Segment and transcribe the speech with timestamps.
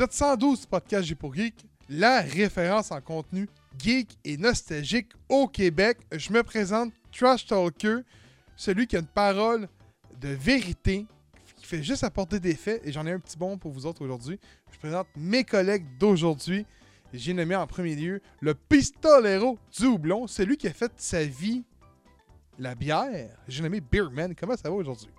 [0.00, 3.46] Épisode 112 du podcast G pour Geek, la référence en contenu
[3.78, 5.98] geek et nostalgique au Québec.
[6.10, 7.98] Je me présente Trash Talker,
[8.56, 9.68] celui qui a une parole
[10.18, 11.04] de vérité,
[11.54, 14.02] qui fait juste apporter des faits, et j'en ai un petit bon pour vous autres
[14.02, 14.40] aujourd'hui.
[14.72, 16.64] Je présente mes collègues d'aujourd'hui.
[17.12, 21.62] J'ai nommé en premier lieu le pistolero du houblon, celui qui a fait sa vie
[22.58, 23.36] la bière.
[23.48, 24.34] J'ai nommé Beerman.
[24.34, 25.10] Comment ça va aujourd'hui?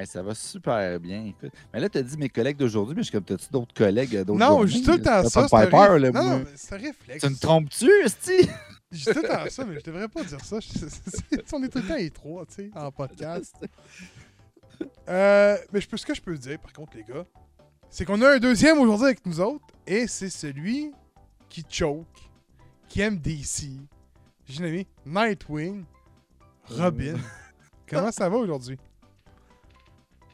[0.00, 1.26] Hey, ça va super bien.
[1.26, 1.52] Écoute.
[1.74, 4.16] Mais là, tu as dit mes collègues d'aujourd'hui, mais je suis comme, t'as-tu d'autres collègues
[4.16, 5.46] euh, d'autres Non, je dis tout le temps ça.
[5.46, 7.22] Pas c'est peur, là, Non, c'est un réflexe.
[7.22, 8.48] Tu me trompes-tu, Esti?
[8.90, 10.56] Je dis tout le temps ça, mais je devrais pas dire ça.
[11.52, 13.54] On est tout le temps les trois, tu sais, en podcast.
[15.10, 17.26] Euh, mais je peux, ce que je peux dire, par contre, les gars,
[17.90, 20.90] c'est qu'on a un deuxième aujourd'hui avec nous autres, et c'est celui
[21.50, 22.06] qui choke,
[22.88, 23.72] qui aime DC.
[24.48, 25.84] J'ai nommé Nightwing,
[26.64, 27.18] Robin.
[27.86, 28.78] Comment ça va aujourd'hui?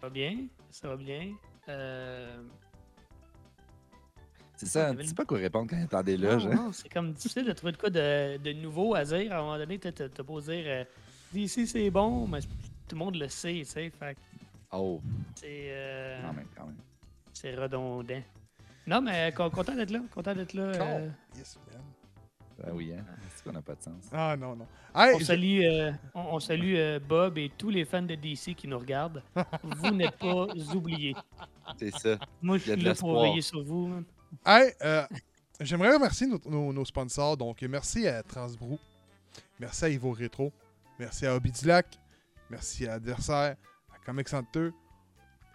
[0.07, 1.35] Ça va bien, ça va bien.
[1.69, 2.41] Euh...
[4.55, 6.45] C'est ça, tu sais pas quoi répondre quand t'es en déloge.
[6.47, 6.55] non, Hein?
[6.55, 9.33] non, c'est comme difficile de trouver de quoi de, de nouveau à dire.
[9.33, 10.85] À un moment donné, t'as beau dire euh,
[11.49, 12.47] c'est bon, mais tout
[12.93, 13.91] le monde le sait, tu sais.
[13.91, 14.17] Fait
[14.71, 15.01] Oh,
[15.35, 16.77] c'est euh, quand même, quand même.
[17.33, 18.23] c'est redondant.
[18.87, 20.01] Non, mais con- content d'être là.
[20.15, 20.63] Content d'être là.
[20.63, 21.83] euh, Yes, man.
[22.59, 23.05] Ben oui, hein?
[23.35, 24.05] C'est qu'on n'a pas de sens?
[24.13, 24.67] Ah non, non.
[24.95, 28.15] Hey, on je- salue, euh, on, on salue euh, Bob et tous les fans de
[28.15, 29.23] DC qui nous regardent.
[29.63, 31.15] Vous n'êtes pas oubliés.
[31.79, 32.19] C'est ça.
[32.41, 33.89] Moi, je suis là pour veiller sur vous.
[33.89, 34.05] man.
[34.45, 35.07] Hey, euh,
[35.61, 37.37] j'aimerais remercier nos, nos- nos sponsors.
[37.37, 38.79] Donc, merci à Transbrou.
[39.61, 40.51] Merci à Evo Retro.
[40.99, 41.87] Merci à Hobby du Lac.
[42.49, 43.57] Merci à Adversaire,
[43.93, 44.71] à Comic Center,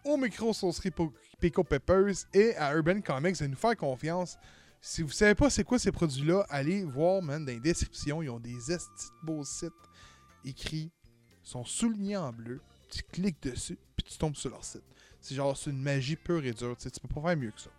[0.06, 0.92] au micro saucerie
[1.40, 4.38] Pico Peppers et à Urban Comics de nous faire confiance.
[4.84, 8.24] Si vous savez pas c'est quoi ces produits-là, allez voir, man, dans les descriptions.
[8.24, 9.72] Ils ont des estis beaux sites
[10.44, 10.92] écrits,
[11.44, 12.60] sont soulignés en bleu.
[12.90, 14.84] Tu cliques dessus, puis tu tombes sur leur site.
[15.22, 16.76] C'est genre, c'est une magie pure et dure.
[16.76, 17.70] Tu sais, peux pas faire mieux que ça.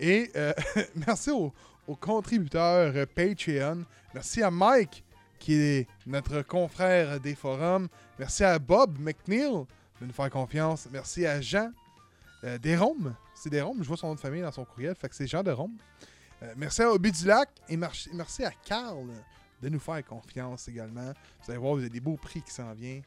[0.00, 0.54] Et euh,
[1.06, 1.52] merci aux,
[2.00, 3.84] contributeurs euh, Patreon.
[4.14, 5.04] Merci à Mike,
[5.38, 7.88] qui est notre confrère des forums.
[8.18, 9.52] Merci à Bob McNeil
[10.00, 10.88] de nous faire confiance.
[10.90, 11.70] Merci à Jean
[12.44, 13.14] euh, Desromes.
[13.36, 15.42] C'est Desromes, je vois son nom de famille dans son courriel, fait que c'est Jean
[15.42, 15.76] Desromes.
[16.42, 19.06] Euh, merci à Hobby du Lac et merci, à Carl
[19.62, 21.12] de nous faire confiance également.
[21.44, 23.02] Vous allez voir, vous avez des beaux prix qui s'en viennent.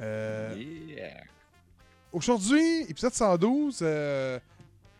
[0.00, 1.22] Euh, Yeah.
[2.12, 4.38] Aujourd'hui, épisode 112, euh,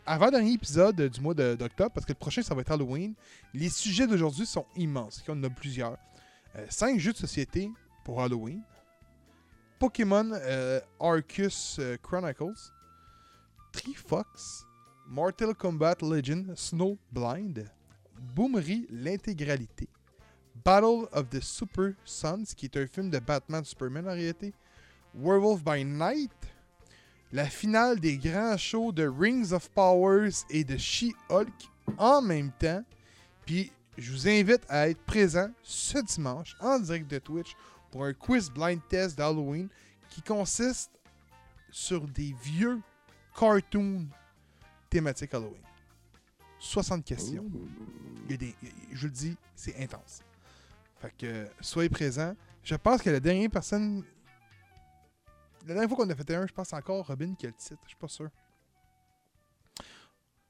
[0.05, 3.13] avant-dernier épisode du mois de- d'octobre, parce que le prochain, ça va être Halloween.
[3.53, 5.21] Les sujets d'aujourd'hui sont immenses.
[5.27, 5.97] Il y en a plusieurs.
[6.55, 7.69] Euh, cinq jeux de société
[8.05, 8.61] pour Halloween.
[9.79, 12.71] Pokémon euh, euh, Chronicles.
[13.71, 14.65] Trifox.
[15.07, 17.69] Mortal Kombat Legend Snowblind.
[18.35, 19.87] Boomery l'intégralité.
[20.63, 24.53] Battle of the Super Sons, qui est un film de Batman Superman en réalité.
[25.15, 26.31] Werewolf by Night.
[27.31, 32.83] La finale des grands shows de Rings of Powers et de She-Hulk en même temps.
[33.45, 37.55] Puis je vous invite à être présent ce dimanche en direct de Twitch
[37.91, 39.69] pour un quiz blind test d'Halloween
[40.09, 40.91] qui consiste
[41.71, 42.81] sur des vieux
[43.37, 44.07] cartoons
[44.89, 45.61] thématiques Halloween.
[46.59, 47.49] 60 questions.
[48.25, 48.55] Il y a des-
[48.91, 50.21] je le dis, c'est intense.
[50.99, 52.35] Fait que soyez présents.
[52.63, 54.03] Je pense que la dernière personne.
[55.65, 57.79] La dernière fois qu'on a fait un, je pense encore Robin qui a le titre.
[57.83, 58.29] Je suis pas sûr.
[59.79, 59.83] Je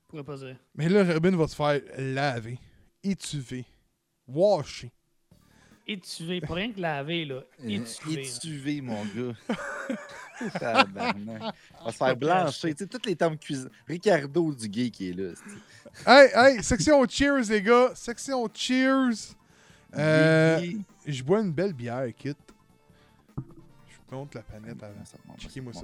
[0.08, 0.58] pourrais pas dire.
[0.76, 2.60] Mais là, Robin va se faire laver,
[3.04, 3.66] étuver,
[4.28, 4.92] washer.
[5.94, 7.42] Étuver, pour rien que laver, là.
[7.64, 8.16] Étuver.
[8.16, 8.22] là.
[8.22, 9.34] Étuvé, mon gars.
[10.60, 11.42] Tabarnak.
[11.82, 12.74] On va se faire blancher.
[12.74, 13.70] Tu sais, tous les termes cuisine.
[13.88, 15.34] Ricardo du gay qui est là.
[15.36, 17.92] c'est- Hey, hey, section cheers, les gars.
[17.96, 19.36] Section cheers.
[19.98, 20.62] Euh,
[21.06, 22.34] je bois une belle bière, kit.
[23.38, 25.36] Je monte la planète avant.
[25.38, 25.82] Checkez-moi ça.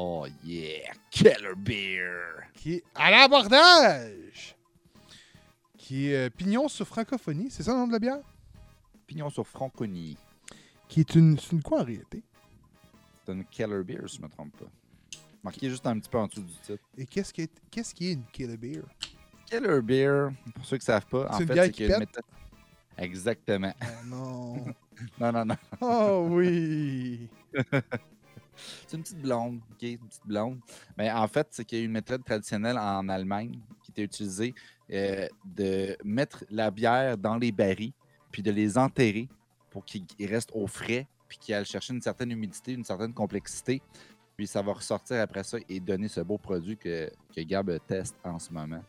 [0.00, 0.92] Oh yeah!
[1.10, 2.44] Killer beer!
[2.54, 4.54] Qui est à l'abordage.
[5.76, 7.50] Qui est euh, Pignon sur francophonie.
[7.50, 8.20] C'est ça le nom de la bière?
[9.08, 10.16] Pignon sur Franconie.
[10.86, 11.36] Qui est une.
[11.38, 12.22] C'est une quoi en réalité?
[13.26, 14.66] C'est une Killer beer, si je me trompe pas.
[15.42, 16.82] Marqué juste un petit peu en dessous du titre.
[16.96, 18.82] Et qu'est-ce qui est, qu'est-ce qui est une killer beer?
[19.46, 22.00] Killer beer, pour ceux qui savent pas, en fait, c'est qui qu'il y a une
[22.00, 22.24] méthode-
[22.98, 23.72] Exactement.
[23.80, 24.64] Ah non.
[25.20, 25.56] Non, non, non.
[25.80, 27.28] oh oui.
[28.88, 29.82] C'est une petite blonde, OK?
[29.82, 30.58] Une petite blonde.
[30.96, 34.52] Mais en fait, c'est qu'il y a une méthode traditionnelle en Allemagne qui était utilisée
[34.90, 37.92] euh, de mettre la bière dans les barils
[38.30, 39.28] puis de les enterrer
[39.70, 43.82] pour qu'ils restent au frais puis qu'ils aillent chercher une certaine humidité, une certaine complexité.
[44.36, 48.16] Puis ça va ressortir après ça et donner ce beau produit que, que Gab teste
[48.24, 48.82] en ce moment.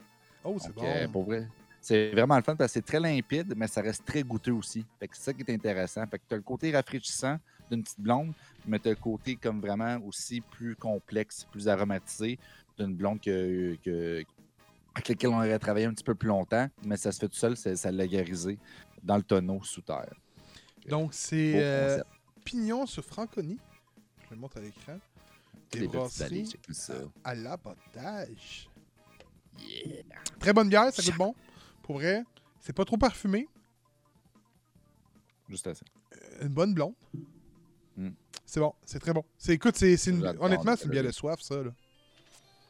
[0.44, 0.84] Oh, c'est bon.
[0.86, 1.48] euh, pour vrai,
[1.82, 4.86] c'est vraiment le fun parce que c'est très limpide, mais ça reste très goûteux aussi.
[5.00, 6.06] Fait que c'est ça qui est intéressant.
[6.08, 7.38] Fait que tu as le côté rafraîchissant
[7.70, 8.34] d'une petite blonde,
[8.68, 12.38] mais tu as le côté comme vraiment aussi plus complexe, plus aromatisé.
[12.78, 14.24] d'une blonde que, que,
[14.96, 17.36] avec laquelle on aurait travaillé un petit peu plus longtemps, mais ça se fait tout
[17.38, 18.58] seul, ça ça l'a garisé
[19.04, 20.14] dans le tonneau sous terre.
[20.88, 22.02] Donc, c'est euh.
[22.44, 23.60] Pignon sur Franconie.
[24.26, 24.98] Je le montre à l'écran.
[25.72, 26.94] Des brasseries ça.
[27.24, 28.70] à l'abattage.
[29.60, 30.04] Yeah.
[30.40, 31.36] Très bonne bière, ça goûte bon.
[31.84, 32.24] Pour vrai,
[32.60, 33.48] c'est pas trop parfumé.
[35.48, 35.86] Juste assez.
[36.42, 36.96] Une bonne blonde.
[37.98, 38.10] Mm.
[38.46, 39.24] C'est bon, c'est très bon.
[39.38, 39.96] C'est, écoute, c'est,
[40.40, 41.62] honnêtement, c'est une bière de soif, ça.
[41.62, 41.72] Là.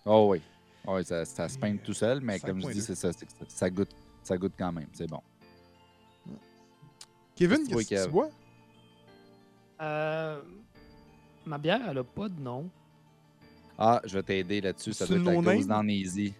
[0.05, 0.41] Oh oui.
[0.85, 2.81] Oh oui, ça, ça se peint tout seul, mais euh, comme je dis, 5.2.
[2.81, 4.87] c'est ça, c'est que ça, ça goûte, ça goûte quand même.
[4.93, 5.21] C'est bon.
[7.39, 8.29] Kevin, Qu'est-ce que tu bois?
[9.81, 10.41] Euh,
[11.45, 12.69] ma bière, elle a pas de nom.
[13.77, 14.91] Ah, je vais t'aider là-dessus.
[14.91, 15.75] Ça C'est doit être une la?
[15.77, 16.33] Down Easy.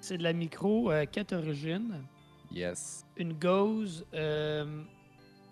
[0.00, 2.02] C'est de la micro, euh, 4 origines.
[2.50, 3.04] Yes.
[3.18, 4.82] Une gauze, euh,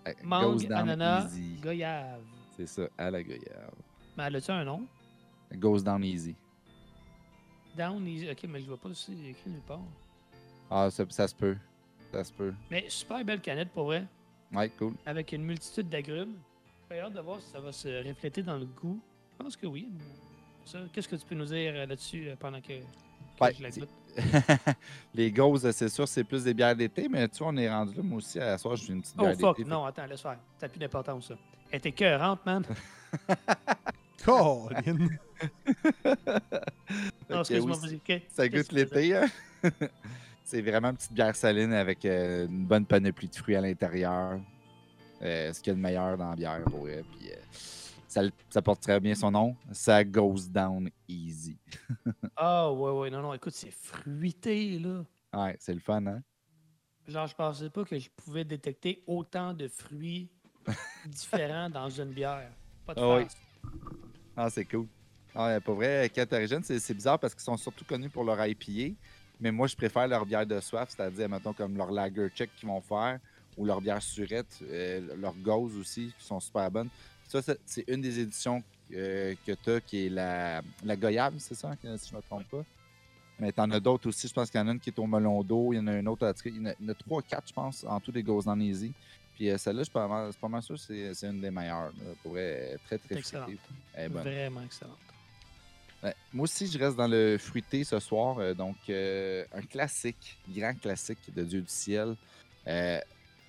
[0.06, 1.56] Euh, mangue, Goes Down ananas, Easy.
[1.62, 2.22] goyave.
[2.56, 3.74] C'est ça, à la goyave.
[4.16, 4.86] Mais elle a-tu un nom?
[5.56, 6.34] Goes Down Easy.
[7.76, 8.30] Down Easy.
[8.30, 9.80] Ok, mais je vois pas si c'est écrit nulle part.
[10.70, 11.56] Ah, ça, ça se peut.
[12.12, 12.54] Ça se peut.
[12.70, 14.06] Mais super belle canette pour vrai,
[14.54, 14.94] Ouais, cool.
[15.06, 16.34] avec une multitude d'agrumes.
[16.90, 19.00] J'ai hâte de voir si ça va se refléter dans le goût.
[19.32, 19.88] Je pense que oui.
[20.92, 22.84] Qu'est-ce que tu peux nous dire euh, là-dessus euh, pendant que, que
[23.40, 23.88] Ouais, je la goûte?
[25.14, 27.94] les Goes, c'est sûr, c'est plus des bières d'été, mais tu vois, on est rendu
[27.96, 28.02] là.
[28.02, 29.68] Moi aussi, à la soir, je suis une petite bière Oh fuck, d'été.
[29.68, 30.38] non, attends, laisse faire.
[30.56, 31.34] Ça n'a plus d'importance, ça.
[31.70, 32.64] Elle était écœurante, man.
[34.24, 35.08] Colin!
[37.28, 38.22] Non, excuse-moi, oui, vas-y.
[38.28, 39.26] Ça goûte l'été, hein?
[40.44, 44.38] C'est vraiment une petite bière saline avec euh, une bonne panoplie de fruits à l'intérieur.
[45.22, 47.02] Euh, ce qu'il y a de meilleur dans la bière, pour vrai.
[47.16, 49.56] Puis, euh, ça, porte très bien son nom.
[49.72, 51.58] Ça goes down easy.
[52.36, 55.04] Ah, ouais, ouais, non, non, écoute, c'est fruité, là.
[55.32, 56.20] Ouais, c'est le fun, hein?
[57.06, 60.28] Genre, je pensais pas que je pouvais détecter autant de fruits
[61.06, 62.50] différents dans une bière.
[62.84, 63.22] Pas de oui.
[63.22, 63.36] farce.
[64.36, 64.88] Ah, c'est cool.
[65.32, 68.96] Ah, pour vrai, Catarigène, c'est c'est bizarre parce qu'ils sont surtout connus pour leur IPA.
[69.40, 72.68] Mais moi, je préfère leur bière de soif, c'est-à-dire, mettons, comme leur lager check qu'ils
[72.68, 73.18] vont faire
[73.56, 76.88] ou leur bière surette, euh, leur gauze aussi, qui sont super bonnes.
[77.28, 81.54] Ça, c'est- une des éditions euh, que tu as qui est la, la Goyave, c'est
[81.54, 82.64] ça, que- si je ne me trompe pas?
[83.40, 84.28] Mais t'en as d'autres aussi.
[84.28, 85.72] Je pense qu'il y en a une qui est au melon d'eau.
[85.72, 86.32] Il y en a une autre.
[86.44, 88.22] Il y en a, il y en a trois, quatre, je pense, en tout des
[88.22, 88.92] Goes Down Easy.
[89.34, 91.50] Puis euh, celle-là, je suis pas mal, c'est pas mal sûr c'est c'est une des
[91.50, 91.86] meilleures.
[91.98, 92.14] là.
[92.22, 93.42] Pour vrai, très, très Excellent.
[93.44, 93.60] fruitée.
[93.94, 94.22] Elle est bonne.
[94.22, 94.98] Vraiment excellente.
[96.32, 98.38] Moi aussi, je reste dans le fruité ce soir.
[98.38, 102.14] euh, donc, euh, un classique, grand classique de Dieu du ciel.
[102.66, 103.00] Euh,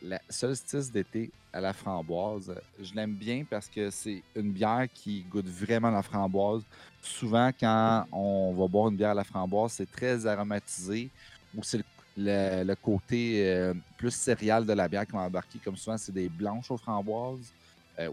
[0.02, 2.54] la solstice d'été à la framboise.
[2.82, 6.62] Je l'aime bien parce que c'est une bière qui goûte vraiment la framboise.
[7.02, 11.10] Souvent, quand on va boire une bière à la framboise, c'est très aromatisé
[11.56, 11.82] ou c'est
[12.18, 15.60] le, côté plus céréal de la bière qui va embarquer.
[15.64, 17.52] Comme souvent, c'est des blanches aux framboises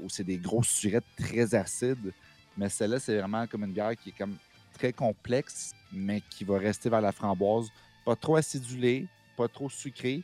[0.03, 2.13] ou c'est des grosses surettes très acides.
[2.57, 4.37] Mais celle-là, c'est vraiment comme une bière qui est comme
[4.75, 7.69] très complexe, mais qui va rester vers la framboise.
[8.05, 9.07] Pas trop acidulée,
[9.37, 10.23] pas trop sucrée.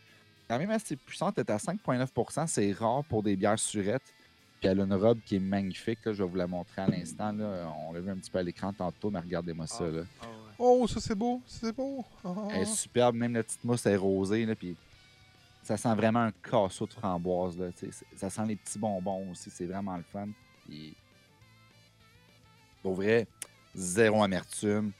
[0.48, 4.14] Quand même assez puissante, elle est à 5,9% C'est rare pour des bières surettes.
[4.60, 6.04] Puis elle a une robe qui est magnifique.
[6.04, 6.12] là.
[6.12, 7.32] je vais vous la montrer à l'instant.
[7.32, 7.72] là.
[7.86, 9.86] On l'a vu un petit peu à l'écran tantôt, mais regardez-moi ça.
[9.86, 10.02] Là.
[10.58, 12.04] Oh, ça c'est beau, c'est beau.
[12.24, 12.48] Ah.
[12.50, 14.44] Elle est superbe, même la petite mousse est rosée.
[14.44, 14.76] Là, puis
[15.62, 17.56] ça sent vraiment un casseau de framboise.
[17.56, 17.66] Là,
[18.16, 19.50] ça sent les petits bonbons aussi.
[19.50, 20.28] C'est vraiment le fun.
[20.66, 20.96] Puis,
[22.88, 23.26] pour vrai,
[23.74, 24.92] zéro amertume.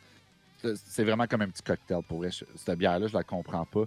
[0.61, 2.03] C'est- C'est vraiment comme un petit cocktail.
[2.07, 3.85] Pour vrai, cette bière-là, je la comprends pas.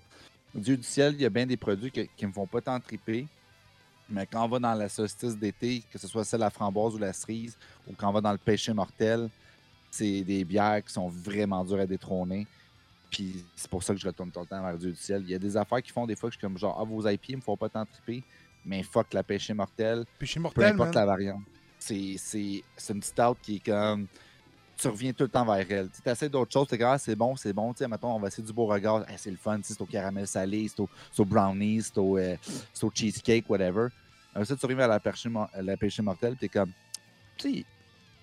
[0.55, 2.79] Dieu du ciel, il y a bien des produits que- qui me font pas tant
[2.79, 3.27] triper.
[4.09, 6.97] Mais quand on va dans la solstice d'été, que ce soit celle à framboise ou
[6.97, 7.55] la cerise,
[7.87, 9.29] ou quand on va dans le péché mortel,
[9.91, 12.47] c'est des bières qui sont vraiment dures à détrôner.
[13.11, 15.21] Puis c'est pour ça que je retourne tout le temps vers Dieu du ciel.
[15.25, 16.83] Il y a des affaires qui font des fois que je suis comme genre, ah,
[16.83, 18.23] vos IP me font pas tant triper,
[18.65, 20.95] mais fuck la péché mortelle, Péché peu mortel, importe man.
[20.95, 21.41] la variante.
[21.81, 24.07] C'est c'est- c'est une stout qui est comme.
[24.77, 25.89] Tu reviens tout le temps vers elle.
[25.89, 27.73] Tu essaies d'autres choses, tu es ah, c'est bon, c'est bon.
[27.73, 29.03] Tu mettons, on va essayer du beau regard.
[29.07, 32.17] Ah, c'est le fun, c'est au caramel salé, c'est au, c'est au brownies, c'est au,
[32.17, 32.35] euh,
[32.81, 33.87] au cheesecake, whatever.
[34.33, 34.95] Après ça, tu arrives à la
[35.53, 36.71] à la péché mortelle, tu es comme.
[37.37, 37.65] Tu sais,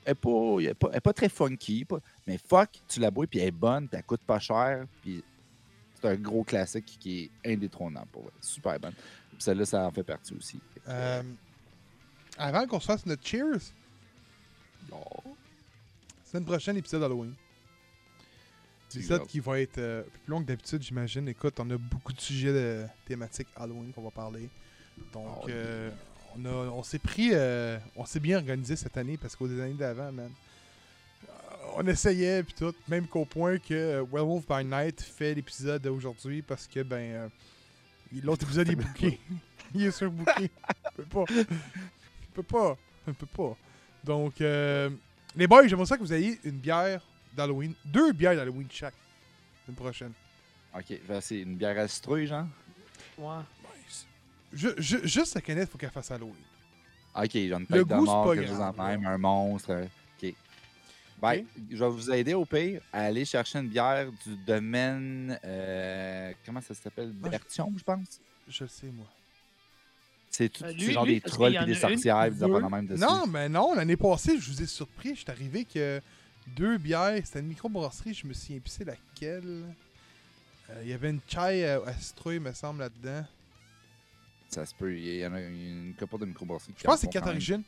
[0.05, 1.87] elle est pas, elle elle très funky,
[2.27, 5.23] mais fuck, tu la bois, puis elle est bonne, puis elle coûte pas cher, puis
[5.95, 8.33] c'est un gros classique qui est indétrônable pour vrai.
[8.41, 8.95] Super bonne.
[8.95, 10.61] Puis celle-là, ça en fait partie aussi.
[10.89, 11.23] Euh,
[12.39, 13.73] avant qu'on se fasse notre cheers,
[14.93, 15.35] oh,
[16.25, 17.35] semaine prochaine, épisode Halloween.
[18.91, 21.29] tu Épisode vas- qui va être euh, plus long que d'habitude, j'imagine.
[21.29, 24.49] Écoute, on a beaucoup de sujets de thématiques Halloween qu'on va parler.
[25.13, 25.91] Donc, Oh, euh,
[26.37, 29.75] on, a, on s'est pris, euh, on s'est bien organisé cette année parce qu'aux années
[29.75, 30.31] d'avant, man,
[31.77, 36.43] on essayait puis tout, même qu'au point que euh, Werewolf by Night fait l'épisode d'aujourd'hui
[36.43, 37.31] parce que ben
[38.23, 39.21] l'autre épisode est booké.
[39.75, 40.51] il est surbooké.
[40.97, 41.25] Peut pas.
[42.39, 42.77] Il peut pas.
[43.09, 43.57] Il peut pas.
[44.05, 44.91] Donc, euh,
[45.35, 47.03] les boys, j'aimerais ça que vous ayez une bière
[47.35, 47.75] d'Halloween.
[47.85, 48.95] Deux bières d'Halloween chaque.
[49.69, 50.13] Une prochaine.
[50.75, 52.47] Ok, ben, c'est une bière à citrouille, genre.
[53.19, 53.43] Ouais.
[54.53, 56.35] Je, je- juste la canette, faut qu'elle fasse Halloween.
[57.15, 59.71] Ok, j'ai une tête de goût, c'est mort, pas quelque chose même, un monstre.
[59.73, 59.85] euh,
[60.23, 60.35] Ok.
[61.21, 65.39] Ben, je vais vous aider au pire à aller chercher une bière du domaine.
[65.45, 67.13] euh, comment ça s'appelle?
[67.17, 68.21] Ah, je- Bertion, je pense?
[68.47, 69.07] Je le sais, moi.
[70.39, 73.01] C'est tout Euh, genre lui, des trolls et des sorcières, des affaires même dessus.
[73.03, 75.17] Non, mais non, l'année passée, je vous ai surpris.
[75.17, 76.01] Je suis arrivé que
[76.47, 79.65] deux bières, c'était une microbrasserie, je me souviens plus c'est laquelle.
[80.71, 83.27] Euh, Il y avait une chai à, à citrouille, me semble, là-dedans.
[84.49, 84.97] Ça se peut.
[84.97, 86.75] Il y en a une couple de microbrasseries.
[86.79, 87.65] Je pense que c'est 4 origines.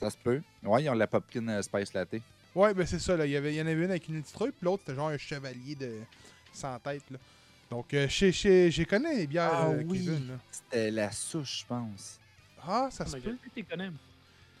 [0.00, 0.42] Ça se peut.
[0.64, 2.16] Ouais, ils ont la Popkin euh, Spice Latte.
[2.54, 3.24] Ouais, ben c'est ça, là.
[3.24, 5.08] Il y, avait, il y en avait une avec une citrouille, puis l'autre, c'était genre
[5.08, 5.94] un chevalier de
[6.52, 7.16] sans tête, là.
[7.70, 10.04] Donc, euh, chez, chez, j'ai connais les bières, Ah euh, oui.
[10.04, 10.34] Kevin, là.
[10.50, 12.18] C'était la souche, je pense.
[12.62, 13.36] Ah, ça Ah, se mais peut.
[13.54, 13.90] tu connais.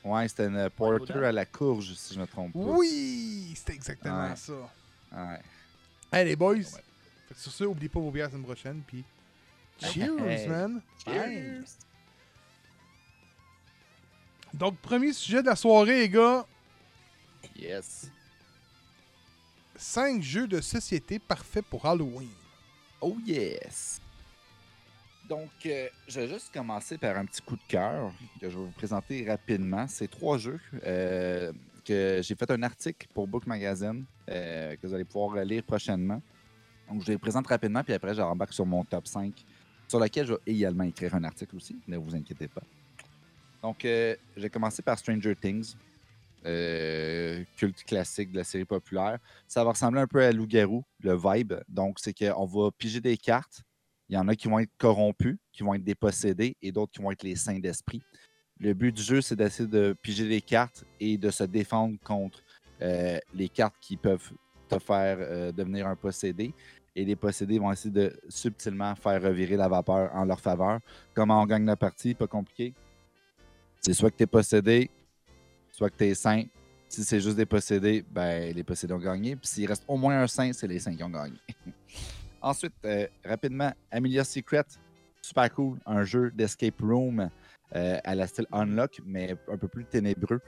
[0.04, 2.58] Ouais, c'était une porter à la courge, si je me trompe pas.
[2.58, 4.36] Oui, c'était exactement Ouais.
[4.36, 4.52] ça.
[5.12, 5.40] Ouais.
[6.12, 6.54] Hey, les boys.
[6.56, 6.62] Ouais.
[6.64, 9.04] Fait que sur ce, oubliez pas vos bières la semaine prochaine, puis
[9.80, 10.46] cheers, Hey.
[10.48, 10.80] man.
[11.04, 11.64] Cheers.
[14.54, 16.46] Donc, premier sujet de la soirée, les gars.
[17.56, 18.10] Yes.
[19.76, 22.30] 5 jeux de société parfaits pour Halloween.
[23.00, 24.00] Oh yes!
[25.28, 28.64] Donc, euh, je vais juste commencer par un petit coup de cœur que je vais
[28.64, 29.86] vous présenter rapidement.
[29.86, 31.52] C'est trois jeux euh,
[31.84, 36.20] que j'ai fait un article pour Book Magazine euh, que vous allez pouvoir lire prochainement.
[36.88, 39.32] Donc, je les présente rapidement, puis après, j'embarque sur mon top 5,
[39.86, 41.76] sur lequel je vais également écrire un article aussi.
[41.86, 42.62] Ne vous inquiétez pas.
[43.62, 45.74] Donc, je vais commencer par Stranger Things,
[46.46, 51.16] euh, culte classique de la série populaire ça va ressembler un peu à Loup-Garou, le
[51.16, 51.54] vibe.
[51.68, 53.62] Donc, c'est qu'on va piger des cartes.
[54.08, 57.02] Il y en a qui vont être corrompus, qui vont être dépossédés, et d'autres qui
[57.02, 58.02] vont être les saints d'esprit.
[58.60, 62.42] Le but du jeu, c'est d'essayer de piger des cartes et de se défendre contre
[62.82, 64.32] euh, les cartes qui peuvent
[64.68, 66.52] te faire euh, devenir un possédé.
[66.96, 70.80] Et les possédés vont essayer de subtilement faire revirer la vapeur en leur faveur.
[71.14, 72.14] Comment on gagne la partie?
[72.14, 72.74] Pas compliqué.
[73.80, 74.90] C'est soit que tu es possédé,
[75.78, 76.42] soit que tu es saint,
[76.88, 79.36] si c'est juste des possédés, ben, les possédés ont gagné.
[79.36, 81.38] Puis s'il reste au moins un saint, c'est les saints qui ont gagné.
[82.42, 84.64] Ensuite, euh, rapidement, Amelia Secret,
[85.22, 85.78] super cool.
[85.86, 87.30] Un jeu d'escape room
[87.76, 90.40] euh, à la style Unlock, mais un peu plus ténébreux.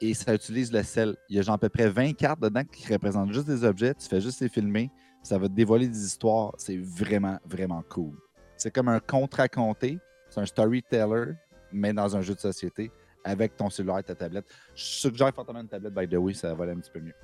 [0.00, 1.16] Et ça utilise le sel.
[1.28, 3.92] Il y a genre à peu près 20 cartes dedans qui représentent juste des objets.
[3.92, 4.90] Tu fais juste les filmer.
[5.22, 6.54] Ça va te dévoiler des histoires.
[6.56, 8.16] C'est vraiment, vraiment cool.
[8.56, 9.98] C'est comme un conte raconté.
[10.30, 11.32] C'est un storyteller,
[11.72, 12.90] mais dans un jeu de société
[13.24, 14.46] avec ton cellulaire et ta tablette.
[14.74, 17.14] Je suggère fortement une tablette, by the way, ça va aller un petit peu mieux.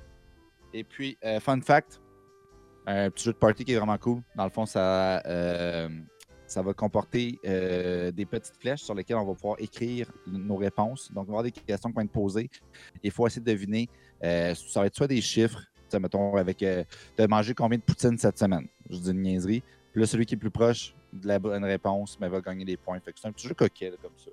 [0.73, 2.01] Et puis, euh, fun fact,
[2.85, 4.21] un petit jeu de party qui est vraiment cool.
[4.35, 5.89] Dans le fond, ça, euh,
[6.45, 11.11] ça va comporter euh, des petites flèches sur lesquelles on va pouvoir écrire nos réponses.
[11.11, 12.49] Donc, on va avoir des questions qui vont être posées.
[13.01, 13.89] Il faut essayer de deviner.
[14.23, 15.61] euh, ça va être soit des chiffres,
[15.99, 18.67] mettons, avec de manger combien de poutines cette semaine?
[18.89, 19.63] Je dis une niaiserie.
[19.93, 22.75] Puis là, celui qui est plus proche de la bonne réponse ben, va gagner des
[22.75, 22.99] points.
[22.99, 24.29] Fait que c'est un petit jeu coquet, comme ça.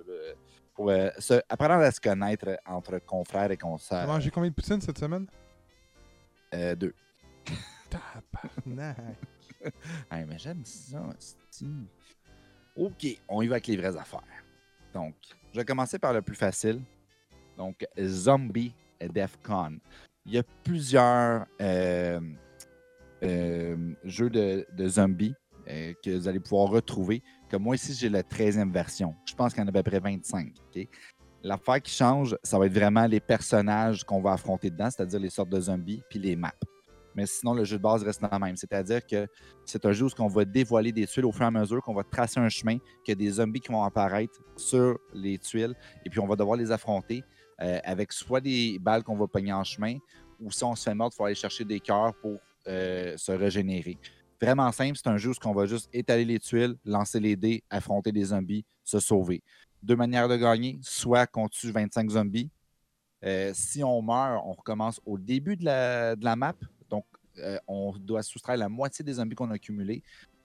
[0.82, 4.04] Pour euh, se- apprendre à se connaître euh, entre confrères et T'as consoeurs.
[4.08, 5.26] mangé combien de poutines cette semaine?
[6.54, 6.92] Euh, deux.
[7.90, 8.96] Tabarnak.
[10.10, 10.98] Hey, mais j'aime ça.
[11.16, 11.68] esti.
[12.74, 14.24] OK, on y va avec les vraies affaires.
[14.92, 15.14] Donc,
[15.52, 16.82] je vais commencer par le plus facile.
[17.56, 19.78] Donc, Zombie Defcon.
[20.26, 22.20] Il y a plusieurs euh,
[23.22, 25.36] euh, jeux de, de zombies
[25.68, 27.22] euh, que vous allez pouvoir retrouver.
[27.59, 29.14] Moi, ici, j'ai la 13e version.
[29.26, 30.52] Je pense qu'il y en a à peu près 25.
[30.75, 30.88] OK?
[31.44, 35.30] L'affaire qui change, ça va être vraiment les personnages qu'on va affronter dedans, c'est-à-dire les
[35.30, 36.52] sortes de zombies, puis les maps.
[37.14, 38.56] Mais sinon, le jeu de base reste le même.
[38.56, 39.26] C'est-à-dire que
[39.64, 41.94] c'est un jeu où on va dévoiler des tuiles au fur et à mesure, qu'on
[41.94, 45.75] va tracer un chemin, qu'il y a des zombies qui vont apparaître sur les tuiles,
[46.04, 47.23] et puis on va devoir les affronter
[47.61, 49.99] euh, avec soit des balles qu'on va pogner en chemin,
[50.40, 53.32] ou si on se fait mordre, il faut aller chercher des cœurs pour euh, se
[53.32, 53.99] régénérer.
[54.42, 57.62] Vraiment simple, c'est un jeu où on va juste étaler les tuiles, lancer les dés,
[57.70, 59.40] affronter des zombies, se sauver.
[59.80, 62.50] Deux manières de gagner, soit qu'on tue 25 zombies.
[63.25, 66.54] Euh, si on meurt, on recommence au début de la, map.
[66.90, 67.04] Donc,
[67.38, 70.02] euh, on doit soustraire la moitié des zombies qu'on a accumulés.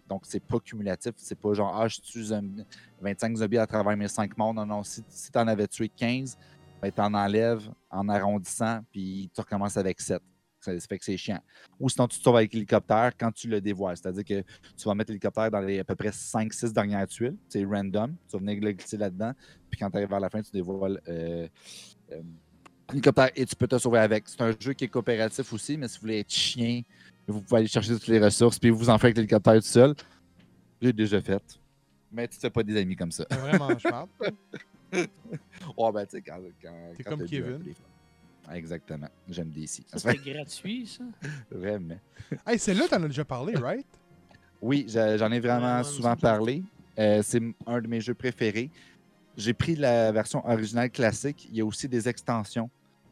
[0.08, 1.13] Donc, c'est pas cumulatif.
[1.18, 2.66] C'est pas genre, ah, je tue zombi-
[3.01, 4.54] 25 zombies à travers mes 5 morts.
[4.54, 4.84] Non, non.
[4.84, 6.38] Si, tu en avais tué 15,
[6.84, 10.22] ben, tu en enlèves en arrondissant, puis tu recommences avec 7.
[10.68, 11.40] Ça, fait que c'est chiant.
[11.80, 13.98] Ou sinon, tu te sauves avec l'hélicoptère quand tu le dévoiles.
[13.98, 14.42] C'est-à-dire que
[14.76, 17.36] tu vas mettre l'hélicoptère dans les à peu près 5-6 dernières tuiles.
[17.50, 18.16] C'est random.
[18.28, 19.34] Tu vas venir glisser là-dedans.
[19.70, 21.48] Puis quand tu arrives vers la fin, tu dévoiles euh,
[22.12, 22.22] euh,
[22.90, 24.28] l'hélicoptère et tu peux te sauver avec.
[24.28, 26.82] C'est un jeu qui est coopératif aussi, mais si vous voulez être chien,
[27.28, 29.94] vous pouvez aller chercher toutes les ressources puis vous en faites avec l'hélicoptère tout seul.
[30.82, 31.44] J'ai déjà fait.
[32.12, 33.26] Mais tu fais pas des amis comme ça.
[33.30, 34.08] C'est vraiment smart.
[35.76, 36.40] Oh, ben, tu sais, quand.
[36.62, 37.62] quand T'es quand comme Kevin.
[38.54, 39.08] Exactement.
[39.30, 39.84] J'aime DC.
[39.88, 41.04] Ça, c'était gratuit, ça?
[41.51, 42.00] Vraiment.
[42.46, 43.86] Hey, celle-là, t'en as déjà parlé, right?
[44.62, 46.63] Oui, j'en ai vraiment Ouais, souvent parlé.
[46.98, 48.72] Euh, c'est un de mes jeux préférés.
[49.36, 51.48] J'ai pris la version originale classique.
[51.51, 52.70] Il y a aussi des extensions.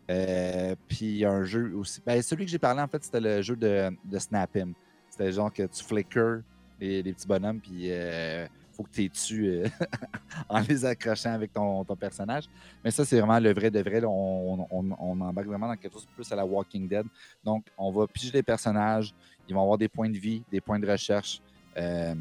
[0.09, 2.01] Euh, puis il y a un jeu aussi.
[2.05, 4.73] Ben, celui que j'ai parlé, en fait, c'était le jeu de, de Snap Him.
[5.09, 6.41] C'était genre que tu flickers
[6.79, 9.67] les, les petits bonhommes, puis euh, faut que tu tues euh,
[10.49, 12.45] en les accrochant avec ton, ton personnage.
[12.83, 14.03] Mais ça, c'est vraiment le vrai de vrai.
[14.03, 17.05] On, on, on embarque vraiment dans quelque chose plus à la Walking Dead.
[17.43, 19.13] Donc, on va piger les personnages.
[19.47, 21.41] Ils vont avoir des points de vie, des points de recherche.
[21.77, 22.15] Euh,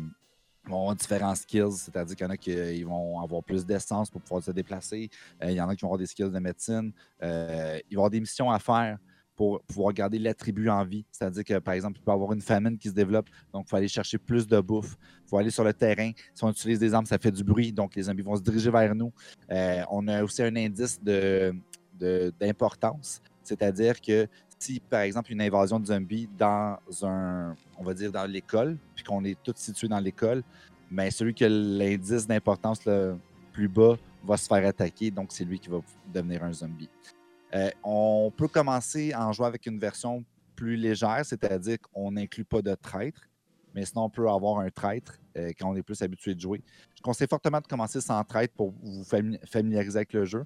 [0.67, 3.67] ils vont avoir différents skills, c'est-à-dire qu'il y en a qui euh, vont avoir plus
[3.67, 5.11] d'essence pour pouvoir se déplacer.
[5.43, 6.93] Euh, il y en a qui vont avoir des skills de médecine.
[7.23, 8.99] Ils vont avoir des missions à faire
[9.37, 11.05] pour pouvoir garder l'attribut en vie.
[11.11, 13.71] C'est-à-dire que, par exemple, il peut y avoir une famine qui se développe, donc il
[13.71, 14.97] faut aller chercher plus de bouffe.
[15.25, 16.11] Il faut aller sur le terrain.
[16.35, 18.71] Si on utilise des armes, ça fait du bruit, donc les zombies vont se diriger
[18.71, 19.13] vers nous.
[19.51, 21.55] Euh, on a aussi un indice de-
[21.99, 24.27] de- d'importance, c'est-à-dire que
[24.59, 29.05] si, par exemple, une invasion de zombies dans un, on va dire, dans l'école, puis
[29.05, 30.43] qu'on est tous situés dans l'école,
[30.91, 33.17] mais celui qui a l'indice d'importance le
[33.53, 35.81] plus bas va se faire attaquer, donc c'est lui qui va
[36.13, 36.89] devenir un zombie.
[37.55, 40.25] Euh, on peut commencer en jouer avec une version
[40.57, 43.21] plus légère, c'est-à-dire qu'on n'inclut pas de traître,
[43.75, 46.63] mais sinon on peut avoir un traître euh, quand on est plus habitué de jouer.
[46.97, 50.45] Je conseille fortement de commencer sans traître pour vous fami- familiariser avec le jeu.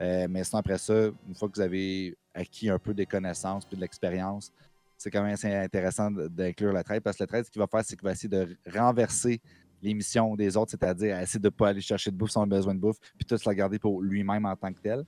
[0.00, 3.64] Euh, mais sinon, après ça, une fois que vous avez acquis un peu des connaissances
[3.64, 4.52] puis de l'expérience,
[4.96, 7.66] c'est quand même assez intéressant d'inclure le traître parce que le traître, ce qu'il va
[7.66, 9.40] faire, c'est qu'il va essayer de renverser
[9.82, 12.74] les missions des autres, c'est-à-dire essayer de ne pas aller chercher de bouffe sans besoin
[12.74, 15.04] de bouffe, puis tout se la garder pour lui-même en tant que tel.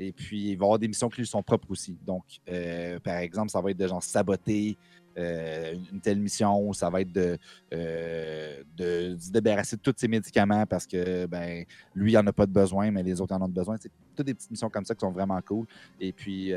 [0.00, 1.98] Et puis, il va y avoir des missions qui lui sont propres aussi.
[2.06, 4.76] Donc, euh, par exemple, ça va être de genre saboter
[5.16, 7.36] euh, une- telle mission, ça va être de,
[7.74, 12.32] euh, de se débarrasser de tous ses médicaments parce que ben, lui, il n'en a
[12.32, 13.76] pas de besoin, mais les autres en ont besoin.
[13.80, 15.66] C'est toutes des petites missions comme ça qui sont vraiment cool.
[15.98, 16.52] Et puis,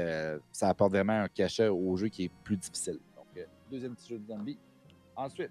[0.52, 3.00] ça apporte vraiment un cachet au jeu qui est plus difficile.
[3.16, 4.60] Donc, deuxième petit jeu de zombie.
[5.16, 5.50] Ensuite,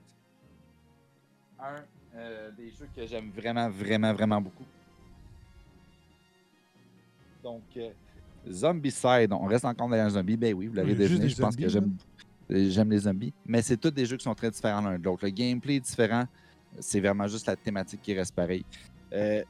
[1.59, 1.83] un
[2.57, 4.64] des jeux que j'aime vraiment, vraiment, vraiment beaucoup.
[7.42, 7.90] Donc, euh,
[8.50, 10.37] Zombicide, on reste encore dans un zombie.
[10.37, 11.96] Ben oui, vous l'avez deviné, je pense que zombies,
[12.48, 13.33] j'aime j'aime les zombies.
[13.46, 15.24] Mais c'est tous des jeux qui sont très différents l'un de l'autre.
[15.24, 16.24] Le gameplay est différent.
[16.79, 18.64] C'est vraiment juste la thématique qui reste pareille.
[19.12, 19.42] Euh,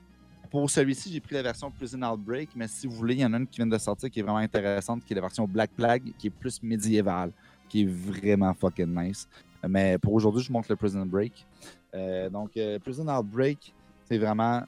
[0.50, 3.32] pour celui-ci, j'ai pris la version Prison Outbreak, mais si vous voulez, il y en
[3.32, 5.70] a une qui vient de sortir qui est vraiment intéressante, qui est la version Black
[5.70, 7.30] Plague, qui est plus médiévale,
[7.68, 9.28] qui est vraiment fucking nice.
[9.68, 11.46] Mais pour aujourd'hui, je vous montre le Prison Break.
[11.94, 13.72] Euh, donc, euh, Prison Outbreak,
[14.08, 14.62] c'est vraiment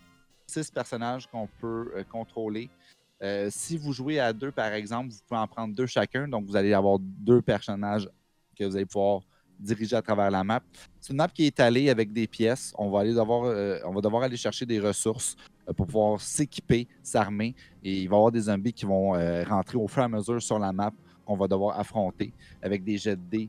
[0.47, 2.69] six personnages qu'on peut euh, contrôler.
[3.23, 6.27] Euh, si vous jouez à deux, par exemple, vous pouvez en prendre deux chacun.
[6.27, 8.09] Donc, vous allez avoir deux personnages
[8.59, 9.21] que vous allez pouvoir
[9.59, 10.61] diriger à travers la map.
[11.01, 12.75] C'est une map qui est étalée avec des pièces.
[12.77, 15.37] On va, aller devoir, euh, on va aller chercher des ressources
[15.69, 17.55] euh, pour pouvoir s'équiper, s'armer.
[17.85, 19.13] Et il va y avoir des zombies qui vont
[19.45, 20.91] rentrer au fur et à mesure sur la map
[21.25, 23.49] qu'on va devoir affronter avec des jets de dés,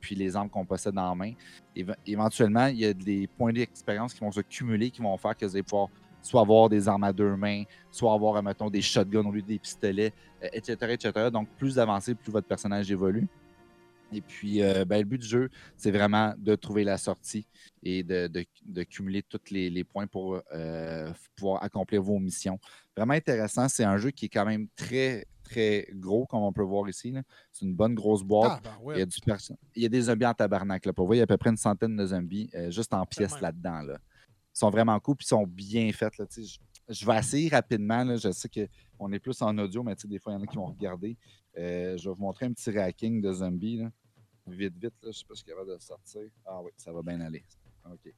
[0.00, 1.32] puis les armes qu'on possède en main.
[1.76, 5.36] Éve- éventuellement, il y a des points d'expérience qui vont se cumuler, qui vont faire
[5.36, 5.88] que vous allez pouvoir
[6.28, 9.58] soit avoir des armes à deux mains, soit avoir, mettons, des shotguns au lieu des
[9.58, 10.12] pistolets,
[10.44, 11.30] euh, etc., etc.
[11.32, 13.26] Donc, plus avancé, plus votre personnage évolue.
[14.12, 17.46] Et puis, euh, ben, le but du jeu, c'est vraiment de trouver la sortie
[17.82, 22.58] et de, de- de cumuler tous les, les points pour euh, pouvoir accomplir vos missions.
[22.96, 23.68] Vraiment intéressant.
[23.68, 27.14] C'est un jeu qui est quand même très, très gros, comme on peut voir ici.
[27.52, 28.52] C'est une bonne grosse boîte.
[28.56, 29.06] Ah, ben Il y, a ouais.
[29.06, 30.86] du perso- il y a des zombies en tabarnak.
[30.86, 30.92] Là.
[30.94, 33.04] Pour vous, il y a à peu près une centaine de zombies euh, juste en
[33.04, 33.82] pièces là-dedans.
[33.82, 33.98] Là
[34.58, 36.16] sont vraiment cool, puis sont bien faites.
[36.18, 38.04] Là, je, je vais essayer rapidement.
[38.04, 40.46] Là, je sais qu'on est plus en audio, mais des fois, il y en a
[40.46, 41.16] qui vont regarder.
[41.56, 43.78] Euh, je vais vous montrer un petit racking de zombies.
[43.78, 43.90] Là.
[44.46, 46.22] Vite, vite, je ne sais pas si je suis capable de sortir.
[46.46, 47.44] Ah oui, ça va bien aller.
[47.84, 48.14] OK.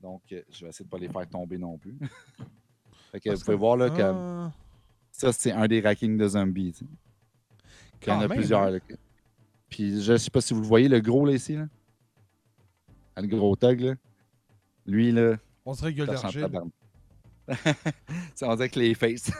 [0.00, 1.98] Donc, je vais essayer de ne pas les faire tomber non plus.
[3.12, 4.54] fait que vous pouvez voir là, que
[5.10, 6.74] ça, c'est un des rackings de zombies.
[8.00, 8.38] Quand il y en a même.
[8.38, 8.78] plusieurs.
[9.68, 11.54] Puis je sais pas si vous le voyez, le gros là ici.
[11.56, 11.66] Là.
[13.16, 13.94] Ah, Le gros tug, là.
[14.86, 16.48] Lui, là, on ça sent d'argile.
[18.42, 19.30] on dirait que les faces.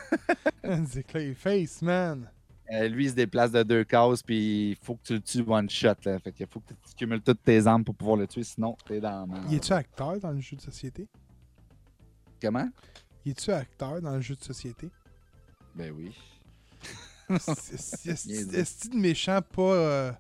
[0.87, 2.31] C'est Clayface, man.
[2.71, 5.45] Euh, lui, il se déplace de deux cases, puis il faut que tu le tues
[5.47, 5.95] one shot.
[6.05, 6.19] Là.
[6.19, 9.01] Fait qu'il faut que tu cumules toutes tes armes pour pouvoir le tuer, sinon t'es
[9.01, 9.27] dans.
[9.49, 11.09] Y es-tu acteur dans le jeu de société?
[12.43, 12.69] Comment?
[13.25, 14.91] Y es-tu acteur dans le jeu de société?
[15.75, 16.15] Ben oui.
[17.31, 18.57] Est-ce dit.
[18.57, 19.63] est-ce de méchant pas.
[19.63, 20.13] euh,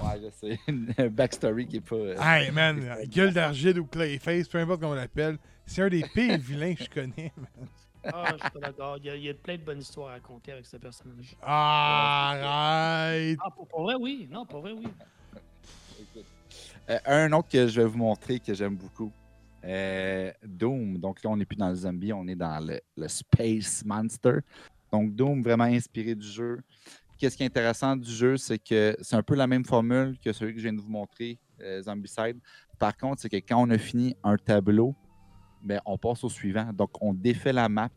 [0.00, 0.60] Ouais, je sais.
[1.02, 1.96] Un backstory qui est pas.
[1.96, 6.02] euh, Hey man, gueule d'argile ou Clayface, peu importe comment on l'appelle, c'est un des
[6.14, 7.32] pires vilains que je connais.
[7.36, 7.68] man.
[8.04, 8.96] Ah, je suis pas d'accord.
[8.98, 11.36] Il y, a, il y a plein de bonnes histoires à raconter avec ce personnage.
[11.42, 13.38] Ah, arrête!
[13.44, 14.28] Ah, pour, pour vrai, oui.
[14.30, 14.86] Non, pour vrai, oui.
[16.90, 19.12] Euh, un autre que je vais vous montrer que j'aime beaucoup.
[19.64, 23.08] Euh, Doom, donc là, on n'est plus dans le zombie, on est dans le, le
[23.08, 24.38] Space Monster.
[24.92, 26.60] Donc, Doom, vraiment inspiré du jeu.
[27.18, 30.32] Qu'est-ce qui est intéressant du jeu, c'est que c'est un peu la même formule que
[30.32, 31.82] celui que je viens de vous montrer, euh.
[32.78, 34.94] Par contre, c'est que quand on a fini un tableau,
[35.62, 36.72] ben, on passe au suivant.
[36.72, 37.90] Donc, on défait la map,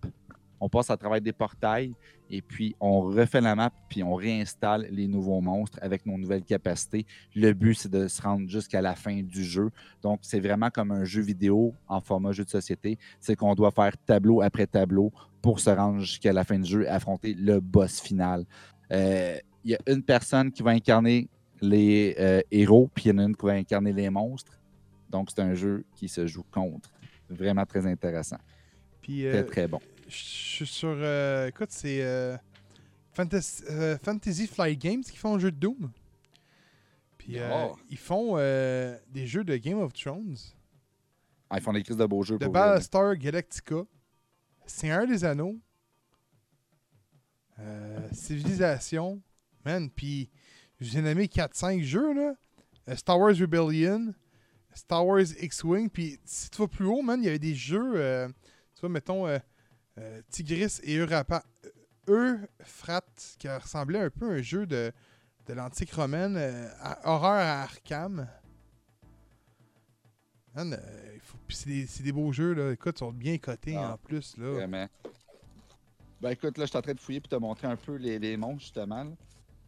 [0.62, 1.94] on passe à travers des portails,
[2.30, 6.44] et puis on refait la map, puis on réinstalle les nouveaux monstres avec nos nouvelles
[6.44, 7.06] capacités.
[7.36, 9.70] Le but, c'est de se rendre jusqu'à la fin du jeu.
[10.02, 12.98] Donc, c'est vraiment comme un jeu vidéo en format jeu de société.
[13.20, 16.84] C'est qu'on doit faire tableau après tableau pour se rendre jusqu'à la fin du jeu
[16.84, 18.46] et affronter le boss final.
[18.92, 21.28] Euh, Il y a une personne qui va incarner
[21.62, 24.58] les euh, héros, puis il y en a une qui va incarner les monstres.
[25.10, 26.90] Donc, c'est un jeu qui se joue contre.
[27.30, 28.40] Vraiment très intéressant.
[29.02, 29.80] Puis, Très, euh, très bon.
[30.12, 30.90] Je suis sur.
[30.96, 32.38] euh, écoute, c'est euh,
[33.20, 35.92] euh, Fantasy Flight Games qui font un jeu de Doom.
[37.18, 37.78] Puis, euh, Oh.
[37.90, 40.36] ils font des jeux de Game of Thrones,
[41.50, 42.38] Ah, ils font des crises de beaux jeux.
[42.38, 42.48] de.
[42.48, 43.84] Battlestar Galactica,
[44.66, 45.58] Seigneur des Anneaux,
[47.60, 49.22] euh, Civilisation,
[49.66, 50.30] man, puis
[50.80, 52.34] j'ai nommé 4-5 jeux, là.
[52.96, 54.14] Star Wars Rebellion,
[54.74, 57.94] Star Wars X-Wing, puis si tu vas plus haut, man, il y avait des jeux,
[57.96, 58.28] euh,
[58.74, 59.38] tu vois, mettons, euh,
[59.98, 61.44] euh, Tigris et Eurapa,
[62.08, 64.92] Euphrates, qui ressemblait un peu à un jeu de,
[65.48, 68.28] de l'antique romaine, euh, à- horreur à Arkham.
[70.56, 72.72] Man, euh, faut- c'est des, c'est des beaux jeux, là.
[72.74, 73.94] Écoute, ils sont bien cotés Ah.
[73.94, 74.52] en plus, là.
[74.52, 74.88] Vraiment.
[76.20, 78.20] Ben écoute, là, je suis en train de fouiller pour te montrer un peu les,
[78.20, 79.04] les monstres, justement.
[79.04, 79.12] là.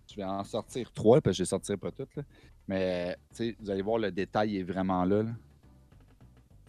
[0.10, 2.16] Je vais en sortir trois, parce que je ne sortirai pas toutes.
[2.16, 2.24] là.
[2.68, 5.24] Mais, tu sais, vous allez voir, le détail est vraiment là.
[5.24, 5.32] là.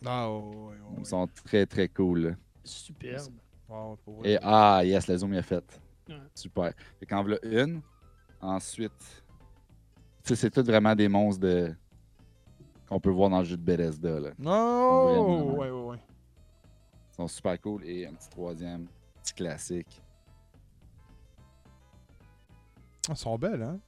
[0.07, 2.21] Ah, ouais, Ils sont très, très cool.
[2.21, 2.31] là.
[2.63, 3.35] Superbe.
[3.75, 4.33] Wow, pour vrai.
[4.33, 5.65] Et ah, yes, le zoom est fait.
[6.09, 6.15] Ouais.
[6.35, 6.73] Super.
[7.01, 7.81] Fait qu'en voilà une.
[8.41, 8.93] Ensuite,
[10.23, 11.75] tu sais, c'est tout vraiment des monstres de...
[12.89, 14.21] qu'on peut voir dans le jeu de Bethesda.
[14.21, 14.31] Là.
[14.45, 15.97] Oh, ouais, ouais, ouais.
[17.13, 17.85] Ils sont super cool.
[17.85, 18.87] Et un petit troisième,
[19.23, 20.03] petit classique.
[23.09, 23.79] Ah, Ils sont belles, hein?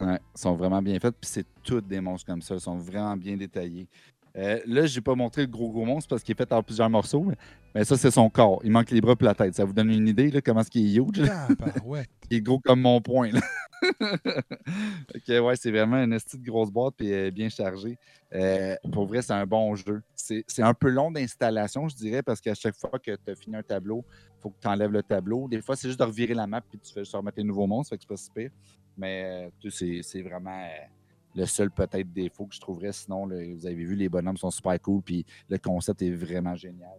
[0.00, 1.14] Ouais, ils sont vraiment bien faits.
[1.20, 2.54] Puis c'est toutes des monstres comme ça.
[2.54, 3.88] Ils sont vraiment bien détaillés.
[4.36, 6.88] Euh, là, j'ai pas montré le gros gros monstre parce qu'il est fait en plusieurs
[6.88, 7.22] morceaux.
[7.22, 7.36] Mais,
[7.74, 8.60] mais ça, c'est son corps.
[8.64, 9.54] Il manque les bras et la tête.
[9.54, 11.18] Ça vous donne une idée là, comment est-ce qu'il est huge.
[11.18, 11.46] là?
[11.48, 12.08] Tabarouette.
[12.30, 13.30] Il est gros comme mon poing.
[13.32, 13.40] Là.
[14.00, 17.98] ok, ouais, c'est vraiment une esti de grosse boîte puis euh, bien chargée.
[18.32, 20.02] Euh, pour vrai, c'est un bon jeu.
[20.14, 23.56] C'est un peu long d'installation, je dirais, parce qu'à chaque fois que tu as fini
[23.56, 25.48] un tableau, il faut que tu enlèves le tableau.
[25.48, 27.66] Des fois, c'est juste de revirer la map puis tu fais juste remettre les nouveaux
[27.66, 28.50] monstres, fait que c'est pas si pire.
[28.96, 29.70] Mais euh,
[30.02, 30.86] c'est vraiment euh,
[31.34, 32.92] le seul peut-être défaut que je trouverais.
[32.92, 36.54] Sinon, là, vous avez vu, les bonhommes sont super cool puis le concept est vraiment
[36.54, 36.98] génial.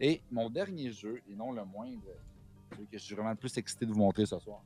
[0.00, 2.12] Et mon dernier jeu, et non le moindre,
[2.72, 4.60] celui que je suis vraiment le plus excité de vous montrer ce soir.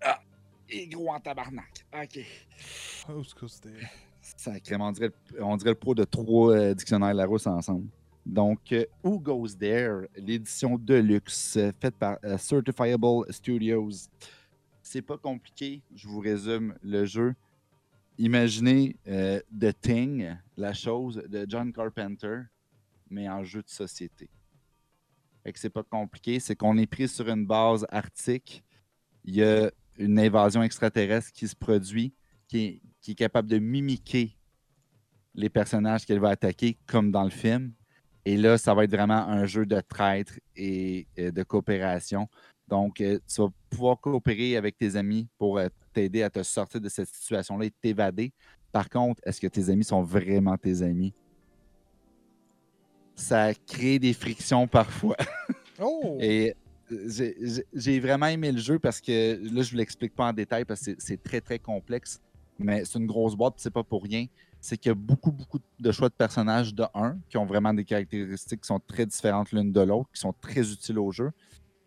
[0.00, 0.20] Ah!
[0.68, 1.84] Est gros en tabarnak.
[1.94, 2.20] OK.
[3.08, 3.22] Oh.
[4.20, 7.88] Sacrément, on dirait, le- on dirait le pro de trois euh, dictionnaires Larousse ensemble.
[8.24, 13.90] Donc, euh, Who Goes There, l'édition Deluxe, euh, faite par euh, Certifiable Studios.
[14.82, 17.34] C'est pas compliqué, je vous résume le jeu.
[18.22, 22.42] Imaginez euh, The Thing, la chose de John Carpenter,
[23.10, 24.30] mais en jeu de société.
[25.42, 28.62] Fait que c'est pas compliqué, c'est qu'on est pris sur une base arctique.
[29.24, 32.14] Il y a une invasion extraterrestre qui se produit,
[32.46, 34.38] qui est, qui est capable de mimiquer
[35.34, 37.72] les personnages qu'elle va attaquer, comme dans le film.
[38.24, 42.28] Et là, ça va être vraiment un jeu de traître et euh, de coopération.
[42.72, 46.80] Donc, euh, tu vas pouvoir coopérer avec tes amis pour euh, t'aider à te sortir
[46.80, 48.32] de cette situation-là et t'évader.
[48.72, 51.12] Par contre, est-ce que tes amis sont vraiment tes amis?
[53.14, 55.16] Ça crée des frictions parfois.
[55.84, 56.16] Oh!
[56.20, 56.54] Et
[56.92, 60.32] euh, j'ai- vraiment aimé le jeu parce que là, je ne vous l'explique pas en
[60.32, 62.20] détail parce que c'est- très, très complexe.
[62.58, 64.26] Mais c'est une grosse boîte, c'est pas pour rien.
[64.60, 67.74] C'est qu'il y a beaucoup, beaucoup de choix de personnages de un qui ont vraiment
[67.74, 71.32] des caractéristiques qui sont très différentes l'une de l'autre, qui sont très utiles au jeu.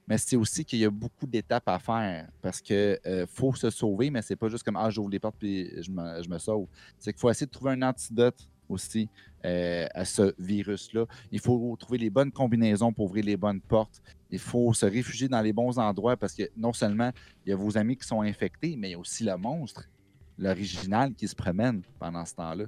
[0.08, 3.70] Mais c'est aussi qu'il y a beaucoup d'étapes à faire parce que euh, faut se
[3.70, 6.68] sauver, mais c'est pas juste comme ah j'ouvre les portes puis je me, sauve.
[7.00, 9.10] C'est qu'il faut essayer de trouver un antidote aussi
[9.46, 11.06] euh, à ce virus-là.
[11.32, 14.02] Il faut trouver les bonnes combinaisons pour ouvrir les bonnes portes.
[14.30, 17.12] Il faut se réfugier dans les bons endroits parce que non seulement
[17.46, 19.90] il y a vos amis qui sont infectés, mais il y a aussi le monstre,
[20.38, 22.66] l'original, qui se promène pendant ce temps-là.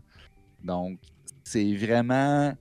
[0.63, 0.99] Donc,
[1.43, 2.53] c'est vraiment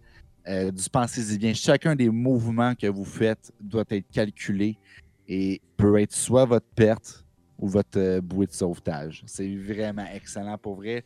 [0.49, 1.55] euh, du pensez-y bien.
[1.55, 4.79] Chacun des mouvements que vous faites doit être calculé
[5.29, 7.25] et peut être soit votre perte
[7.59, 9.23] ou votre euh, bouée de sauvetage.
[9.27, 11.05] C'est vraiment excellent pour vrai.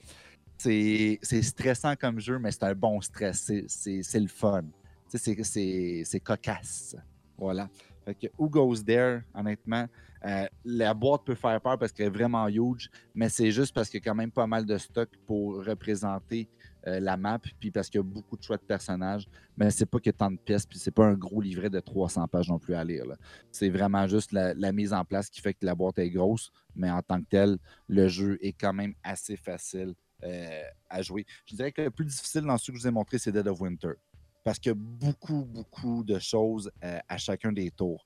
[0.59, 3.51] C'est stressant comme jeu, mais c'est un bon stress.
[3.69, 4.65] C'est- le fun.
[5.09, 6.97] C'est cocasse.
[7.39, 7.69] Voilà.
[8.05, 9.87] Fait que Who Goes There, honnêtement,
[10.27, 13.89] euh, la boîte peut faire peur parce qu'elle est vraiment huge, mais c'est juste parce
[13.89, 16.47] qu'il y a quand même pas mal de stock pour représenter
[16.87, 19.27] euh, la map, puis parce qu'il y a beaucoup de choix de personnages.
[19.57, 22.27] Mais c'est pas a tant de pièces, puis c'est pas un gros livret de 300
[22.29, 23.05] pages non plus à lire.
[23.51, 26.91] C'est vraiment juste la, mise en place qui fait que la boîte est grosse, mais
[26.91, 31.27] en tant que tel, le jeu est quand même assez facile euh, à jouer.
[31.47, 33.47] Je dirais que le plus difficile dans ceux que je vous ai montré, c'est Dead
[33.47, 33.93] of Winter.
[34.45, 38.05] Parce qu'il y a beaucoup, beaucoup de choses euh, à chacun des tours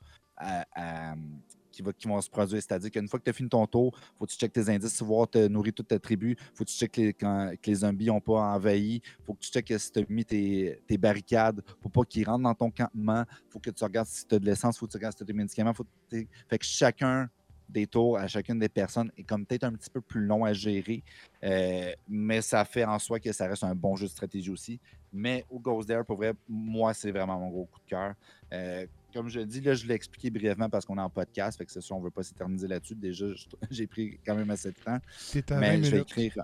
[1.74, 2.62] qui, vont se produire.
[2.62, 5.02] C'est-à-dire qu'une fois que tu as fini ton tour, faut que tu checkes tes indices,
[5.02, 6.36] voir te nourrir toute ta tribu.
[6.54, 9.02] faut que tu checkes que les zombies n'ont pas envahi.
[9.24, 12.44] faut que tu checkes si tu as mis tes, tes barricades pour pas qu'ils rentrent
[12.44, 13.24] dans ton campement.
[13.48, 15.22] faut que tu regardes si tu as de l'essence, faut que tu regardes si tu
[15.24, 15.74] as des médicaments.
[15.74, 17.28] Faut que fait que chacun
[17.68, 20.52] des tours à chacune des personnes est comme peut-être un petit peu plus long à
[20.52, 21.02] gérer,
[21.42, 24.80] euh, mais ça fait en soi que ça reste un bon jeu de stratégie aussi.
[25.12, 28.14] Mais Who Goes There, pour vrai, moi, c'est vraiment mon gros coup de cœur.
[28.52, 31.64] Euh, comme je dis, là, je l'ai expliqué brièvement parce qu'on est en podcast, fait
[31.64, 32.96] que c'est sûr, on ne veut pas s'éterniser là-dessus.
[32.96, 33.26] Déjà,
[33.70, 34.98] j'ai pris quand même assez de temps.
[35.32, 36.34] T'es à 20 Mais je vais écrire.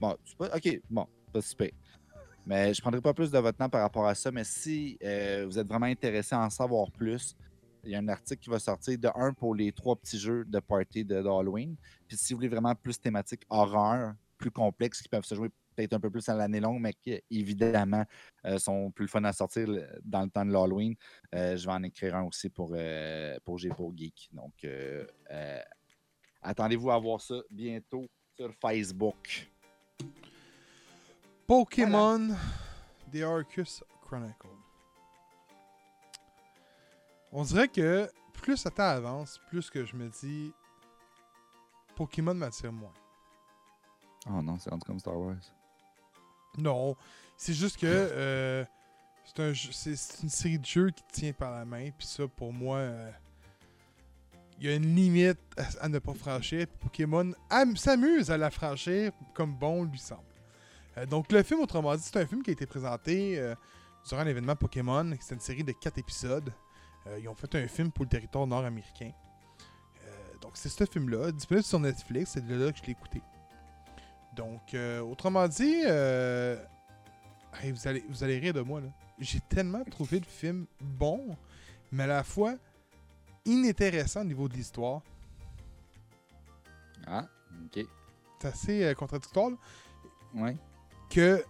[0.00, 0.56] Bon, c'est pas...
[0.56, 1.70] ok, bon, pas super.
[2.46, 4.30] Mais je prendrai pas plus de votre temps par rapport à ça.
[4.30, 7.34] Mais si euh, vous êtes vraiment intéressé à en savoir plus,
[7.84, 10.44] il y a un article qui va sortir de un pour les trois petits jeux
[10.44, 11.76] de party de, d'Halloween.
[12.06, 15.92] Puis si vous voulez vraiment plus thématique horreur, plus complexe, qui peuvent se jouer peut-être
[15.94, 18.04] un peu plus à l'année longue, mais qui évidemment
[18.46, 19.68] euh, sont plus le fun à sortir
[20.02, 20.94] dans le temps de l'Halloween,
[21.34, 24.28] euh, je vais en écrire un aussi pour, euh, pour G pour Geek.
[24.32, 25.60] Donc, euh, euh,
[26.42, 28.06] attendez-vous à voir ça bientôt
[28.36, 29.48] sur Facebook.
[31.46, 32.34] Pokémon
[33.12, 34.48] The Arceus Chronicle.
[37.32, 40.52] On dirait que plus le temps avance, plus que je me dis
[41.96, 42.92] Pokémon m'attire moins.
[44.26, 45.36] Oh non, c'est rendu comme Star Wars.
[46.58, 46.96] Non,
[47.36, 48.64] c'est juste que euh,
[49.72, 53.10] c'est une série de jeux qui tient par la main, puis ça pour moi, euh,
[54.58, 55.38] il y a une limite
[55.80, 56.66] à, ne pas franchir.
[56.80, 60.22] Pokémon am- s'amuse à la franchir comme bon lui semble.
[60.96, 63.54] Euh, donc le film, autrement dit, c'est un film qui a été présenté euh,
[64.08, 65.12] durant l'événement Pokémon.
[65.20, 66.52] C'est une série de 4 épisodes.
[67.08, 69.10] Euh, ils ont fait un film pour le territoire nord-américain.
[70.04, 73.20] Euh, donc c'est ce film-là, disponible sur Netflix, c'est de là que je l'ai écouté.
[74.34, 76.56] Donc, euh, autrement dit, euh,
[77.62, 78.80] hey, vous, allez, vous allez rire de moi.
[78.80, 78.88] là.
[79.18, 81.36] J'ai tellement trouvé le film bon,
[81.92, 82.54] mais à la fois
[83.44, 85.02] inintéressant au niveau de l'histoire.
[87.06, 87.26] Ah,
[87.66, 87.84] ok.
[88.40, 89.56] C'est assez euh, contradictoire là,
[90.34, 90.56] Ouais.
[91.10, 91.44] que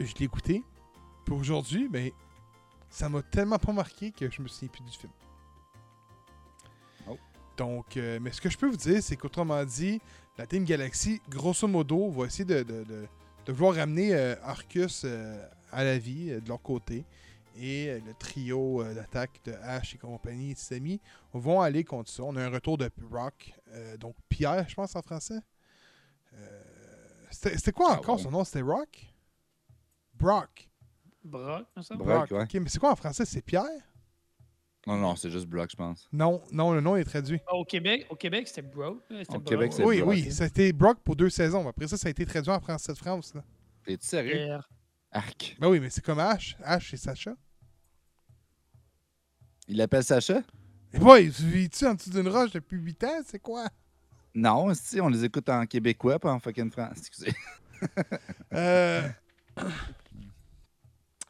[0.00, 0.62] je l'ai écouté.
[1.26, 2.10] Puis aujourd'hui, ben,
[2.88, 5.12] ça m'a tellement pas marqué que je me souviens plus du film.
[7.08, 7.18] Oh.
[7.56, 10.00] Donc, euh, mais ce que je peux vous dire, c'est qu'autrement dit,
[10.38, 13.06] la Team Galaxy, grosso modo, va essayer de, de, de-
[13.46, 17.04] de vouloir ramener euh, Arcus euh, à la vie euh, de leur côté.
[17.56, 21.00] Et euh, le trio euh, d'attaque de Ash et compagnie et ses amis
[21.32, 22.22] vont aller contre ça.
[22.24, 25.38] On a un retour de Rock, euh, donc Pierre, je pense en français.
[26.32, 26.62] Euh,
[27.30, 28.22] C'était quoi Ah encore ouais.
[28.22, 28.42] son nom?
[28.44, 29.06] C'était Rock?
[30.14, 30.68] Brock.
[31.22, 31.94] Brock, ça?
[31.96, 32.42] Brock, ouais.
[32.42, 33.24] Ok, mais c'est quoi en français?
[33.24, 33.64] C'est Pierre?
[34.86, 36.08] Non, non, c'est juste Block, je pense.
[36.12, 37.40] Non, non, le nom est traduit.
[37.46, 39.02] Ah, Au Québec, au Québec c'était Brock.
[39.10, 39.44] Au Brock.
[39.44, 40.08] Québec, c'est Oui, Brock.
[40.10, 41.66] oui, c'était Brock pour deux saisons.
[41.66, 43.32] Après ça, ça a été traduit en français de France.
[43.34, 43.42] Là.
[43.86, 44.58] Es-tu sérieux?
[45.10, 45.56] Arc.
[45.58, 46.56] Ben oui, mais c'est comme Ash.
[46.62, 47.34] Ash et Sacha.
[49.68, 50.42] Il l'appelle Sacha?
[50.92, 53.66] Et boy, vis-tu en dessous d'une roche depuis 8 ans C'est quoi?
[54.34, 56.98] Non, si, on les écoute en québécois, pas en fucking France.
[56.98, 57.32] Excusez.
[58.52, 59.08] Euh,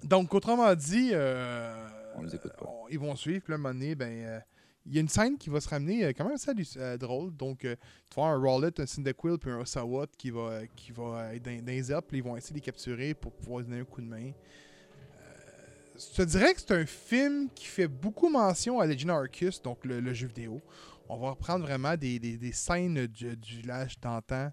[0.02, 2.66] Donc, autrement dit, euh, On les écoute pas.
[2.68, 3.42] on- ils vont suivre.
[3.44, 4.40] Puis à un moment donné, ben, euh,
[4.86, 7.34] il y a une scène qui va se ramener euh, quand même assez euh, drôle.
[7.34, 7.74] Donc, euh,
[8.10, 11.42] tu vas un Rowlet, un Cyndaquil, puis un Ossawott qui va, euh, qui va être
[11.42, 14.00] dans, dans les puis ils vont essayer de les capturer pour pouvoir donner un coup
[14.02, 14.30] de main.
[14.30, 19.16] Euh, je te dirais que c'est un film qui fait beaucoup mention à Legend of
[19.28, 20.60] Arceus, donc le, jeu vidéo.
[21.08, 24.50] On va reprendre vraiment des, des- des scènes du, village d'antan.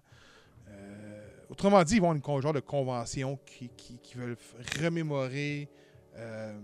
[0.68, 4.36] Euh, autrement dit, ils vont avoir une genre de convention qui, qui- veulent
[4.82, 5.68] remémorer
[6.16, 6.58] euh,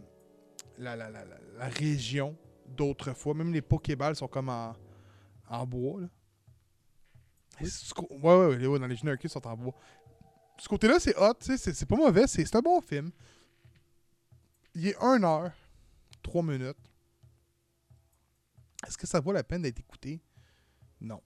[0.78, 2.36] la, la- la- la- région
[2.66, 3.34] d'autrefois.
[3.34, 4.74] Même les Pokéballs sont comme en,
[5.48, 6.00] en bois.
[6.02, 6.08] Là.
[7.60, 9.74] Ouais, ouais, ouais, dans les Arceus sont en bois.
[10.58, 13.10] Ce côté-là, c'est hot, c'est pas mauvais, c'est un bon film.
[14.74, 15.52] Il est 1 heure,
[16.22, 16.76] 3 minutes.
[18.86, 20.20] Est-ce que ça vaut la peine d'être écouté?
[21.00, 21.20] Non.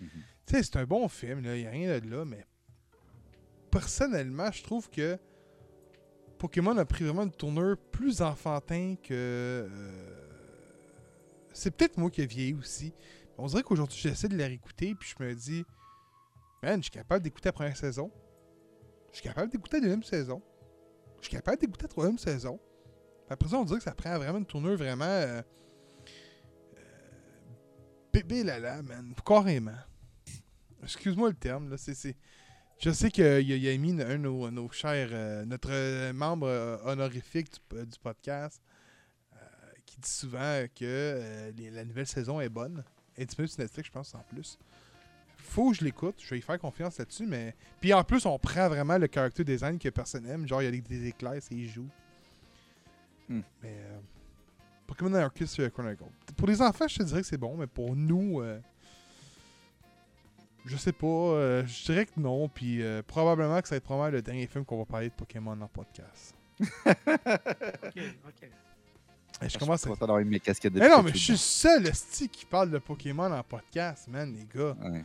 [0.00, 0.08] Mhm.
[0.46, 2.46] Tu sais, c'est un bon film, il n'y a rien de là, mais
[3.70, 5.18] personnellement, je trouve que
[6.42, 9.12] Pokémon a pris vraiment une tournure plus enfantin que.
[9.12, 9.68] euh,
[11.52, 12.92] C'est peut-être moi qui ai vieilli aussi.
[13.38, 15.64] On dirait qu'aujourd'hui, j'essaie de la réécouter, puis je me dis,
[16.60, 18.10] man, je suis capable d'écouter la première saison.
[19.12, 20.42] Je suis capable d'écouter la deuxième saison.
[21.20, 22.58] Je suis capable d'écouter la troisième saison.
[23.30, 25.04] Après ça, on dirait que ça prend vraiment une tournure vraiment.
[25.04, 25.42] Euh,
[26.76, 26.80] euh,
[28.12, 29.14] bébé lala, man.
[29.24, 29.78] Carrément.
[30.82, 31.76] Excuse-moi le terme, là.
[31.78, 32.16] C'est.
[32.82, 33.72] Je sais qu'il il a
[34.08, 35.08] un de nos, nos chers.
[35.12, 38.60] euh, notre euh, membre euh, honorifique du, du podcast
[39.34, 39.36] euh,
[39.86, 42.82] qui dit souvent que euh, les- la nouvelle saison est bonne.
[43.16, 44.58] Elle est disponible sur Netflix, je pense, en plus.
[45.36, 47.54] Faut que je l'écoute, je vais y faire confiance là-dessus, mais.
[47.80, 50.48] Puis en plus, on prend vraiment le character design que personne aime.
[50.48, 51.88] Genre, il y a des, des éclairs, c'est il joue.
[53.28, 53.40] Hmm.
[53.62, 53.76] Mais.
[53.78, 53.98] euh,
[54.88, 56.04] Pokémon Arceus Chronicle.
[56.36, 58.40] Pour les enfants, je te dirais que c'est bon, mais pour nous.
[58.40, 58.58] euh,
[60.64, 61.06] je sais pas.
[61.06, 64.46] euh, je dirais que non, puis euh, probablement que ça va être probablement le dernier
[64.46, 66.34] film qu'on va parler de Pokémon en podcast.
[66.60, 68.48] Ok, ok.
[69.42, 70.18] Et je commence à.
[70.20, 72.70] mis mes casquettes de Mais non, Pikachu mais je suis le seul esti qui parle
[72.70, 74.76] de Pokémon en podcast, man, les gars.
[74.80, 75.02] Ouais.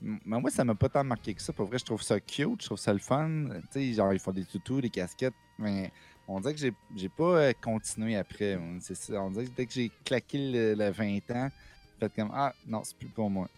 [0.00, 1.52] Mais moi, ça m'a pas tant marqué que ça.
[1.52, 3.48] Pour vrai, je trouve ça cute, je trouve ça le fun.
[3.50, 5.92] Tu sais, genre, ils font des toutous, des casquettes, mais
[6.26, 8.56] on dirait que j'ai, pas euh, continué après.
[8.56, 9.20] On, c'est ça.
[9.20, 11.50] on dirait que dès que j'ai claqué le, le 20 ans,
[11.98, 13.48] fait comme Ah, non, c'est plus pour moi.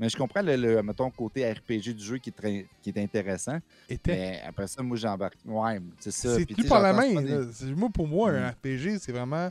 [0.00, 3.58] Mais je comprends le, le mettons, côté RPG du jeu qui est, qui est intéressant.
[3.88, 4.12] Était.
[4.12, 5.36] Mais après ça, moi, j'embarque.
[5.44, 6.36] Ouais, c'est ça.
[6.38, 7.20] C'est tu sais, par la main.
[7.20, 8.50] des- Moi, pour moi, un Mm.
[8.52, 9.50] RPG, c'est vraiment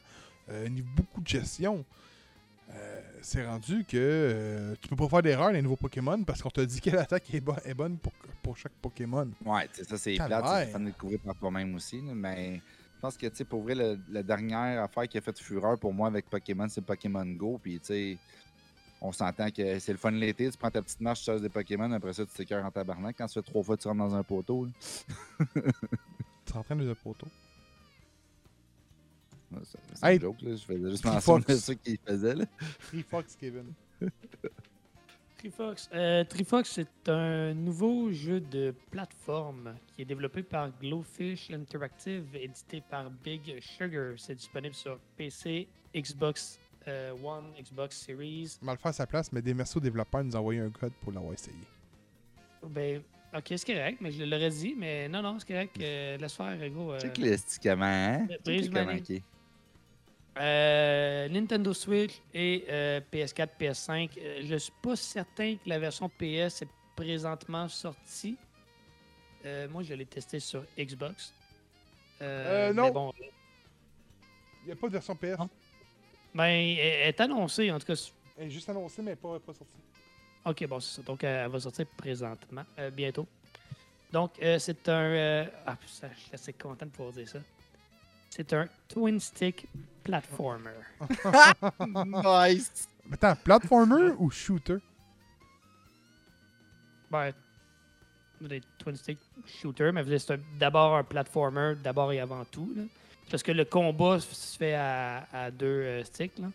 [0.50, 1.86] euh, niveau- beaucoup de gestion.
[2.74, 6.50] Euh, c'est rendu que euh, tu peux pas faire d'erreur les nouveaux Pokémon parce qu'on
[6.52, 8.12] t'a dit quelle attaque est, bo- est bonne pour,
[8.44, 9.28] pour chaque Pokémon.
[9.46, 12.02] Ouais, tu ça c'est plate, fun de découvrir par toi-même aussi.
[12.02, 12.56] mais
[12.96, 15.94] je pense que, tu pour vrai, le- la dernière affaire qui a fait fureur pour
[15.94, 17.60] moi avec Pokémon, c'est Pokémon Go.
[17.62, 18.18] Puis, tu sais,
[19.02, 21.50] on s'entend que c'est le fun l'été, tu prends ta petite marche, tu chasses des
[21.50, 23.16] Pokémon, après ça, tu t'écœures en tabarnak.
[23.18, 24.68] Quand tu fais trois fois, tu rentres dans un poteau.
[26.46, 27.28] Tu es en train de le poteau.
[29.64, 30.56] C'est Hey, une joke, là.
[30.56, 32.46] Je faisais juste mention de ça qu'il faisait, là.
[32.80, 33.74] Free Fox, Kevin.
[35.38, 35.90] Trifox.
[35.94, 42.82] Euh, Trifox, c'est un nouveau jeu de plateforme qui est développé par Glowfish Interactive, édité
[42.82, 44.16] par Big Sugar.
[44.18, 48.58] C'est disponible sur PC, Xbox euh, One, Xbox Series.
[48.62, 51.12] Mal faire sa place, mais des merci aux développeurs de nous envoyer un code pour
[51.12, 51.56] l'avoir essayé.
[52.64, 53.02] Ben,
[53.34, 55.78] ok, c'est correct, mais je l'aurais dit, mais non, non, c'est correct.
[55.82, 56.94] euh, laisse faire, gros.
[56.94, 58.28] euh, Check les sticaments, hein?
[58.48, 59.24] Euh, qui est.
[60.38, 64.10] Euh, Nintendo Switch et euh, PS4, PS5.
[64.18, 68.38] Euh, je suis pas certain que la version PS est présentement sortie.
[69.46, 71.34] Euh, moi, je l'ai testé sur Xbox.
[72.22, 72.84] Euh, non.
[72.86, 73.14] mais bon,
[74.62, 75.38] Il n'y a pas de version PS.
[75.40, 75.50] Non.
[76.40, 78.12] Ben, elle est annoncée, en tout cas.
[78.38, 79.74] Elle est juste annoncée, mais pas, pas sortie.
[80.46, 81.02] Ok, bon, c'est ça.
[81.02, 83.28] Donc, elle va sortir présentement, euh, bientôt.
[84.14, 84.94] Donc, euh, c'est un.
[84.94, 87.40] euh, ah, ça, je suis assez content de pouvoir dire ça.
[88.30, 89.68] C'est un Twin Stick
[90.02, 90.80] Platformer.
[91.86, 92.88] nice!
[93.06, 94.78] Mais attends, platformer ou shooter?
[97.12, 97.34] Ben,
[98.40, 102.72] des twin stick shooter, mais c'est un- d'abord un platformer, d'abord et avant tout.
[102.78, 102.84] là.
[103.30, 106.38] Parce que le combat se fait à, à deux euh, sticks.
[106.40, 106.48] Là.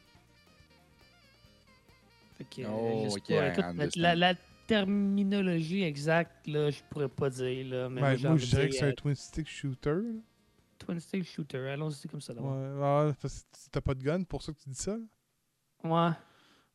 [2.38, 4.34] Fait que, euh, Oh, je écoute, la, la
[4.66, 7.66] terminologie exacte, là, je pourrais pas dire.
[7.68, 9.90] Là, mais Ben, moi, je dirais que c'est un euh, twin stick shooter.
[9.90, 10.20] là.
[10.78, 11.68] twin stick shooter.
[11.68, 13.06] Allons-y comme ça Ouais, d'abord.
[13.06, 14.96] ouais, parce que t'as pas de gun pour ça que tu dis ça.
[14.96, 14.98] là?
[15.84, 16.14] Ouais.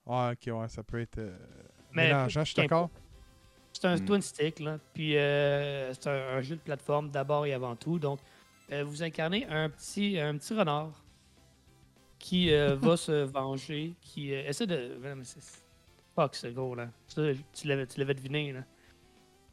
[0.05, 1.37] Ouais, ok, ouais, ça peut être euh,
[1.91, 2.89] Mais mélangeant, je suis d'accord.
[3.73, 4.05] C'est un Mm.
[4.05, 4.79] twin stick, là.
[4.93, 7.99] Puis euh, c'est un, un jeu de plateforme d'abord et avant tout.
[7.99, 8.19] Donc,
[8.71, 10.91] euh, vous incarnez un petit, un petit renard
[12.19, 14.97] qui euh, va se venger, qui euh, essaie de.
[16.15, 16.89] Fuck, ce gros, là.
[17.07, 17.21] Ça,
[17.53, 18.63] tu l'avais deviné, là.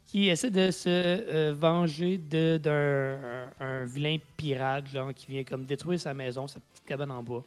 [0.05, 5.99] Qui essaie de se venger d'un un, un vilain pirate, genre, qui vient comme détruire
[5.99, 7.43] sa maison, sa petite cabane en bois.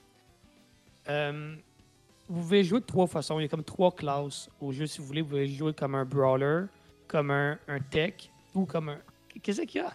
[2.29, 3.39] Vous pouvez jouer de trois façons.
[3.39, 5.23] Il y a comme trois classes au jeu, si vous voulez.
[5.23, 6.66] Vous pouvez jouer comme un brawler,
[7.09, 8.99] comme un, un tech ou comme un.
[9.43, 9.93] Qu'est-ce qu'il y a?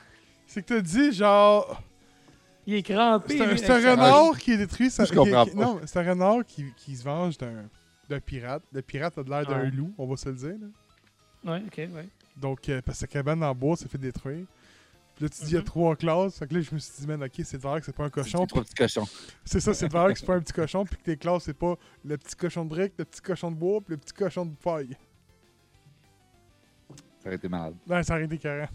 [0.47, 1.81] C'est que t'as dit, genre.
[2.67, 3.37] Il est crampé.
[3.37, 4.89] C'est un, un sa- renard qui est détruit.
[4.89, 5.53] Ça, Je comprends pas.
[5.53, 7.65] Non, c'est un renard qui, qui se venge d'un
[8.09, 8.61] d'un pirate.
[8.71, 9.71] Le pirate a de l'air d'un Ouais.
[9.71, 10.55] loup, on va se le dire.
[11.43, 11.51] là.
[11.53, 12.07] Ouais, ok, ouais.
[12.37, 14.45] Donc, euh, parce que sa cabane en bois s'est fait détruire.
[15.15, 15.65] Puis là, tu dis, il y a Mhm.
[15.65, 16.37] trois classes.
[16.37, 18.09] Fait que là, je me suis dit, man, ok, c'est clair que c'est pas un
[18.09, 18.39] cochon.
[18.41, 19.07] C'est trois petits cochons.
[19.43, 20.85] C'est ça, c'est clair que c'est pas un petit cochon.
[20.85, 23.55] Puis que tes classes, c'est pas le petit cochon de brique, le petit cochon de
[23.55, 24.95] bois, puis le petit cochon de paille.
[27.21, 27.75] Ça aurait été malade.
[27.87, 28.67] Non, ça aurait été carré.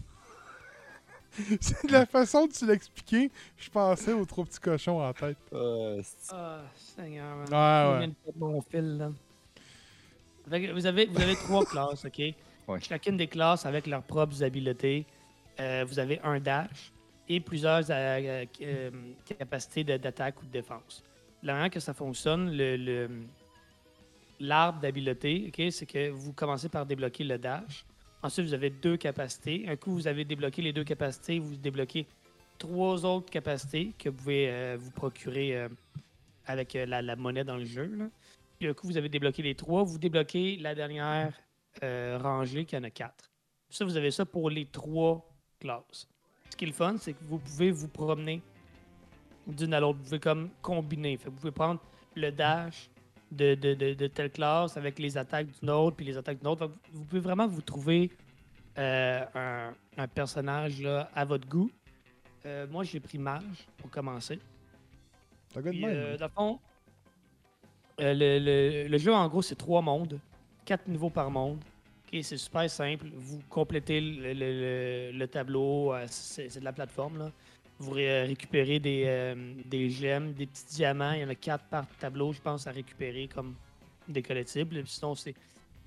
[1.61, 5.37] c'est de la façon dont tu l'expliquais, je pensais aux trois petits cochons en tête.
[6.31, 7.35] Ah, Seigneur.
[7.37, 7.45] man.
[7.45, 8.13] Ouais, Je ouais.
[8.25, 9.11] perdre mon fil, là.
[10.49, 12.19] Fait que vous avez, vous avez trois classes, OK?
[12.67, 12.79] Ouais.
[12.81, 15.05] Chacune des classes avec leurs propres habiletés.
[15.59, 16.91] Euh, vous avez un dash
[17.29, 18.91] et plusieurs euh, euh,
[19.37, 21.03] capacités d'attaque ou de défense.
[21.43, 23.09] La manière que ça fonctionne, le- le-
[24.39, 27.85] l'arbre d'habileté, OK, c'est que vous commencez par débloquer le dash.
[28.23, 29.65] Ensuite, vous avez deux capacités.
[29.67, 32.05] Un coup, vous avez débloqué les deux capacités, vous débloquez
[32.59, 35.67] trois autres capacités que vous pouvez euh, vous procurer euh,
[36.45, 38.11] avec euh, la, monnaie dans le jeu.
[38.59, 41.33] Puis un coup, vous avez débloqué les trois, vous débloquez la dernière
[41.81, 43.31] rangée qui en a quatre.
[43.69, 45.25] Ça, vous avez ça pour les trois
[45.59, 46.07] classes.
[46.49, 48.41] Ce qui est le fun, c'est que vous pouvez vous promener
[49.47, 49.97] d'une à l'autre.
[49.99, 51.17] Vous pouvez comme combiner.
[51.23, 51.79] Vous pouvez prendre
[52.15, 52.89] le dash
[53.31, 56.47] de, de, de, de telle classe avec les attaques d'une autre, puis les attaques d'une
[56.47, 56.69] autre.
[56.91, 58.11] Vous- pouvez vraiment vous trouver
[58.77, 61.71] euh, un, un personnage là, à votre goût.
[62.45, 64.39] Euh, moi, j'ai pris mage pour commencer.
[65.53, 66.59] T'as Puis, euh, dans le fond,
[67.99, 70.19] le, le- le jeu, en gros, c'est trois mondes.
[70.65, 71.57] Quatre niveaux par monde.
[72.07, 73.07] Ok, c'est super simple.
[73.15, 75.93] Vous complétez le, le- le- le tableau.
[76.07, 77.17] c'est c'est de la plateforme.
[77.19, 77.31] Là.
[77.81, 81.13] Vous ré- récupérez des, euh, des gemmes, des petits diamants.
[81.13, 83.55] Il y en a quatre par tableau, je pense, à récupérer comme
[84.07, 84.83] des collectibles.
[84.85, 85.33] Sinon, c'est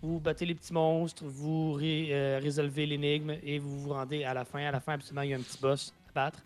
[0.02, 4.44] vous battez les petits monstres, vous euh, résolvez l'énigme et vous vous rendez à la
[4.44, 4.58] fin.
[4.66, 6.40] À la fin, absolument, il y a un petit boss à battre.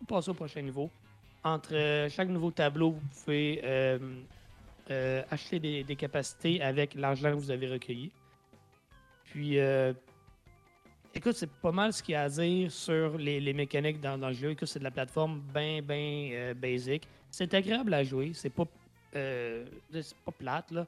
[0.00, 0.90] Vous passez au prochain niveau.
[1.44, 3.98] Entre euh, chaque nouveau tableau, vous pouvez euh,
[4.90, 8.10] euh, acheter des, des capacités avec l'argent que vous avez recueilli.
[9.24, 9.92] Puis, euh,
[11.14, 14.32] écoute, c'est pas mal ce qu'il y a à dire sur les, mécaniques dans, le
[14.32, 14.50] jeu.
[14.50, 17.06] Écoute, c'est de la plateforme bien, bien euh, basic.
[17.30, 18.32] C'est agréable à jouer.
[18.34, 18.64] C'est pas,
[19.16, 20.86] euh, c'est pas plate, là.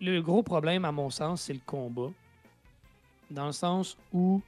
[0.00, 2.10] Le gros problème, à mon sens, c'est le combat.
[3.30, 4.40] Dans le sens où.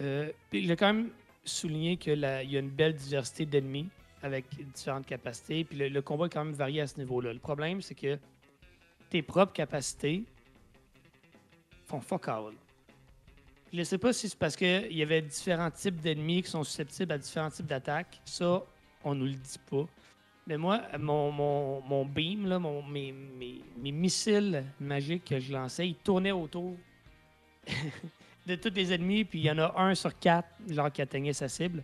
[0.00, 1.10] Euh, j'ai quand même
[1.44, 3.88] souligné qu'il y a une belle diversité d'ennemis
[4.22, 5.64] avec différentes capacités.
[5.64, 7.32] Puis le, le combat est quand même varié à ce niveau-là.
[7.32, 8.18] Le problème, c'est que
[9.10, 10.24] tes propres capacités
[11.86, 12.54] font fuck all.
[13.72, 16.62] Je ne sais pas si c'est parce qu'il y avait différents types d'ennemis qui sont
[16.64, 18.20] susceptibles à différents types d'attaques.
[18.24, 18.62] Ça,
[19.02, 19.86] on nous le dit pas.
[20.46, 25.52] Mais moi, mon, mon, mon beam, là, mon- mes, mes- mes missiles magiques que je
[25.52, 26.76] lançais, ils tournaient autour
[28.46, 31.32] de tous les ennemis, puis il y en a un sur quatre genre, qui atteignait
[31.32, 31.82] sa cible.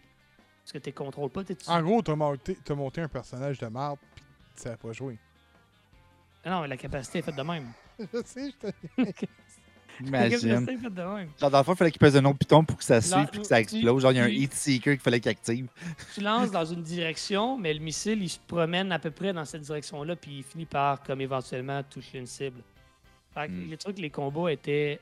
[0.63, 1.45] Parce que tu ne contrôles pas.
[1.45, 4.23] t'es- tu- En gros, monté, t'as monté un personnage de marde, pis
[4.57, 5.19] tu savais pas jouer.
[6.45, 7.73] Ah non, la capacité est faite de même.
[7.99, 8.51] je sais,
[8.99, 9.05] je
[10.05, 10.67] Imagine.
[11.41, 13.27] Genre, dans le fond, il fallait qu'il pèse un autre piton pour que ça suive
[13.31, 14.03] puis que ça explose.
[14.03, 15.67] Genre, il y a un heat seeker qu'il fallait qu'il active.
[16.15, 19.45] Tu lances dans une direction, mais le missile, il se promène à peu près dans
[19.45, 22.63] cette direction-là, puis il finit par, comme éventuellement, toucher une cible.
[23.35, 23.93] Fait que Hmm.
[23.99, 25.01] les combats étaient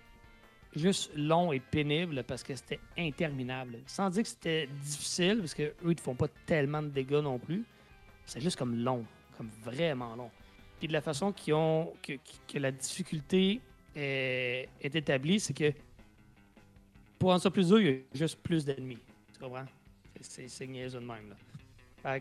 [0.74, 3.78] juste longs et pénibles parce que c'était interminable.
[3.86, 7.38] Sans dire que c'était difficile, parce qu'eux, ils ne font pas tellement de dégâts non
[7.38, 7.64] plus.
[8.24, 9.05] C'est juste comme long,
[9.38, 10.30] comme vraiment long.
[10.78, 12.12] Puis de la façon qu'ils ont, que,
[12.53, 13.61] que la difficulté
[13.97, 15.72] est, est établie, c'est que
[17.18, 18.99] pour rendre ça plus dur, il y a juste plus d'ennemis.
[19.32, 19.64] Tu comprends?
[20.20, 21.34] C'est- niaiseux de même.
[22.05, 22.18] Là.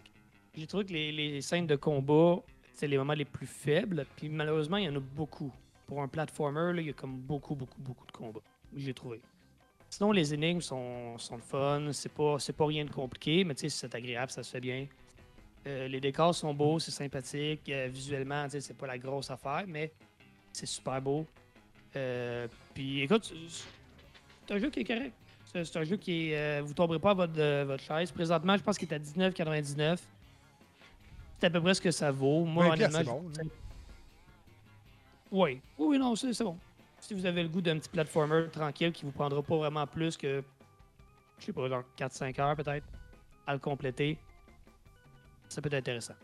[0.55, 2.37] J'ai trouvé que les, scènes de combat,
[2.73, 4.05] c'est les moments les plus faibles.
[4.15, 5.51] Puis malheureusement, il y en a beaucoup.
[5.87, 8.41] Pour un platformer, là, il y a comme beaucoup, beaucoup, beaucoup de combats.
[8.75, 9.21] J'ai trouvé.
[9.89, 11.89] Sinon, les énigmes sont, fun.
[11.91, 14.87] C'est pas, pas rien de compliqué, mais tu sais, c'est agréable, ça se fait bien.
[15.67, 17.69] Euh, les décors sont beaux, c'est sympathique.
[17.69, 19.91] Euh, visuellement, c'est pas la grosse affaire, mais
[20.51, 21.25] c'est super beau.
[21.95, 23.33] Euh, puis écoute,
[24.47, 25.13] c'est un jeu qui est correct.
[25.53, 26.37] C'est un jeu qui est.
[26.37, 28.11] euh, vous tomberez pas à votre, de votre chaise.
[28.11, 29.99] Présentement, je pense qu'il est à 19,99.
[31.39, 32.43] C'est à peu près ce que ça vaut.
[32.43, 33.21] Moi, 20 piastres, honnêtement.
[33.33, 33.49] c'est bon, je-
[35.31, 35.61] Oui.
[35.77, 36.57] Oui, oui, non, c'est c'est bon.
[36.99, 40.17] Si vous avez le goût d'un petit platformer tranquille qui vous prendra pas vraiment plus
[40.17, 40.43] que.
[41.39, 42.85] Je sais pas, genre 4-5 heures peut-être
[43.47, 44.17] à le compléter,
[45.49, 46.15] ça peut être intéressant.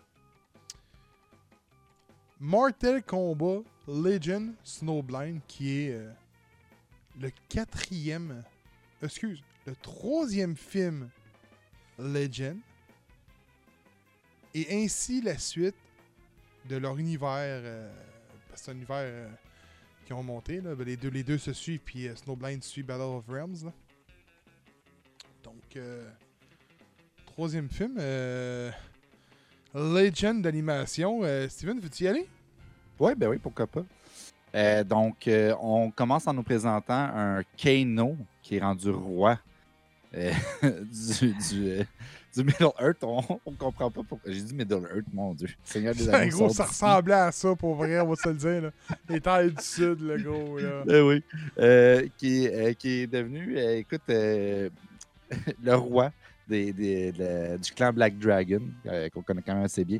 [2.42, 6.12] Mortal Kombat Legend Snowblind, qui est euh,
[7.20, 8.44] le quatrième,
[9.04, 11.10] excuse, le troisième film
[12.00, 12.58] Legend,
[14.56, 15.76] et ainsi la suite
[16.66, 17.92] de leur univers, euh,
[18.50, 19.30] parce que c'est un univers euh,
[20.06, 22.84] qui ont monté, là, ben, les, deux, les deux se suivent, puis euh, Snowblind suit
[22.84, 23.72] Battle of Realms.
[25.44, 25.78] Donc,
[27.26, 27.98] troisième film.
[29.74, 31.22] Legend d'animation.
[31.24, 32.28] Euh, Steven, veux-tu y aller?
[32.99, 33.84] Oui, ben oui, pourquoi pas.
[34.53, 39.39] Euh, donc, euh, on commence en nous présentant un Kano qui est rendu roi
[40.13, 41.86] du, du,
[42.36, 43.01] du Middle Earth.
[43.01, 44.30] On, on comprend pas pourquoi.
[44.30, 45.47] J'ai dit Middle Earth, mon Dieu.
[45.63, 46.30] Seigneur des Anneaux.
[46.38, 48.61] gros, ça ressemblait à ça pour vrai, on va se le dire.
[48.63, 48.72] Là.
[49.07, 50.57] Les terres du Sud, le gros.
[50.59, 50.84] Là.
[50.86, 51.24] Ben oui.
[52.17, 54.69] Qui, est- qui est devenu, écoute, le
[55.76, 56.11] roi
[56.48, 60.00] du clan Black Dragon, euh, qu'on connaît quand même assez bien.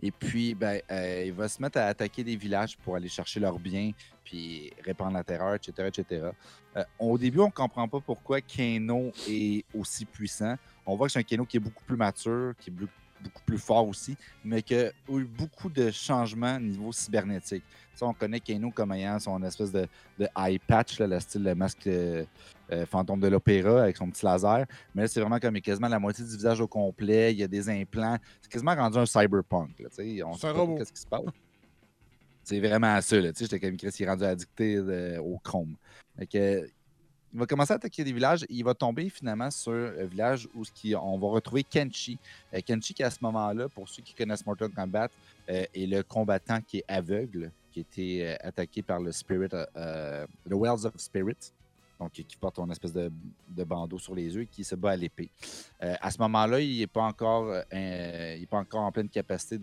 [0.00, 3.40] Et puis, ben, euh, il va se mettre à attaquer des villages pour aller chercher
[3.40, 3.90] leurs biens,
[4.24, 5.88] puis répandre la terreur, etc.
[5.88, 6.30] etc.
[6.76, 10.54] Euh, au début, on ne comprend pas pourquoi Kano est aussi puissant.
[10.86, 12.74] On voit que c'est un Kano qui est beaucoup plus mature, qui est,
[13.22, 17.64] beaucoup plus fort aussi, mais qui a eu beaucoup de changements au niveau cybernétique.
[17.94, 19.88] Sais, on connaît Kano comme ayant son espèce de,
[20.18, 22.24] de eye patch, là, le style de masque euh,
[22.70, 24.66] euh, fantôme de l'opéra avec son petit laser.
[24.94, 27.48] Mais là, c'est vraiment comme quasiment la moitié du visage au complet, il y a
[27.48, 28.16] des implants.
[28.40, 29.80] C'est quasiment rendu un cyberpunk.
[29.80, 31.22] Là, on C'est sait pas qu'est-ce qui se passe.
[32.44, 33.20] C'est vraiment ça.
[33.20, 35.74] J'étais comme Chris, il est rendu addicté euh, au chrome.
[36.18, 36.70] Fait que,
[37.32, 40.48] il va commencer à attaquer des villages et il va tomber finalement sur un village
[40.54, 40.62] où
[40.96, 42.18] on va retrouver Kenshi.
[42.54, 45.08] Euh, Kenshi qui à ce moment-là, pour ceux qui connaissent Mortal Kombat,
[45.50, 49.48] euh, est le combattant qui est aveugle, qui a été euh, attaqué par le Spirit,
[49.52, 51.52] euh, euh, le Wells of Spirit,
[51.98, 53.10] donc qui porte une espèce de,
[53.48, 55.30] de bandeau sur les yeux et qui se bat à l'épée.
[55.82, 59.58] Euh, à ce moment-là, il n'est pas, encore, euh, pas encore en pleine capacité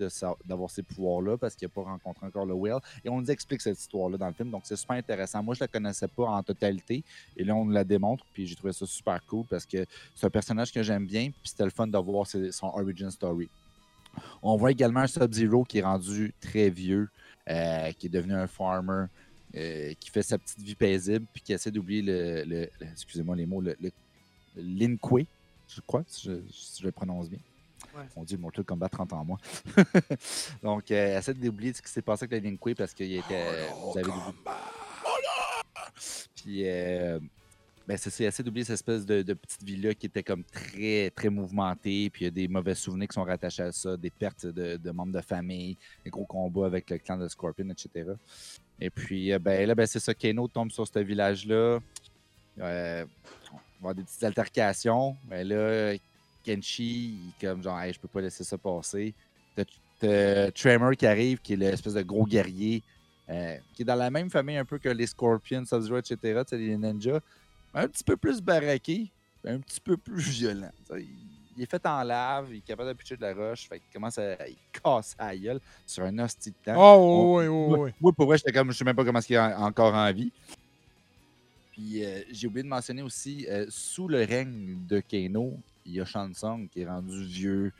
[0.45, 2.79] d'avoir ces pouvoirs-là parce qu'il n'a pas rencontré encore le Well.
[3.03, 5.41] Et on nous explique cette histoire-là dans le film, donc c'est super intéressant.
[5.41, 7.03] Moi, je ne la connaissais pas en totalité
[7.37, 10.25] et là, on nous la démontre, puis j'ai trouvé ça super cool parce que c'est
[10.25, 13.49] un personnage que j'aime bien, puis c'était le fun de voir son origin story.
[14.41, 17.09] On voit également un Sub-Zero qui est rendu très vieux,
[17.49, 19.05] euh, qui est devenu un farmer,
[19.55, 23.35] euh, qui fait sa petite vie paisible, puis qui essaie d'oublier le, le- le- excusez-moi
[23.35, 23.75] les mots, le,
[24.57, 25.25] Lin-Kuei,
[25.67, 27.39] je crois, si je, si je le prononce bien.
[27.95, 28.03] Ouais.
[28.15, 29.37] On dit Mortal Kombat 30 ans en moi.
[30.63, 33.67] Donc, euh, essaie d'oublier ce qui s'est passé avec le Lin-Kuei parce qu'il était.
[33.93, 34.11] vous avez
[36.35, 37.19] puis, euh,
[37.87, 41.29] ben c'est essaie d'oublier cette espèce de, de petite ville-là qui était comme très, très
[41.29, 42.09] mouvementée.
[42.09, 44.77] Puis il y a des mauvais souvenirs qui sont rattachés à ça, des pertes de,
[44.77, 48.11] de membres de famille, des gros combats avec le clan de Scorpion, etc.
[48.79, 51.79] Et puis, euh, ben là, ben, c'est ça, Kano tombe sur ce village-là.
[52.59, 53.05] Euh,
[53.51, 55.15] on va avoir des petites altercations.
[55.25, 55.95] Ben là,
[56.43, 59.13] Kenshi, il est comme genre, hey, je peux pas laisser ça passer.
[59.97, 62.83] T'as Tremor qui arrive, qui est l'espèce de gros guerrier,
[63.29, 66.77] euh, qui est dans la même famille un peu que les Scorpions, Sub-Zero, etc., les
[66.77, 67.21] ninjas.
[67.73, 69.09] Un petit peu plus baraqué,
[69.45, 70.71] un petit peu plus violent.
[70.89, 71.05] Tu sais,
[71.55, 73.93] Il, est fait en lave, il est capable de pitcher de la roche, fait qu'il
[73.93, 76.75] commence à il casse la gueule sur un hostie de temps.
[76.77, 77.91] Oh, oui, oui, oui.
[78.01, 79.93] Moi, pour vrai, j'étais comme, je sais même pas comment est-ce qu'il est en- encore
[79.93, 80.31] en vie.
[81.71, 86.01] Puis euh, j'ai oublié de mentionner aussi, euh, sous le règne de Kano, il y
[86.01, 87.73] a Shansung qui est rendu vieux,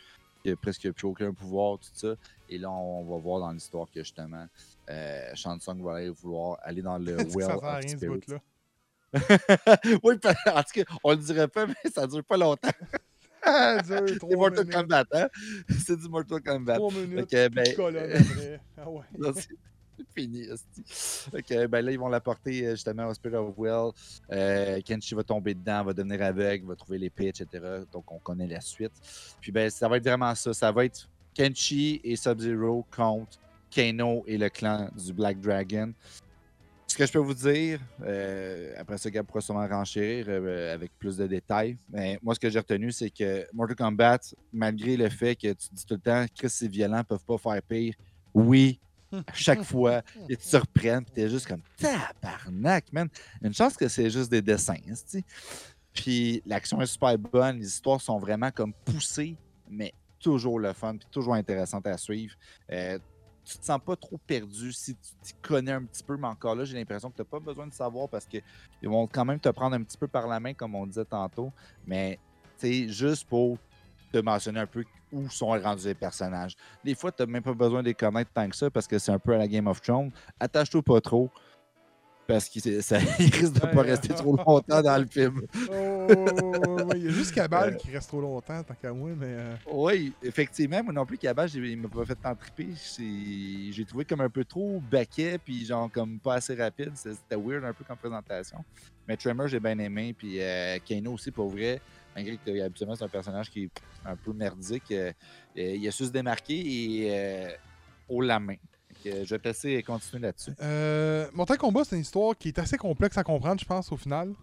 [0.44, 2.16] qui a presque plus aucun pouvoir, tout ça.
[2.50, 4.46] Et là, on va voir dans l'histoire que justement,
[4.90, 8.40] euh, Shansung va aller vouloir aller dans le Well ça sert à rien ce bout-là?
[10.04, 10.16] oui,
[10.54, 12.70] en tout cas, on le dirait pas, mais ça dure pas longtemps.
[13.86, 14.74] C'est trois Mortal minutes.
[14.74, 15.28] Kombat, hein?
[15.86, 16.76] C'est du Mortal Kombat.
[16.76, 18.60] Trois minutes, ben, colonne euh, après.
[18.78, 19.04] Ah ouais.
[19.98, 20.48] C'est fini.
[21.34, 23.92] Ok, ben là, ils vont l'apporter euh, justement au Spirit of Will.
[24.32, 27.64] Euh, Kenshi va tomber dedans, va devenir aveugle, va trouver l'épée, etc.
[27.92, 28.94] Donc, on connaît la suite.
[29.40, 30.54] Puis, ben, ça va être vraiment ça.
[30.54, 33.40] Ça va être Kenshi et Sub-Zero contre
[33.70, 35.94] Kano et le clan du Black Dragon.
[36.96, 40.98] Ce que je peux vous dire, euh, après ça, Gab pourra sûrement renchérir euh, avec
[40.98, 41.78] plus de détails.
[41.90, 44.20] Mais moi, ce que j'ai retenu, c'est que Mortal Kombat,
[44.54, 47.62] malgré le fait que tu dis tout le temps, Chris, c'est violent, peuvent pas faire
[47.64, 47.96] pire.
[48.34, 48.80] Oui,
[49.12, 53.10] à chaque fois, ils te surprennent, puis t'es juste comme tabarnak, man.
[53.42, 54.76] Une chance que c'est juste des dessins,
[55.12, 55.22] tu
[55.92, 59.36] Puis l'action est super bonne, les histoires sont vraiment comme poussées,
[59.70, 62.36] mais toujours le fun, puis toujours intéressante à suivre.
[62.72, 62.98] Euh,
[63.46, 66.56] tu te sens pas trop perdu si tu t'y connais un petit peu, mais encore
[66.56, 68.42] là, j'ai l'impression que tu n'as pas besoin de savoir parce qu'ils
[68.84, 71.52] vont quand même te prendre un petit peu par la main, comme on disait tantôt.
[71.86, 72.20] Mais
[72.58, 73.58] c'est juste pour
[74.12, 76.56] te mentionner un peu où sont rendus les personnages.
[76.84, 78.98] Des fois, tu n'as même pas besoin de les connaître tant que ça parce que
[78.98, 80.12] c'est un peu à la Game of Thrones.
[80.40, 81.30] Attache-toi pas trop
[82.28, 85.42] parce qu'il ça- il risque de Ouais, pas euh, rester trop longtemps dans le film.
[86.08, 87.78] Oh, il y a juste Cabal Euh.
[87.78, 89.26] qui reste trop longtemps, tant qu'à moi, mais.
[89.28, 92.68] euh, Oui, effectivement, moi non plus, j'ai- il m'a pas fait tant triper.
[92.76, 96.92] J'ai trouvé comme un peu trop baquet, puis genre comme pas assez rapide.
[96.96, 98.64] C'était weird un peu comme présentation.
[99.08, 101.82] Mais Tremor, j'ai bien aimé, puis euh, Kano aussi, pour vrai,
[102.16, 103.70] malgré que habituellement c'est un personnage qui est
[104.06, 105.12] un peu merdique, euh,
[105.58, 107.50] euh, il a su se démarquer et euh,
[108.10, 108.56] haut la main.
[109.06, 110.52] Que je vais te laisser continuer là-dessus.
[110.62, 113.98] Euh, Mortal Kombat, c'est une histoire qui est assez complexe à comprendre, je pense, au
[113.98, 114.34] final.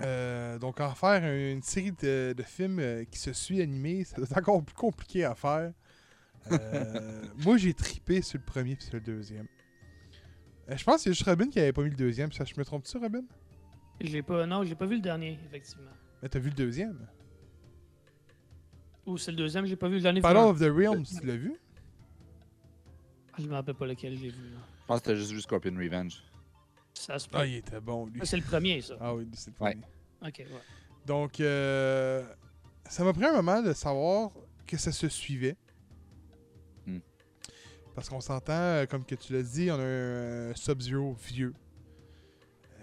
[0.00, 4.36] Euh, donc, en faire une série de, de films euh, qui se suit animés, c'est
[4.36, 5.72] encore plus compliqué à faire.
[6.52, 9.46] Euh, moi, j'ai tripé sur le premier puis sur le deuxième.
[10.68, 12.30] Euh, je pense que c'est juste Robin qui avait pas mis le deuxième.
[12.30, 13.24] Ça, je me trompe-tu, Robin?
[14.02, 15.90] J'ai pas, non, j'ai pas vu le dernier, effectivement.
[16.22, 17.06] Mais t'as vu le deuxième?
[19.06, 20.04] Ou c'est le deuxième, j'ai pas vu.
[20.04, 20.20] Ai vu.
[20.20, 21.54] Battle of the Realms, tu l'as vu?
[23.38, 24.50] Je me rappelle pas lequel j'ai vu.
[24.50, 24.58] là.
[24.82, 26.22] Je pense que t'as juste vu Scorpion Revenge.
[26.94, 27.38] Ça se peut.
[27.40, 28.20] Ah, il était bon, lui.
[28.22, 28.94] Ah, c'est le premier, ça.
[29.00, 29.72] Ah oui, c'est le Ouais.
[29.72, 30.28] premier.
[30.28, 30.60] Ok, ouais.
[31.06, 32.24] Donc, euh,
[32.88, 34.30] ça m'a pris un moment de savoir
[34.66, 35.56] que ça se suivait.
[36.86, 36.98] Hmm.
[37.94, 41.54] Parce qu'on s'entend, euh, comme que tu l'as dit, on a un euh, Sub-Zero vieux.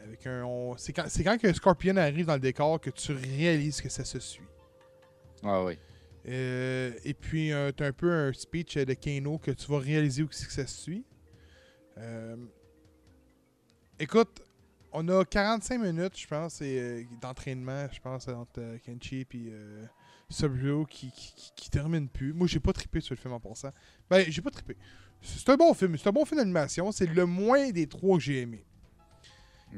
[0.04, 3.14] Avec un, on- c'est, quand, c'est quand que Scorpion arrive dans le décor que tu
[3.14, 4.43] réalises que ça se suit.
[5.43, 5.78] Ah oui.
[6.28, 10.24] Euh, et puis, euh, t'as un peu un speech de Kano que tu vas réaliser
[10.24, 11.05] aussi que ça se suit.
[11.97, 12.36] Euh,
[13.99, 14.41] écoute,
[14.93, 19.43] on a 45 minutes, je pense, euh, d'entraînement, je pense, entre Kenshi et
[20.30, 22.34] Sub-Zero qui, qui, qui, termine plus.
[22.34, 23.72] Moi, j'ai pas trippé sur le film en passant.
[24.09, 24.78] Ben, j'ai pas trippé.
[25.22, 25.97] C'est un bon film.
[25.97, 26.91] C'est un bon film d'animation.
[26.91, 28.65] C'est le moins des trois que j'ai aimé.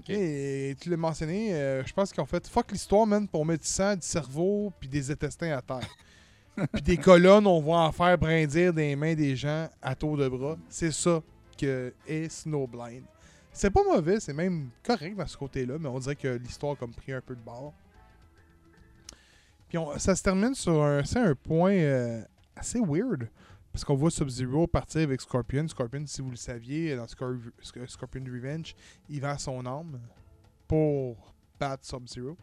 [0.08, 3.70] Et tu l'as mentionné, euh, je pense qu'en fait, fuck l'histoire, man, pour mettre du
[3.70, 5.88] sang, du cerveau, puis des intestins à terre.
[6.74, 10.28] Puis des colonnes, on va en faire brindir des mains des gens à tour de
[10.28, 10.58] bras.
[10.70, 11.22] C'est ça
[11.58, 13.04] que est Snowblind.
[13.52, 16.88] C'est pas mauvais, c'est même correct dans ce côté-là, mais on dirait que l'histoire a
[16.88, 17.74] pris un peu de bord.
[19.70, 21.04] Puis ça se termine sur un,
[21.44, 22.22] point euh,
[22.56, 23.30] assez weird.
[23.72, 25.68] Parce qu'on voit Sub-Zero partir avec Scorpion.
[25.68, 28.76] Scorpion, si vous le saviez, dans Scor- Sc- Scorpion Revenge,
[29.10, 30.00] il vend son âme
[30.68, 32.38] pour battre Sub-Zero.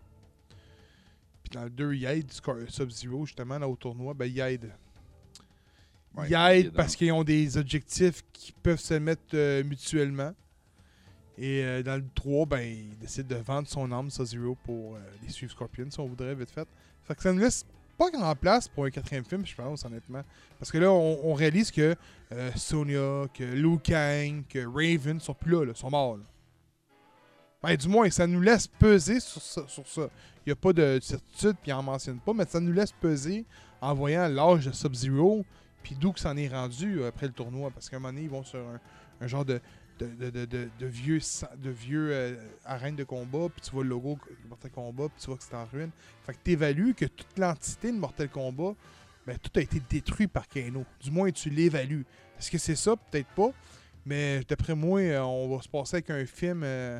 [1.50, 2.30] Puis dans le 2, il aide
[2.68, 4.14] Sub-Zero, justement, là, au tournoi.
[4.14, 4.72] Ben, il aide.
[6.16, 10.32] Ouais, il aide parce qu'ils ont des objectifs qui peuvent se mettre euh, mutuellement.
[11.36, 15.00] Et euh, dans le 3, ben, il décide de vendre son âme Sub-Zero pour euh,
[15.24, 16.68] les suivre Scorpion, si on voudrait, vite fait.
[17.02, 17.66] Fait que ça nous laisse
[17.98, 20.22] pas grand place pour un quatrième film, je pense, honnêtement.
[20.56, 21.96] Parce que là, on, on réalise que
[22.54, 26.16] Sonya, que Liu Kang, que Raven sont plus là, là, sont morts.
[26.16, 26.24] là.
[27.62, 29.64] Ben, du moins, ça nous laisse peser sur ça.
[29.68, 30.08] Sur ça.
[30.46, 32.92] Il n'y a pas de certitude, puis il en mentionne pas, mais ça nous laisse
[32.92, 33.44] peser
[33.80, 35.44] en voyant l'âge de Sub-Zero,
[35.82, 37.70] puis d'où que ça en est rendu euh, après le tournoi.
[37.70, 38.80] Parce qu'à un moment donné, ils vont sur un,
[39.20, 39.60] un genre de,
[40.04, 41.20] de, vieux,
[41.58, 45.20] de vieux euh, arènes de combat, puis tu vois le logo de Mortal Kombat, puis
[45.20, 45.90] tu vois que c'est en ruine.
[46.24, 48.74] Fait que tu évalues que toute l'entité de Mortal Kombat,
[49.26, 50.84] ben, tout a été détruit par Kano.
[51.00, 52.06] Du moins, tu l'évalues.
[52.38, 52.96] Est-ce que c'est ça?
[52.96, 53.50] Peut-être pas.
[54.06, 56.98] Mais d'après moi, euh, on va se passer avec un film euh,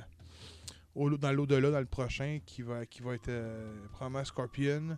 [1.08, 4.96] dans l'au-delà, dans le prochain, qui va, qui va être euh, probablement Scorpion,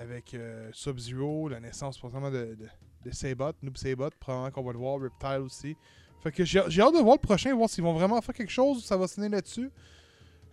[0.00, 2.56] avec euh, Sub-Zero, la naissance probablement de,
[3.04, 5.76] de, Sabot, Noob Sabot, probablement qu'on va le voir, Reptile aussi.
[6.22, 8.78] Fait que j'ai hâte de voir le prochain, voir s'ils vont vraiment faire quelque chose
[8.78, 9.70] ou ça va tenir là-dessus.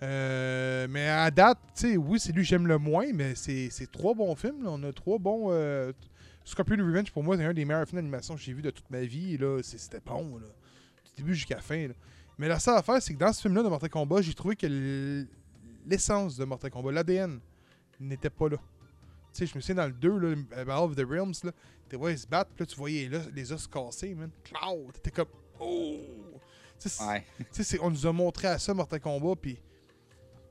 [0.04, 3.90] Euh, mais à date, tu sais, oui, c'est lui que j'aime le moins, mais c'est
[3.92, 4.68] trois bons films.
[4.68, 5.50] On a trois bons.
[6.44, 8.90] Scorpion Revenge, pour moi, c'est un des meilleurs films d'animation que j'ai vu de toute
[8.90, 9.40] ma vie.
[9.64, 10.48] C'était bon, là.
[11.06, 11.88] Du début jusqu'à la fin.
[12.42, 15.28] Mais la seule affaire, c'est que dans ce film-là de Mortal Kombat, j'ai trouvé que
[15.86, 17.40] l'essence de Mortal Kombat, l'ADN,
[18.00, 18.58] n'était pas là.
[18.58, 18.64] Tu
[19.34, 20.36] sais, je me souviens dans le 2, là,
[20.66, 21.52] Battle of the Realms, là,
[21.88, 24.32] tu vois, ils se battent, puis là, tu voyais là, les os cassés, man.
[24.44, 24.92] Cloud!
[24.94, 25.28] T'étais comme,
[25.60, 25.98] oh!
[26.80, 27.80] Tu sais, Ouais.
[27.84, 29.62] on nous a montré à ça Mortal Kombat, puis tu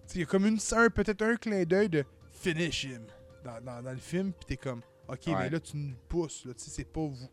[0.06, 3.02] sais, il y a comme une, un, peut-être un clin d'œil de finish him
[3.44, 6.54] dans, dans, dans le film, puis t'es comme, ok, mais là tu nous pousses, là,
[6.54, 7.28] tu sais, c'est pas vous.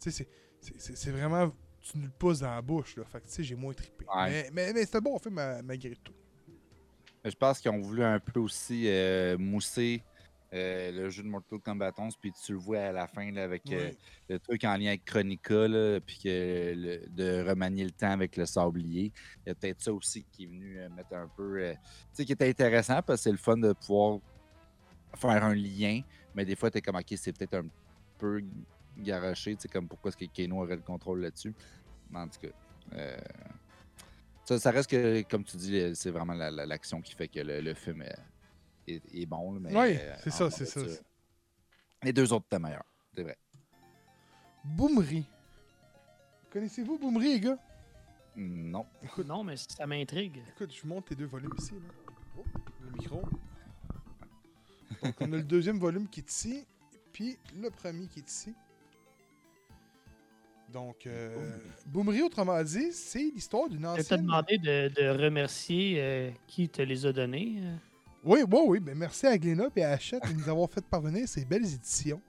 [0.00, 0.26] Tu sais,
[0.60, 3.04] c'est vraiment, tu nous le pousses dans la bouche, là.
[3.04, 4.04] Fait que tu sais, j'ai moins trippé.
[4.14, 4.48] Ouais.
[4.52, 6.14] Mais, mais, un bon ma- malgré tout.
[7.24, 10.02] Je pense qu'ils ont voulu un peu aussi euh, mousser
[10.52, 13.44] euh, le jeu de Mortal Kombat 11, puis tu le vois à la fin là,
[13.44, 13.90] avec euh,
[14.28, 18.36] le truc en lien avec Chronica, là, puis que le- de remanier le temps avec
[18.36, 19.12] le sablier.
[19.44, 21.72] Il y a peut-être ça aussi qui est venu mettre un peu.
[21.72, 21.78] tu
[22.12, 24.18] sais, qui était intéressant parce que c'est le fun de pouvoir
[25.16, 26.00] faire un lien,
[26.34, 27.66] mais des fois, tu es comme, ok, c'est peut-être un
[28.18, 28.42] peu
[28.98, 31.54] garoché, tu sais, comme pourquoi est-ce que Kano aurait le contrôle là-dessus.
[32.14, 32.48] En tout cas.
[32.94, 33.16] euh,
[34.44, 37.40] ça, ça reste que, comme tu dis, c'est vraiment la- la- l'action qui fait que
[37.40, 38.16] le, le film est,
[38.88, 39.52] est- est bon.
[39.52, 40.80] mais, Oui, euh, c'est ça, c'est ça.
[42.02, 42.84] Les deux autres étaient meilleurs,
[43.14, 43.38] c'est vrai.
[44.64, 45.24] Boomery.
[46.50, 47.58] Connaissez-vous Boomery, les gars?
[48.36, 48.86] Non.
[49.26, 50.42] Non, mais ça m'intrigue.
[50.54, 51.74] Écoute, je vous montre les deux volumes ici.
[51.74, 52.12] Là.
[52.38, 52.44] Oh,
[52.82, 53.22] le micro.
[55.02, 56.66] Donc, on a le deuxième volume qui est ici,
[57.12, 58.54] puis le premier qui est ici.
[60.72, 64.22] Donc, euh, Boomery, autrement dit, c'est l'histoire d'une Je t'ai ancienne.
[64.22, 67.56] demandé de, de remercier euh, qui te les a donnés.
[67.62, 67.74] euh.
[68.24, 68.80] Oui, oui, oui.
[68.80, 72.20] Ben, merci à Gléna et à Hachette de nous avoir fait parvenir ces belles éditions.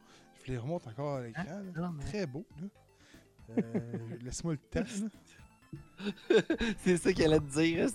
[0.44, 1.44] Je les remonte encore à l'écran.
[1.98, 2.46] mais- Très beau.
[2.60, 2.68] là.
[3.60, 3.80] Euh,
[4.24, 4.86] Laisse-moi le là.
[6.84, 7.88] c'est ça qu'elle allait te dire.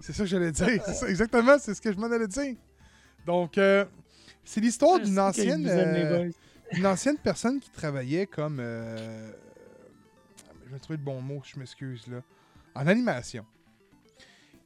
[0.00, 0.82] C'est ça que j'allais dire.
[0.84, 2.56] Ça, exactement, c'est ce que je m'en allais dire.
[3.24, 3.84] Donc, euh,
[4.44, 6.30] c'est l'histoire d'une Ah, que ancienne, euh,
[6.72, 8.58] une ancienne personne qui travaillait comme.
[10.66, 12.22] Je vais trouver le bon mot, je m'excuse là.
[12.74, 13.46] En animation.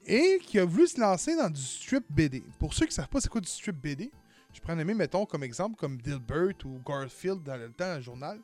[0.06, 2.42] Et qui a voulu se lancer dans du strip BD.
[2.58, 4.10] Pour ceux qui ne savent pas c'est quoi du strip BD,
[4.52, 8.00] je prends nommer, mettons, comme exemple, comme Dilbert ou Garfield dans le temps, dans le
[8.02, 8.40] journal.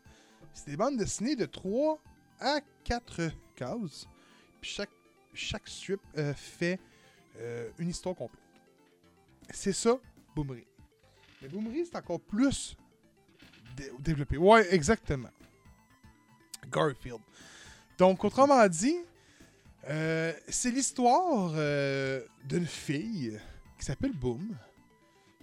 [0.52, 1.98] C'est des bandes dessinées de 3
[2.40, 4.06] à 4 cases.
[4.60, 4.90] Puis chaque,
[5.34, 6.78] chaque strip euh, fait
[7.38, 8.40] euh, une histoire complète.
[9.50, 9.98] C'est ça,
[10.34, 10.64] Boomery.
[11.42, 12.76] Mais Boomery, c'est encore plus
[13.76, 14.36] dé- développé.
[14.36, 15.28] Ouais, exactement.
[16.70, 17.20] Garfield.
[17.98, 18.96] Donc, autrement dit,
[19.88, 23.38] euh, c'est l'histoire euh, d'une fille
[23.78, 24.56] qui s'appelle Boom,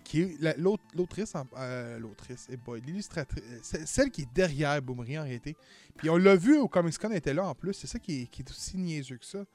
[0.04, 0.58] qui est
[0.94, 3.44] l'autrice, euh, l'autrice, eh boy, l'illustratrice,
[3.86, 5.56] celle qui est derrière Boomery en réalité.
[5.96, 7.74] Puis on l'a vu au Comics Con, elle était là en plus.
[7.74, 9.46] C'est ça qui est, qui est aussi niaiseux que ça.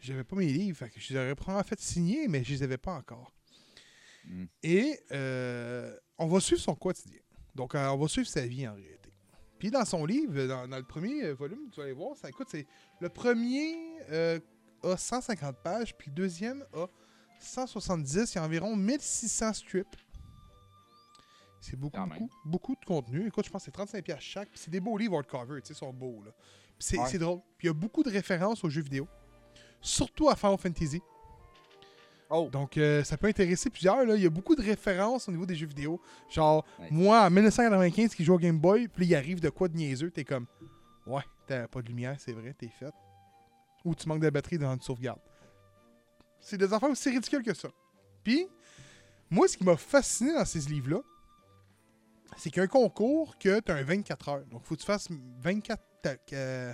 [0.00, 2.62] J'avais pas mes livres, fait que je les aurais probablement fait signer, mais je les
[2.62, 3.32] avais pas encore.
[4.24, 4.44] Mm.
[4.62, 5.00] Et
[6.18, 7.20] on va suivre son quotidien.
[7.54, 8.97] Donc, on va suivre sa vie en réalité.
[9.58, 12.28] Puis dans son livre, dans, dans le premier euh, volume, tu vas aller voir, ça
[12.28, 12.66] écoute, c'est
[13.00, 13.76] le premier
[14.10, 14.38] euh,
[14.84, 16.86] a 150 pages, puis le deuxième a
[17.40, 19.86] 170, il y a environ 1600 strips.
[21.60, 23.26] C'est beaucoup, beaucoup, beaucoup de contenu.
[23.26, 24.48] Écoute, je pense que c'est 35 pièces chaque.
[24.50, 26.22] Puis c'est des beaux livres hardcover, tu sais, ils sont beaux.
[26.24, 26.30] Là.
[26.78, 27.18] C'est, Ouais.
[27.18, 27.40] drôle.
[27.58, 29.08] Puis il y a beaucoup de références aux jeux vidéo.
[29.80, 31.00] Surtout à Final Fantasy.
[32.30, 32.48] Oh!
[32.52, 34.04] Donc, euh, ça peut intéresser plusieurs.
[34.04, 34.14] Là.
[34.16, 36.00] Il y a beaucoup de références au niveau des jeux vidéo.
[36.28, 36.88] Genre, Nice.
[36.90, 40.10] moi, en 1995, qui joue au Game Boy, puis il arrive de quoi de niaiseux,
[40.10, 40.46] t'es comme,
[41.06, 42.92] ouais, t'as pas de lumière, c'est vrai, t'es fait.
[43.84, 45.20] Ou tu manques de batterie dans une sauvegarde.
[46.40, 47.68] C'est des affaires aussi ridicules que ça.
[48.22, 48.46] Puis,
[49.30, 51.00] moi, ce qui m'a fasciné dans ces livres-là,
[52.36, 54.44] c'est qu'il y a un concours que t'as un 24 heures.
[54.46, 55.08] Donc, faut que tu fasses
[55.40, 56.72] 24 ta- euh,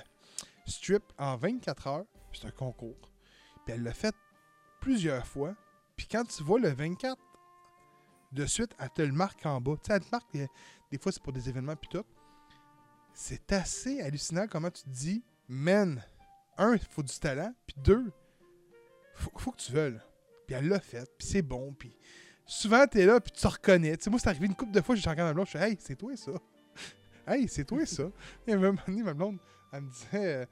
[0.67, 2.05] strips en 24 heures.
[2.33, 3.11] C'est un concours.
[3.65, 4.15] Puis elle l'a fait
[4.85, 5.55] plusieurs fois.
[5.97, 7.17] Puis quand tu vois le 24,
[8.33, 9.77] de suite, elle te le marque en bas.
[9.77, 10.47] Tu sais, elle te marque, euh,
[10.91, 12.05] des fois, c'est pour des événements, puis tout.
[13.15, 16.05] C'est assez hallucinant comment tu te dis, man,
[16.59, 18.13] un, il faut du talent, puis deux,
[19.15, 20.01] faut, faut que tu veuilles.
[20.47, 21.97] Puis elle l'a fait, puis c'est bon, puis
[22.45, 23.97] souvent, t'es là, puis tu te reconnais.
[23.97, 25.59] Tu sais, moi, c'est arrivé une couple de fois, j'étais encore ma blonde, je suis
[25.59, 26.33] hey, c'est toi ça.
[27.29, 28.11] hey, c'est toi ça.
[28.47, 29.39] Et à un moment donné, ma blonde,
[29.73, 30.47] elle me disait,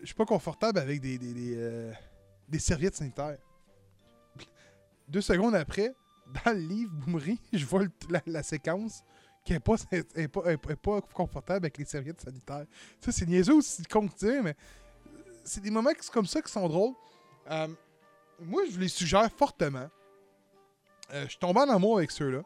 [0.00, 1.92] je suis pas confortable avec des, des, des, euh,
[2.58, 3.38] serviettes sanitaires.
[5.08, 5.94] Deux secondes après,
[6.44, 7.84] dans le livre Boomery, je vois
[8.26, 9.02] la, séquence
[9.44, 12.66] qui n'est pas, est pas, est- pas confortable avec les serviettes sanitaires.
[13.00, 14.54] Ça, c'est niaiseux aussi con que mais
[15.44, 16.94] c'est des moments comme ça qui sont drôles.
[17.50, 17.68] Euh,
[18.40, 19.88] moi, je les suggère fortement.
[21.12, 22.42] Euh, je suis tombé en amour avec ceux-là.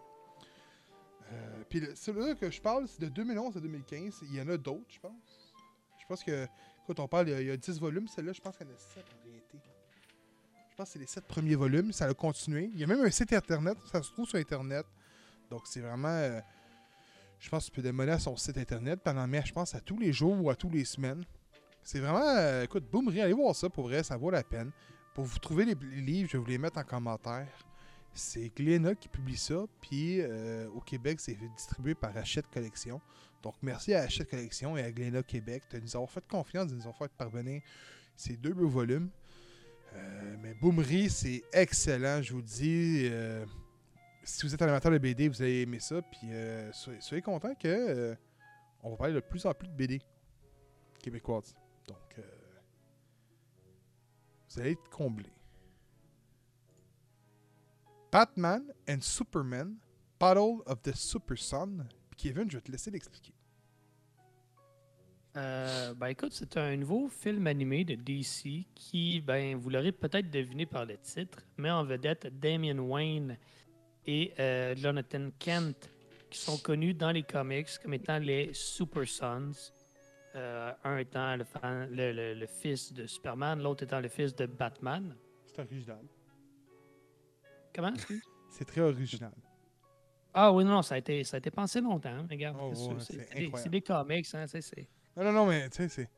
[1.68, 4.20] Puis celui-là que je parle, c'est de 2011 à 2015.
[4.24, 5.55] Il y en a d'autres, je pense.
[5.99, 6.47] Je pense que,
[6.87, 8.09] quand on parle, il y a, il y a 10 volumes.
[8.09, 9.59] Celle-là, je pense en a 7 en réalité.
[10.70, 11.93] Je pense que c'est les 7 premiers volumes.
[11.93, 12.70] Ça a continué.
[12.72, 13.76] Il y a même un site internet.
[13.91, 14.87] Ça se trouve sur internet.
[15.51, 16.09] Donc, c'est vraiment.
[16.09, 16.41] euh,
[17.39, 19.01] je pense que tu peux à son site internet.
[19.03, 21.24] Pendant mai, je pense, à tous les jours ou à tous les semaines.
[21.83, 22.22] C'est vraiment.
[22.24, 24.03] euh, écoute, Boomery, allez voir ça pour vrai.
[24.03, 24.70] Ça vaut la peine.
[25.14, 27.49] Pour vous trouver les, les livres, je vais vous les mettre en commentaire.
[28.14, 29.64] C'est Glénat qui publie ça.
[29.80, 33.00] Puis euh, au Québec, c'est distribué par Hachette Collection.
[33.42, 36.74] Donc, merci à Hachette Collection et à Glénat Québec de nous avoir fait confiance, de
[36.74, 37.62] nous avoir fait parvenir
[38.16, 39.08] ces deux beaux volumes.
[39.94, 43.08] Euh, mais Boomery, c'est excellent, je vous dis.
[43.10, 43.44] Euh,
[44.22, 46.00] si vous êtes amateur de BD, vous allez aimer ça.
[46.02, 46.28] Puis
[46.72, 48.16] soyez, soyez contents que
[48.84, 50.00] on va parler de plus en plus de BD
[51.00, 51.54] québécoises.
[51.88, 52.20] Donc,
[54.48, 55.32] vous allez être comblés.
[58.12, 59.76] Batman and Superman,
[60.20, 61.88] Battle of the Super Sun.
[62.10, 63.32] Puis Kevin, je vais te laisser l'expliquer.
[65.38, 70.30] Euh, ben écoute, c'est un nouveau film animé de DC qui, ben, vous l'aurez peut-être
[70.30, 73.38] deviné par le titre, met en vedette Damian Wayne
[74.06, 75.88] et euh, Jonathan Kent,
[76.28, 79.72] qui sont connus dans les comics comme étant les Super Sons.
[80.34, 84.34] Euh, un étant le, fan- le- le- le fils de Superman, l'autre étant le fils
[84.34, 85.14] de Batman.
[85.46, 86.04] C'est original.
[87.74, 87.92] Comment?
[88.50, 89.32] C'est très original.
[90.34, 92.08] Ah oui, non, ça a été, ça a été pensé longtemps.
[92.10, 95.32] hein, Regarde, Oh, c'est ouais, c'est- c'est c'est des, comics, hein, c'est- c'est- Non, non,
[95.32, 96.10] non, mais tu sais, c'est.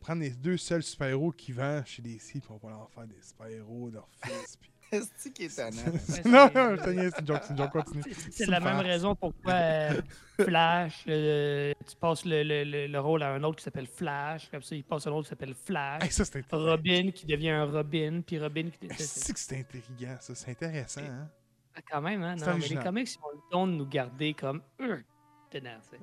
[0.00, 3.22] Prendre les deux seuls super-héros qui vendent chez DC, puis on va leur faire des
[3.22, 4.71] super-héros, leurs fils, puis.
[4.92, 5.92] Est-ce qui est étonnant?
[5.92, 8.02] Non, c'est- non, c'est une joke, c'est une joke, continue.
[8.04, 10.02] C'est- C'est la même raison pourquoi euh,
[10.38, 14.48] Flash, euh, tu passes le, le- le- le rôle à un autre qui s'appelle Flash,
[14.50, 16.02] comme ça il passe à un autre qui s'appelle Flash.
[16.04, 16.44] Hey, ça, c'est.
[16.52, 18.86] Robin qui devient un Robin, puis Robin qui.
[18.88, 20.34] c'est- c'est- C'est que c'est intriguant, ça?
[20.34, 21.28] C'est intéressant, hein?
[21.74, 22.34] Ah, Quand même, hein?
[22.38, 24.60] C'est Non, mais les comics, ils ont le don de nous garder comme.
[24.78, 26.02] Dedans, tu sais.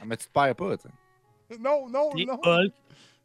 [0.00, 1.58] Ah, mais tu te perds pas, tu sais.
[1.58, 2.38] Non, non, non!
[2.42, 2.72] Hulk,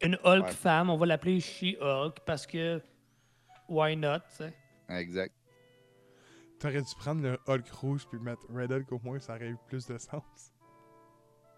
[0.01, 0.51] une Hulk Ouais.
[0.51, 2.81] femme, on va l'appeler She-Hulk parce que.
[3.67, 4.53] Why not, tu sais?
[4.89, 5.33] Exact.
[6.59, 9.57] T'aurais dû prendre le Hulk rouge puis mettre Red Hulk au moins, ça aurait eu
[9.67, 10.53] plus de sens.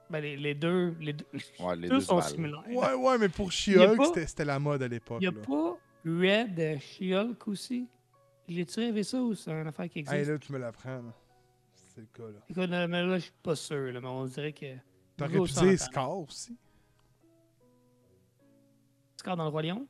[0.10, 1.26] Ben, les, les deux, les deux,
[1.60, 2.64] Ouais, les deux deux sont similaires.
[2.68, 5.22] Ouais, ouais, mais pour She-Hulk, c'était- la mode à l'époque.
[5.22, 5.45] Il n'y a là.
[5.45, 7.88] pas Red She-Hulk aussi?
[8.47, 10.16] J'ai-tu rêvé ça ou c'est une affaire qui existe?
[10.18, 11.14] Hey, là, tu me l'apprends, là.
[11.72, 12.39] C'est le cas, là.
[12.49, 14.76] Écoute, euh, mais là, je suis pas sûr, là, mais on dirait que.
[15.16, 16.57] T'aurais pu dire Scar aussi.
[19.18, 19.88] Scar dans le Roi Lion?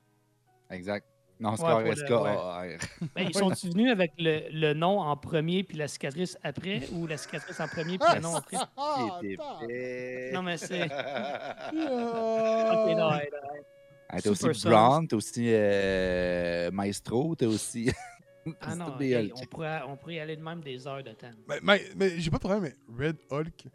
[0.69, 1.07] Exact.
[1.39, 2.77] Non, c'est Ouais, pour le-.
[3.15, 7.07] Ben, ils sont venus avec le, le nom en premier puis la cicatrice après ou
[7.07, 8.57] la cicatrice en premier puis le nom après?
[8.77, 9.19] Ah.
[10.33, 10.83] Non, mais c'est.
[11.71, 13.29] Ok, non, ouais, non, ouais.
[14.09, 14.67] Ah, t'as aussi.
[14.67, 17.91] Brown, t'as aussi euh, Maestro, t'as aussi.
[18.61, 21.29] Ah non, hey, on, pourrait, on pourrait y aller de même des heures de temps.
[21.47, 23.67] Mais, mais, mais j'ai pas de problème, mais Red Hulk,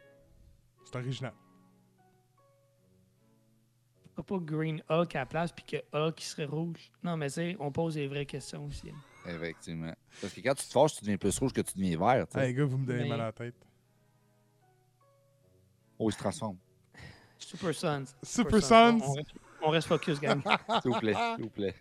[0.84, 1.32] c'est original.
[4.14, 6.90] Pourquoi pas Green Hulk à la place puis que Hulk il serait rouge?
[7.02, 8.92] Non, mais c'est, on pose des vraies questions aussi.
[9.26, 9.92] Effectivement.
[10.20, 12.26] Parce que quand tu te fâches, tu deviens plus rouge que tu deviens vert.
[12.34, 13.54] Hey, les gars, vous me donnez Mais- mal à la tête.
[15.98, 16.58] Oh, il se transforme.
[17.38, 18.04] Super Sons.
[18.22, 18.98] Super Sons.
[19.00, 19.04] Sons.
[19.04, 20.40] On, on reste, on reste focus, gang.
[20.82, 21.74] S'il vous plaît, s'il vous plaît.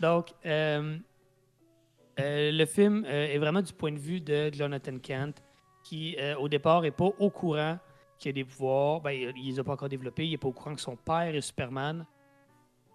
[0.00, 0.98] Donc, euh,
[2.20, 5.42] euh, le film euh, est vraiment du point de vue de Jonathan Kent,
[5.82, 7.78] qui, euh, au départ, n'est pas au courant
[8.30, 9.00] a des pouvoirs.
[9.00, 10.26] Ben, il les a pas encore développés.
[10.26, 12.06] Il n'est pas au courant que son père est Superman.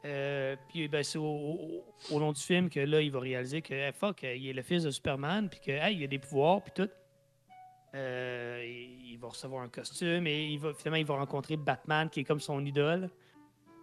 [0.05, 3.91] Euh, puis, ben, c'est au, au- long du film que là, il va réaliser que,
[3.91, 6.89] fuck, il est le fils de Superman, puis que, il a des pouvoirs, puis tout.
[7.95, 12.19] Euh, il, va recevoir un costume et il va, finalement, il va rencontrer Batman, qui
[12.21, 13.09] est comme son idole.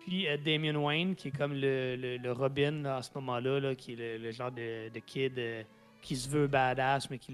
[0.01, 3.95] Puis euh, Damian Wayne, qui est comme le, le- Robin à ce moment-là, là, qui
[3.95, 5.65] est le, genre de, de kid euh,
[6.01, 7.33] qui se veut badass, mais qui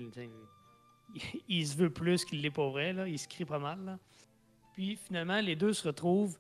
[1.48, 2.94] il, se veut plus qu'il l'est pas vrai.
[3.08, 3.98] Il se crie pas mal.
[4.74, 6.36] Puis finalement, les deux se retrouvent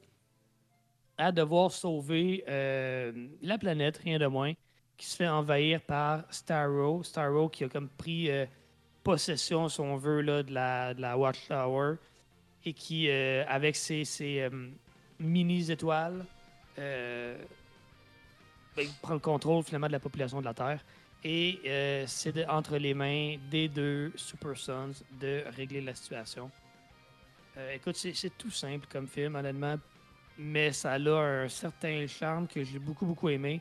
[1.18, 4.54] à devoir sauver euh, la planète, rien de moins,
[4.96, 7.02] qui se fait envahir par Starro.
[7.02, 8.46] Starro qui a comme pris euh,
[9.02, 11.96] possession, si on veut, de, la, Watchtower
[12.64, 14.48] et qui, euh, avec ses, ses,
[15.18, 16.24] mini-étoiles,
[18.76, 20.84] ben, prend le contrôle finalement de la population de la Terre.
[21.24, 26.50] Et euh, c'est entre les mains des deux Super Sons de régler la situation.
[27.56, 29.76] Euh, écoute, c'est c'est tout simple comme film, honnêtement,
[30.38, 33.60] mais ça a un certain charme que j'ai beaucoup, beaucoup aimé.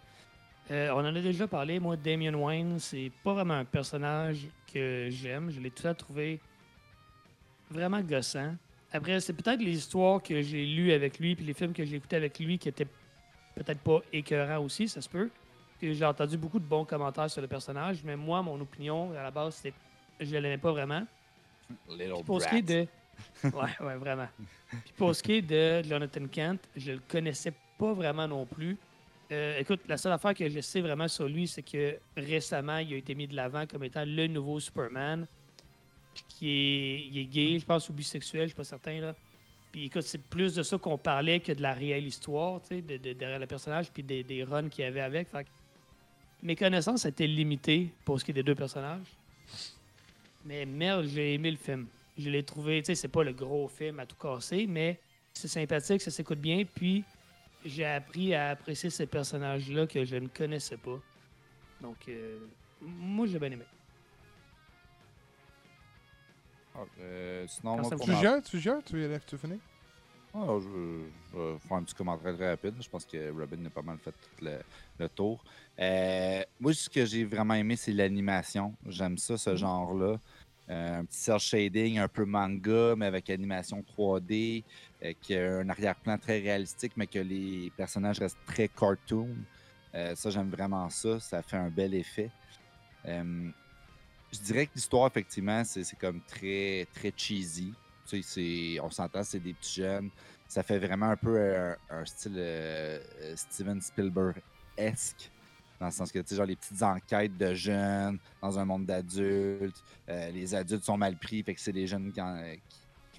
[0.71, 1.79] Euh, on en a déjà parlé.
[1.79, 5.51] Moi, Damien Wayne, c'est pas vraiment un personnage que j'aime.
[5.51, 6.39] Je l'ai tout à trouvé
[7.69, 8.55] vraiment gossant.
[8.91, 11.97] Après, c'est peut-être les histoires que j'ai lues avec lui, puis les films que j'ai
[11.97, 12.87] écoutés avec lui qui étaient
[13.55, 15.29] peut-être pas écœurants aussi, ça se peut.
[15.81, 19.31] J'ai entendu beaucoup de bons commentaires sur le personnage, mais moi, mon opinion, à la
[19.31, 19.73] base, c'est
[20.19, 21.05] je l'aimais pas vraiment.
[21.89, 22.87] Little pour ce qui est de.
[23.43, 24.27] Ouais, ouais, vraiment.
[24.69, 28.77] Puis pour ce qui est de Jonathan Kent, je le connaissais pas vraiment non plus.
[29.31, 32.93] Euh, écoute, la seule affaire que je sais vraiment sur lui, c'est que récemment, il
[32.93, 35.25] a été mis de l'avant comme étant le nouveau Superman.
[36.13, 38.99] Puis qu'il est, il est gay, je pense, ou bisexuel, je suis pas certain.
[38.99, 39.15] Là.
[39.71, 42.81] Puis écoute, c'est plus de ça qu'on parlait que de la réelle histoire, tu sais,
[42.81, 45.29] de, de- derrière le personnage, puis des, des runs qu'il y avait avec.
[45.29, 45.49] Fait que
[46.43, 49.05] mes connaissances étaient limitées pour ce qui est des deux personnages.
[50.43, 51.87] Mais merde, j'ai aimé le film.
[52.17, 54.99] Je l'ai trouvé, tu sais, c'est pas le gros film à tout casser, mais
[55.33, 56.63] c'est sympathique, ça s'écoute bien.
[56.65, 57.03] Puis
[57.63, 60.99] j'ai appris à apprécier ces personnages-là que je ne connaissais pas.
[61.79, 62.39] Donc, euh,
[62.81, 63.63] moi, j'ai bien aimé.
[66.73, 69.59] Ah, euh, sinon, moi, pour Tu ma- gères, tu gères, tu élèves, tu finis?
[70.33, 72.75] Ah, je, je vais faire un petit commentaire très rapide.
[72.81, 74.59] Je pense que Robin a pas mal fait le,
[74.97, 75.43] le tour.
[75.79, 78.73] Euh, moi, ce que j'ai vraiment aimé, c'est l'animation.
[78.87, 80.17] J'aime ça, ce genre-là.
[80.69, 84.63] Euh, un petit cel shading, un peu manga, mais avec animation 3D,
[85.03, 89.35] euh, qui a un arrière-plan très réalistique, mais que les personnages restent très cartoon.
[90.15, 91.19] Ça, j'aime vraiment ça.
[91.19, 92.31] Ça fait un bel effet.
[94.31, 97.73] Je dirais que l'histoire, effectivement, c'est comme très, très cheesy.
[98.05, 100.09] Tu sais, on s'entend, c'est des petits jeunes.
[100.47, 101.39] Ça fait vraiment un peu
[101.89, 105.31] un, style euh, euh, Steven Spielberg-esque.
[105.79, 108.85] Dans le sens que, tu sais, genre les petites enquêtes de jeunes dans un monde
[108.85, 109.83] d'adultes.
[110.09, 112.21] Euh, les adultes sont mal pris, fait que c'est les jeunes qui,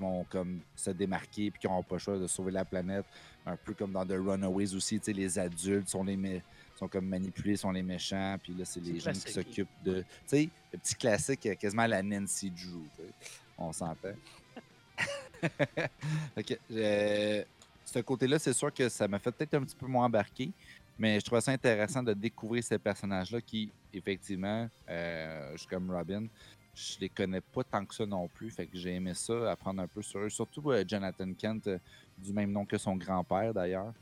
[0.01, 3.05] vont comme se démarquer puis qui n'auront pas le choix de sauver la planète.
[3.45, 6.17] Un peu comme dans The Runaways aussi, tu sais, les adultes sont les
[6.83, 10.01] sont comme manipulés, sont les méchants, puis là, c'est les jeunes qui s'occupent de.
[10.01, 12.85] Tu sais, le petit classique, euh, quasiment la Nancy Drew.
[13.57, 14.15] On s'entend.
[16.37, 17.43] Ok, euh,
[17.85, 20.53] ce côté-là, c'est sûr que ça m'a fait peut-être un petit peu moins embarquer,
[20.97, 25.91] mais je trouvais ça intéressant de découvrir ces personnages-là qui, effectivement, euh, je suis comme
[25.91, 26.29] Robin,
[26.75, 29.83] je les connais pas tant que ça non plus, fait que j'ai aimé ça, apprendre
[29.83, 30.31] un peu sur eux.
[30.31, 31.79] Surtout euh, Jonathan Kent, euh,
[32.17, 33.93] du même nom que son grand-père d'ailleurs.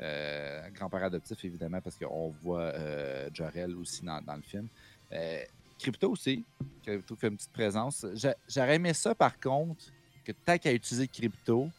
[0.00, 4.68] Euh, grand-père adoptif, évidemment, parce qu'on voit euh, Jorel aussi dans, dans le film.
[5.12, 5.42] Euh,
[5.78, 6.44] Crypto aussi.
[6.82, 8.04] Crypto fait une petite présence.
[8.14, 9.84] J'a- J'aurais aimé ça, par contre,
[10.24, 11.70] que tant qu'à utiliser Crypto,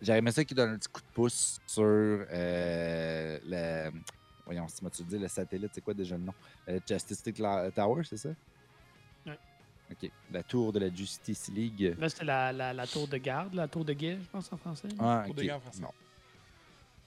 [0.00, 3.90] j'aurais aimé ça qu'il donne un petit coup de pouce sur euh, le.
[4.44, 6.34] Voyons, si tu dit le satellite, c'est quoi déjà le nom?
[6.68, 8.28] Euh, Justice League La- Tower, c'est ça?
[9.26, 9.38] Ouais.
[9.90, 10.10] Ok.
[10.30, 11.94] La tour de la Justice League.
[11.98, 14.56] Là, c'était la, la, la tour de garde, la tour de guet, je pense en
[14.56, 14.88] français.
[15.00, 15.46] Ah, Tour de ok.
[15.46, 15.82] garde français.
[15.82, 15.90] Non.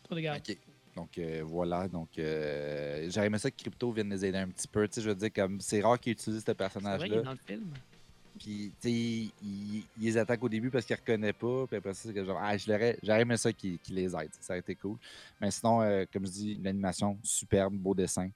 [0.10, 0.40] Tour de garde.
[0.40, 0.58] OK.
[0.96, 4.68] Donc euh, voilà, donc euh, j'aurais aimé ça que Crypto vienne les aider un petit
[4.68, 4.86] peu.
[4.88, 7.22] Tu sais, je veux dire, comme c'est rare qu'ils utilisent ce C'est vrai, il est
[7.22, 7.22] personnage-là.
[7.22, 7.72] dans le film.
[8.40, 11.68] Puis, tu sais, il, il les attaque au début parce qu'il reconnaît pas.
[11.68, 14.32] Puis après ça, c'est que genre, ah, je l'aurais, j'aurais aimé ça qu'il les aide.
[14.40, 14.98] Ça aurait été cool.
[15.40, 18.30] Mais sinon, euh, comme je dis, l'animation, superbe, beau dessin.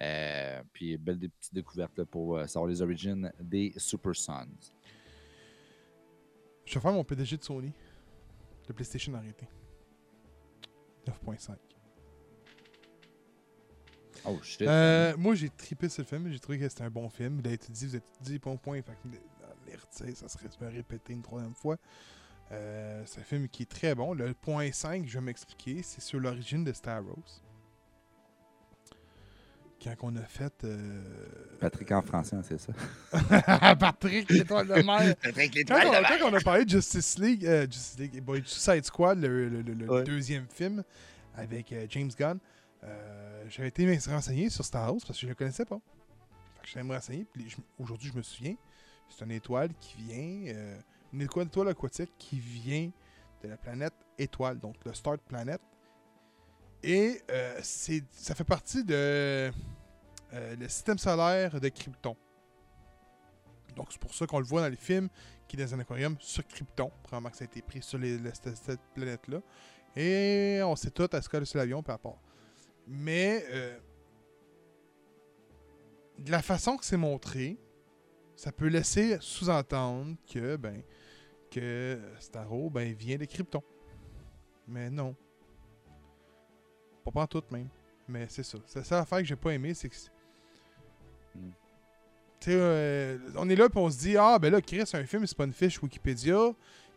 [0.00, 4.46] Euh, puis, belle des petites découvertes là, pour euh, savoir les origines des Super Sons.
[6.66, 7.72] Je vais faire mon PDG de Sony.
[8.68, 9.46] De PlayStation arrêté.
[11.06, 11.56] 9.5.
[14.24, 14.62] Oh shit.
[14.62, 16.30] Euh, moi, j'ai trippé ce film.
[16.30, 17.40] J'ai trouvé que c'était un bon film.
[17.40, 18.82] Il a été dit, vous êtes dit point point.
[18.82, 19.08] Fait que
[19.66, 21.76] les retirs, ça serait se répéter une troisième fois.
[22.52, 24.14] Euh, c'est un film qui est très bon.
[24.14, 27.42] Le point 5, je vais m'expliquer, c'est sur l'origine de Star Wars.
[29.82, 30.64] Quand on a fait.
[30.64, 31.02] euh,
[31.60, 32.72] Patrick en français, c'est ça.
[33.76, 35.14] Patrick, l'étoile de mer.
[35.22, 38.84] Patrick Quand on, quand on a parlé de Justice League, euh, Justice League, boy, Suicide
[38.84, 40.04] Squad, le, le- le- le Ouais.
[40.04, 40.82] deuxième film
[41.36, 42.38] avec euh, James Gunn,
[42.84, 45.78] euh, j'avais été me renseigner sur Star Wars parce que je ne le connaissais pas.
[46.56, 47.26] Fait que j'allais me renseigner.
[47.46, 48.56] je- Aujourd'hui, je me souviens,
[49.08, 50.78] c'est une étoile qui vient, euh,
[51.12, 52.90] une étoile, étoile aquatique qui vient
[53.44, 55.60] de la planète Étoile, donc le Star Planet.
[56.82, 59.50] Et euh, ça fait partie de
[60.32, 62.16] euh, le système solaire de Krypton.
[63.74, 65.08] Donc c'est pour ça qu'on le voit dans les films
[65.46, 66.90] qui est dans un aquarium sur Krypton.
[67.02, 68.00] Probablement que ça a été pris sur
[68.32, 69.40] cette, planète-là.
[69.94, 72.20] Et on sait tout à ce que sur l'avion par rapport.
[72.86, 73.78] Mais euh,
[76.18, 77.58] de la façon que c'est montré,
[78.36, 80.82] ça peut laisser sous-entendre que ben
[81.50, 83.62] que Starro ben, vient de Krypton.
[84.66, 85.16] Mais non.
[87.06, 87.68] Pas pas en tout même.
[88.08, 88.58] Mais c'est ça.
[88.66, 89.96] C'est ça l'affaire que j'ai pas aimé, c'est que.
[89.96, 90.10] c'est-
[91.34, 91.50] Mm.
[92.40, 94.96] Tu sais, euh, on est là puis on se dit ah ben là Chris c'est
[94.98, 96.50] un film c'est pas une fiche Wikipédia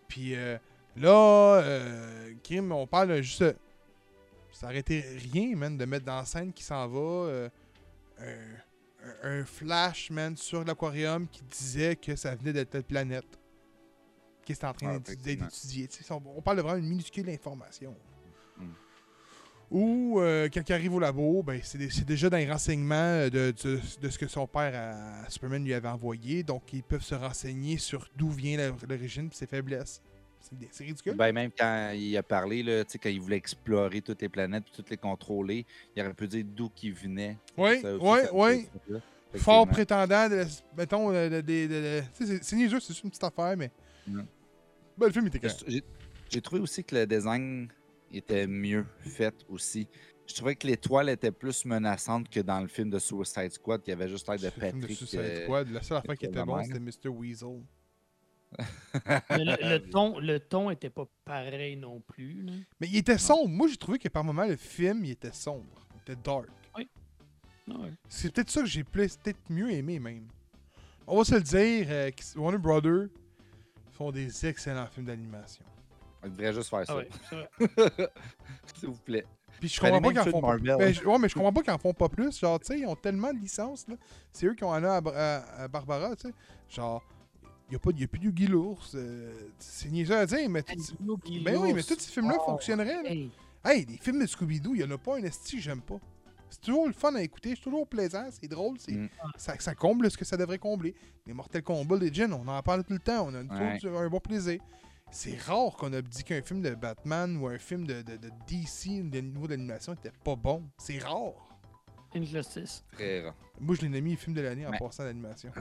[0.07, 0.57] puis euh,
[0.97, 3.53] là euh, Kim on parle juste euh,
[4.51, 7.49] ça aurait été rien man de mettre dans la scène qui s'en va
[9.23, 13.39] un, flash man sur l'aquarium qui disait que ça venait de telle planète
[14.45, 17.95] qui était en train Ah, d'étudier- on, on parle de vraiment une minuscule information
[18.57, 18.63] Mm.
[19.71, 23.25] Ou euh, quand il arrive au labo, ben, c'est dé- c'est déjà dans les renseignements
[23.25, 26.43] de, de- de ce que son père à Superman lui avait envoyé.
[26.43, 28.57] Donc, ils peuvent se renseigner sur d'où vient
[28.87, 30.01] l'origine et ses faiblesses.
[30.71, 31.15] C'est ridicule.
[31.15, 34.29] Ben, même quand il a parlé, là, tu sais, quand il voulait explorer toutes les
[34.29, 35.65] planètes puis toutes les contrôler,
[35.95, 37.37] il aurait pu dire d'où qu'il venait.
[37.57, 38.67] oui, oui, oui.
[39.35, 40.45] Fort prétendant, de, la-
[40.75, 41.11] mettons,
[42.13, 43.69] c'est- c'est niaiseux, c'est juste une petite affaire, mais.
[44.07, 44.21] Mm.
[44.97, 45.39] Ben, le film était
[46.31, 47.67] j'ai trouvé aussi que le design
[48.11, 49.87] était mieux fait aussi.
[50.27, 53.91] Je trouvais que l'étoile était plus menaçante que dans le film de Suicide Squad, qui
[53.91, 54.97] avait juste l'air de Le film de Patrick.
[54.97, 56.65] Suicide euh, Squad, la seule affaire qui était la bon, même.
[56.65, 57.09] c'était Mr.
[57.09, 57.61] Weasel.
[59.29, 62.41] Le, le ton, le ton était pas pareil non plus.
[62.43, 62.53] là.
[62.79, 63.47] Mais il était sombre.
[63.49, 65.87] Moi, j'ai trouvé que par moments, le film, il était sombre.
[65.95, 66.47] Il était dark.
[67.71, 67.91] Ah ouais.
[68.07, 70.27] C'est peut-être ça que j'ai plus- peut-être mieux aimé même.
[71.05, 73.09] On va se le dire, euh, que Warner Brothers
[73.91, 75.63] font des excellents films d'animation.
[76.23, 76.93] On devrait juste faire ça.
[77.31, 77.49] Ah vrai.
[78.75, 79.25] S'il vous plaît.
[79.59, 80.57] Puis je comprends pas qu'ils en font pas.
[80.57, 82.37] Ben, je- ouais, mais je comprends pas qu'ils en font pas plus.
[82.39, 83.95] Genre, tu sais, ils ont tellement de licences là.
[84.31, 86.33] C'est eux qui ont en a à, à- à Barbara, tu sais.
[86.69, 87.03] Genre,
[87.69, 88.93] il y a pas y a plus de Guy l'ours.
[88.95, 90.75] euh, c'est niaiseux à dire, mais tout-
[91.43, 93.03] Ben oui, mais tous ces films-là Oh, fonctionneraient.
[93.03, 93.09] là.
[93.11, 93.31] Hey,
[93.65, 95.99] Hey, les films de Scooby-Doo, il y en a pas un esti que j'aime pas.
[96.49, 99.09] C'est toujours le fun à écouter, c'est toujours plaisant, c'est drôle, c'est Mm.
[99.35, 100.95] ça, ça comble ce que ça devrait combler.
[101.27, 103.77] Les Mortal Kombat Legends, on en parle tout le temps, on a Ouais.
[103.77, 104.61] toujours un bon plaisir.
[105.11, 108.29] C'est rare qu'on a dit qu'un film de Batman ou un film de, de, de
[108.47, 110.63] DC, de niveau d'animation, était pas bon.
[110.77, 111.33] C'est rare.
[112.15, 112.83] Injustice.
[112.91, 113.35] Très rare.
[113.59, 115.51] Moi, je l'ai mis film de l'année en Mais- passant d'animation.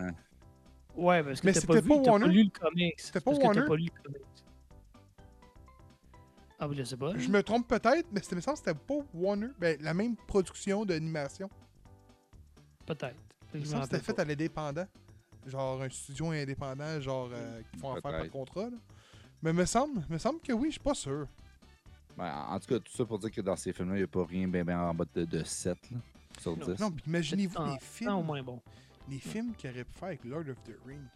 [0.96, 2.28] Ouais, parce que t'as c'était pas, vu, pas t'as pas Warner?
[2.28, 3.00] lu le comics.
[3.00, 3.68] C'était pas parce que t'as Warner?
[3.68, 4.22] pas lu le comics.
[6.60, 7.16] Ah, je sais pas.
[7.16, 9.48] Je me trompe peut-être, mais c'était, me semble que c'était pas Warner.
[9.58, 11.48] Ben, la même production d'animation.
[12.84, 13.14] Peut-être.
[13.54, 14.22] Me semble c'était fait pas.
[14.22, 14.86] à l'indépendant.
[15.46, 18.68] Genre un studio indépendant, genre euh, qui font affaire par contrat.
[18.70, 18.76] là.
[19.42, 21.26] Mais me semble, me semble que oui, je suis pas sûr.
[22.16, 24.08] Ben, en tout cas, tout ça pour dire que dans ces films-là, il n'y a
[24.08, 25.98] pas rien bien, bien en bas de, de 7 là,
[26.40, 26.80] sur Non, 10.
[26.80, 28.60] Non, puis imaginez-vous les films, au moins bon.
[29.08, 31.06] les films qu'il aurait pu faire avec Lord of the Rings.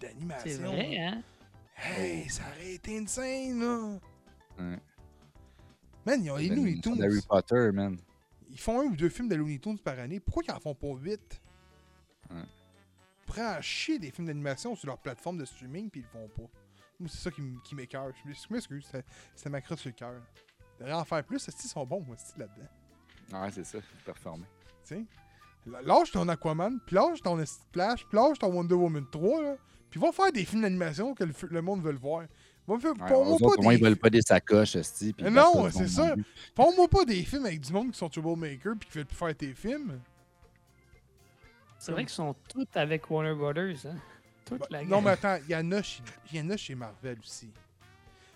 [0.00, 0.42] D'animation.
[0.44, 1.22] C'est vrai, hein?
[1.76, 3.98] Hey, ça aurait été insane, là.
[4.58, 4.78] Ouais.
[6.06, 6.96] Man, ils ont les Looney Tunes.
[6.96, 7.98] d'Harry Potter, man.
[8.50, 10.20] Ils font un ou deux films de Looney Tunes par année.
[10.20, 11.42] Pourquoi ils en font pas huit?
[12.30, 12.36] Ouais.
[12.40, 16.08] Ils pourraient en chier des films d'animation sur leur plateforme de streaming, puis ils le
[16.08, 16.48] font pas.
[17.00, 18.10] Moi, c'est ça qui, m- qui m'écoeure.
[18.22, 18.84] Je m'ex- je m'excuse,
[19.34, 20.14] c'était- ma crotte sur le cœur.
[20.76, 23.42] Ils devraient en faire plus, est-ce qu'ils sont bons, moi, est-ce là-dedans?
[23.42, 23.78] Ouais, c'est ça.
[24.84, 25.04] Sais?
[25.66, 29.04] L- Lâche ton Aquaman, puis lâche ton esti de Flash, puis lâche ton Wonder Woman
[29.10, 29.56] 3, là.
[29.90, 31.32] Puis va faire des films d'animation que le,
[31.62, 32.24] monde veut le voir.
[32.66, 35.14] Va me faire, Ouais, pas autres, au moins, des ils veulent pas des sacoches, ils
[35.30, 36.14] non, pas c'est ça.
[36.54, 39.34] Ponds-moi pas des films avec du monde qui sont troublemakers puis qui veulent plus faire
[39.36, 39.98] tes films.
[41.78, 43.96] C'est vrai qu'ils sont tous avec Warner Brothers, hein?
[44.48, 46.74] Toute Bah, la non, mais attends, il y, en a chez- y en a chez
[46.74, 47.50] Marvel aussi.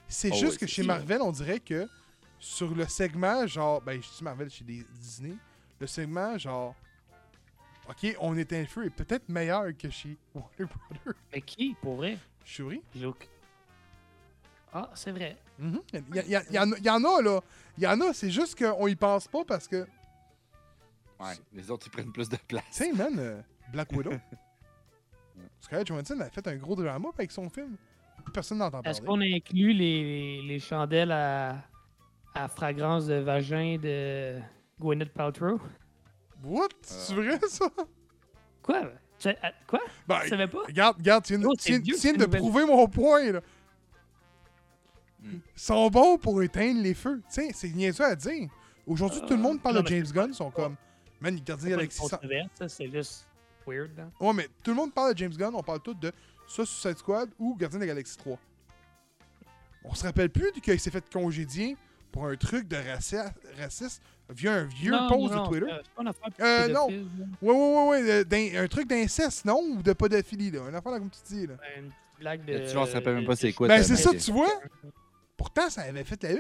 [0.09, 0.83] C'est Oh, juste oui, que chez.
[0.83, 1.89] Marvel, on dirait que
[2.39, 5.35] sur le segment, genre, ben, je dis Marvel chez des- Disney,
[5.81, 6.75] le segment, genre,
[7.89, 11.15] OK, on éteint le feu est peut-être meilleur que chez Warner Brothers.
[11.33, 12.19] Mais qui, pour vrai?
[12.45, 12.83] Shuri?
[13.05, 13.27] Aucun-
[14.73, 15.37] Ah, c'est vrai.
[15.59, 15.77] Il
[16.51, 16.59] y
[16.91, 17.41] en a, là.
[17.79, 19.87] Il y en a, c'est juste qu'on y pense pas parce que,
[21.21, 22.65] Ouais, les autres, ils prennent plus de place.
[22.73, 23.41] tu sais, man, euh,
[23.71, 24.13] Black Widow.
[25.63, 27.77] Scarlett Johansson a fait un gros drama avec son film.
[28.35, 28.91] Personne n'entend parler.
[28.91, 31.57] Est-ce qu'on inclut les, les chandelles à,
[32.35, 34.39] à fragrance de vagin de
[34.81, 35.59] Gwyneth Paltrow?
[36.45, 36.69] What?
[36.83, 37.67] C'est vrai, ça?
[38.63, 38.83] Quoi?
[39.19, 39.35] Tu- euh,
[39.67, 39.81] Quoi?
[40.07, 40.59] Ben, Tu savais pas?
[40.67, 42.41] Regarde, regarde, tu viens, de- Oh, tu c'est viens- vieux, tu viens c'est de nouvelle.
[42.41, 43.41] prouver mon point, là.
[45.25, 47.23] Ils sont bons pour éteindre les feux.
[47.33, 48.49] Tu sais, c'est niaiseux à dire.
[48.87, 50.75] Aujourd'hui, tout le monde parle non, de James Gunn, ils sont comme...
[51.21, 51.99] Man, une Galaxy...
[52.01, 53.29] cent- controverse, ça, c'est juste
[53.67, 53.99] weird.
[54.01, 54.11] hein.
[54.21, 56.13] Ouais, mais tout le monde parle de James Gunn, on parle tous de
[56.49, 58.39] ça Suicide Squad ou Gardien de la Galaxie 3.
[59.85, 61.77] On se rappelle plus qu'il s'est fait congédier
[62.13, 63.17] pour un truc de raci-
[63.59, 65.73] raciste via un vieux Non, post non, de Twitter.
[65.73, 66.89] euh, une Euh, non.
[67.43, 69.61] ouais, ouais, euh, d'in- un truc d'inceste, non?
[69.61, 70.63] Ou de pédophilie, là.
[70.63, 71.55] Un affaire là, comme tu dis, là.
[71.77, 72.67] Une petite blague de.
[72.67, 74.51] Tu vois, on se rappelle même pas c'est quoi Ben, c'est ça, tu vois?
[75.37, 76.39] Pourtant, ça avait fait la une.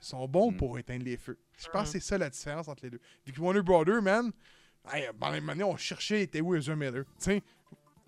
[0.00, 0.56] Ils sont bons Mm.
[0.56, 1.38] pour éteindre les feux.
[1.58, 1.92] Je pense Mhm.
[1.92, 3.00] que c'est ça la différence entre les deux.
[3.24, 4.32] Vu que Warner Brothers, man,
[4.92, 7.04] hey, dans les années, on cherchait, était où Ezra Miller?
[7.18, 7.42] Sais,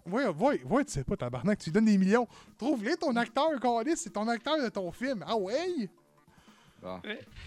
[0.07, 2.27] ouais, ouais, ouais, tu sais pas, tabarnak, tu lui donnes des millions.
[2.59, 5.25] Trouve-les ton acteur, Carlis, c'est ton acteur de ton film.
[5.27, 5.89] Ah ouais?
[6.83, 7.01] Bon.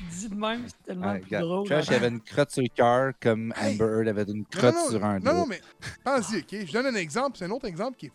[0.10, 1.68] Dis de même, c'est tellement Ouais, plus regarde, drôle.
[1.68, 1.92] Crash, hein.
[1.92, 3.74] il avait une crotte sur le cœur, comme Hey.
[3.76, 5.46] Amber Heard avait une Non, crotte non, sur un non, non, dos.
[5.46, 5.62] mais
[6.04, 6.66] pense-y, ok?
[6.66, 8.12] Je donne un exemple, c'est un autre exemple qui est.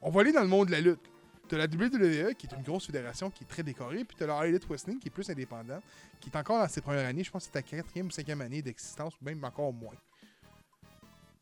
[0.00, 1.00] On va aller dans le monde de la lutte.
[1.48, 4.46] T'as la WWE, qui est une grosse fédération qui est très décorée, puis t'as la
[4.46, 5.82] Elite Wrestling, qui est plus indépendante,
[6.20, 7.24] qui est encore dans ses premières années.
[7.24, 9.94] Je pense que c'est ta quatrième ou cinquième année d'existence, ou même encore moins.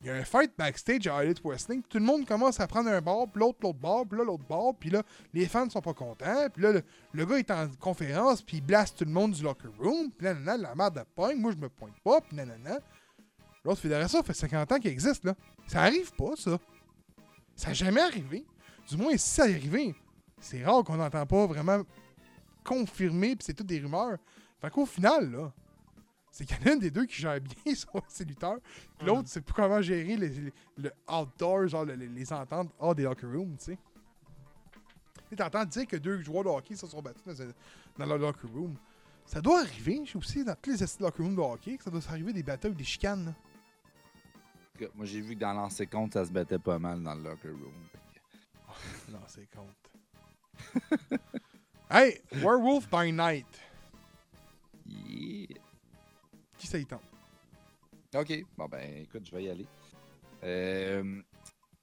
[0.01, 2.89] Il y a un fight backstage à Elite Wrestling, tout le monde commence à prendre
[2.89, 5.03] un bar, puis l'autre, l'autre bar, puis là, l'autre bar, puis là,
[5.35, 6.81] les fans sont pas contents, puis là,
[7.13, 10.27] le, gars est en conférence, puis il blaste tout le monde du locker room, puis
[10.27, 12.79] nanana, la merde de pogne, moi je me pointe pas, puis nanana.
[13.63, 15.35] L'autre fédération fait 50 ans qu'elle existe, là.
[15.67, 16.59] Ça arrive pas, ça.
[17.55, 18.47] Ça n'a jamais arrivé.
[18.89, 19.95] Du moins, si ça est arrivé,
[20.41, 21.83] c'est rare qu'on n'entend pas vraiment
[22.65, 24.17] confirmer, puis c'est toutes des rumeurs.
[24.61, 25.53] Fait qu'au final, là,
[26.41, 28.61] c'est qu'il y en a un des deux qui gère bien son ses lutteurs,
[28.99, 32.73] puis l'autre, c'est pas comment gérer les, les- le outdoor, genre le- les, les ententes
[32.79, 33.79] hors des locker rooms, tu sais.
[35.29, 37.53] Tu t'entends dire que deux joueurs de hockey se sont battus dans,
[37.99, 38.75] dans leur locker room.
[39.27, 41.91] Ça doit arriver, je sais aussi, dans tous les locker rooms de hockey, que ça
[41.91, 43.27] doit arriver des batailles ou des chicanes.
[43.27, 44.87] là.
[44.95, 47.51] Moi, j'ai vu que dans l'ancien compte, ça se battait pas mal dans le locker
[47.51, 49.19] room.
[49.29, 51.21] C'est compte.
[51.91, 53.47] hey, Werewolf by Night.
[54.87, 55.47] Yeah.
[56.61, 57.01] Qui ça y tente?
[58.15, 58.45] OK.
[58.59, 59.67] Bon, ben, écoute, je vais y aller.
[60.43, 61.23] Euh,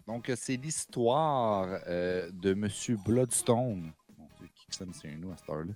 [0.05, 3.91] donc, c'est l'histoire euh, de Monsieur Bloodstone.
[4.17, 5.73] Mon Dieu, qui que ça me tient nous à cette heure-là?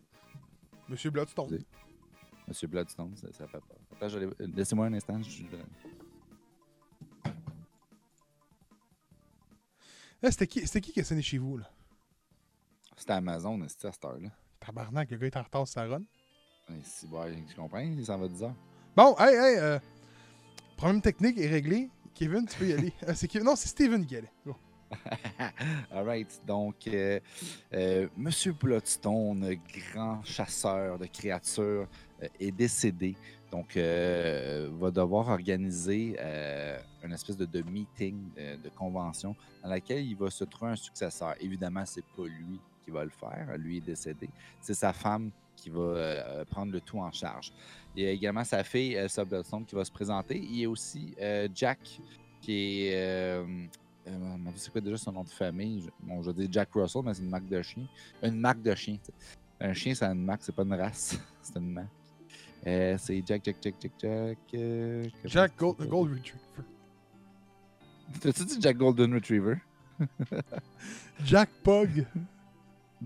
[0.87, 1.63] Monsieur Bloodstone.
[2.47, 3.77] Monsieur Bloodstone, ça, ça fait peur.
[3.95, 5.19] Attends, je vais- Laissez-moi un instant.
[5.23, 5.43] je-
[10.21, 11.67] Là, c'était qui, c'était qui qui a sonné chez vous, là?
[12.95, 14.29] C'était Amazon, c'est à cette heure-là?
[14.59, 16.03] Tabarnak, le gars est en retard sur sa run.
[16.69, 18.53] Et Si, ouais, je comprends, il s'en va 10 heures.
[18.93, 19.79] Bon, hey, hey, euh,
[20.75, 21.89] problème technique est réglé.
[22.13, 22.91] Kevin, tu peux y aller.
[23.07, 24.31] Euh, c'est Non, c'est Steven qui allait.
[24.45, 24.53] Go.
[25.91, 27.21] Alright, donc euh,
[27.73, 29.55] euh, Monsieur Bloodstone,
[29.93, 31.87] grand chasseur de créatures,
[32.37, 33.15] est décédé.
[33.49, 36.17] Donc, va devoir organiser
[37.03, 41.35] une espèce de, de meeting, de convention, dans laquelle il va se trouver un successeur.
[41.39, 44.29] Évidemment, c'est pas lui qui va le faire, lui est décédé.
[44.61, 45.31] C'est sa femme
[45.61, 47.53] qui va euh, prendre le tout en charge.
[47.95, 50.37] Il y a également sa fille, Elsa Bloodstone, qui va se présenter.
[50.37, 51.79] Il y a aussi euh, Jack,
[52.41, 52.95] qui est.
[52.95, 53.45] euh,
[54.07, 55.87] euh, c'est quoi déjà son nom de famille?
[56.01, 57.83] Bon, je dire Jack Russell, mais c'est une marque de chien.
[58.23, 58.97] Une marque de chien.
[59.59, 61.19] Un chien, c'est une marque, c'est pas une race.
[61.41, 61.87] c'est une marque.
[62.65, 64.37] Euh, c'est Jack, Jack, Jack, Jack, Jack.
[64.55, 65.77] euh, Jack Gold?
[65.87, 66.39] Gold Retriever.
[68.19, 69.55] T'as-tu dit Jack Golden Retriever?
[71.23, 72.05] Jack Pug.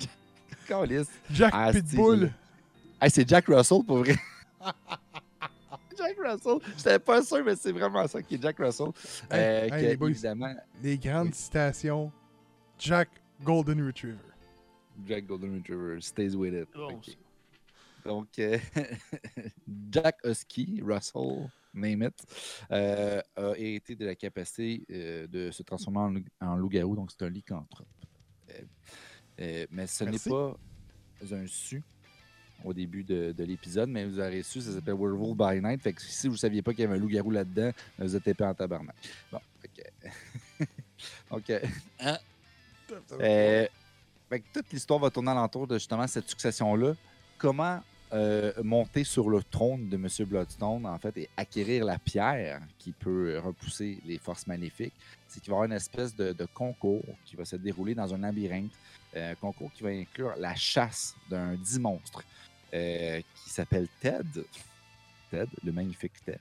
[1.31, 2.31] Jack Ah, Pitbull.
[3.01, 4.15] Hey, c'est Jack Russell pour vrai.
[5.97, 6.59] Jack Russell.
[6.77, 8.87] J'étais pas sûr, mais c'est vraiment ça qui est Jack Russell.
[9.31, 10.09] Hey, Euh, hey, que, les boys.
[10.09, 11.33] évidemment, Les grandes Oui.
[11.33, 12.11] citations.
[12.79, 13.09] Jack
[13.43, 14.17] Golden Retriever.
[15.07, 16.67] Jack Golden Retriever stays with it.
[16.75, 17.17] Ok.
[18.05, 18.57] Donc, euh,
[19.91, 22.13] Jack Husky, Russell, name it,
[22.71, 27.11] euh, a hérité de la capacité euh, de se transformer en, loup- en loup-garou, donc
[27.11, 27.87] c'est un lycanthrope.
[28.51, 28.61] Euh,
[29.39, 30.55] euh, mais ce n'est pas
[31.31, 31.81] un su
[32.65, 35.81] au début de, de l'épisode, mais vous aurez su, ça s'appelle Werewolf by Night.
[35.81, 38.27] Fait que si vous ne saviez pas qu'il y avait un loup-garou là-dedans, vous êtes
[38.27, 38.95] épais en tabarnak.
[39.31, 39.91] Bon, ok.
[41.31, 41.59] donc, euh,
[43.21, 43.67] euh,
[44.29, 46.93] fait que toute l'histoire va tourner alentour de justement cette succession-là.
[47.37, 47.81] Comment
[48.13, 50.07] euh, monter sur le trône de M.
[50.27, 54.93] Bloodstone, en fait, et acquérir la pierre qui peut repousser les forces maléfiques,
[55.27, 58.13] c'est qu'il va y avoir une espèce de, de concours qui va se dérouler dans
[58.13, 58.71] un labyrinthe.
[59.15, 62.21] Euh, un concours qui va inclure la chasse d'un dit monstre
[62.73, 64.23] euh, qui s'appelle Ted.
[65.31, 66.39] Ted, le magnifique Ted.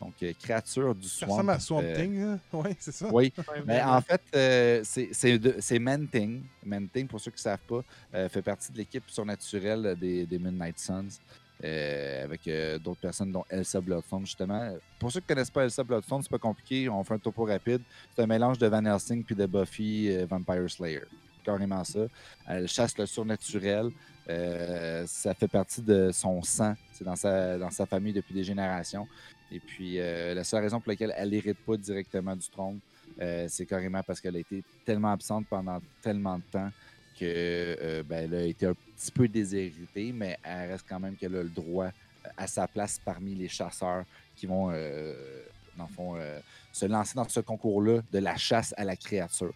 [0.00, 1.32] Donc, euh, créature du Ça swamp.
[1.36, 2.38] ressemble à Swamp euh, Thing, hein?
[2.52, 3.08] Oui, c'est ça.
[3.10, 3.32] Oui,
[3.66, 6.42] mais en fait, euh, c'est- c'est de- c'est Manting.
[6.64, 7.80] Manting, pour ceux qui ne savent pas,
[8.14, 11.18] euh, fait partie de l'équipe surnaturelle des, des Midnight Suns.
[11.64, 14.76] euh, avec euh, d'autres personnes, dont Elsa Bloodstone, justement.
[14.98, 16.86] Pour ceux qui ne connaissent pas Elsa Bloodstone, c'est pas compliqué.
[16.90, 17.80] On fait un topo rapide.
[18.14, 21.04] C'est un mélange de Van Helsing puis de Buffy euh, Vampire Slayer.
[21.42, 22.00] Carrément ça.
[22.46, 23.88] Elle chasse le surnaturel.
[24.28, 26.74] Euh, ça fait partie de son sang.
[26.92, 29.06] C'est dans sa, dans sa famille depuis des générations.
[29.52, 32.80] Et puis, euh, la seule raison pour laquelle elle n'hérite pas directement du trône,
[33.20, 36.70] euh, c'est carrément parce qu'elle a été tellement absente pendant tellement de temps
[37.18, 41.34] que ben, elle a été un petit peu déshéritée, mais elle reste quand même qu'elle
[41.34, 41.88] a le droit
[42.36, 44.04] à sa place parmi les chasseurs
[44.34, 44.66] qui vont,
[45.78, 46.14] dans le fond,
[46.72, 49.54] se lancer dans ce concours-là de la chasse à la créature.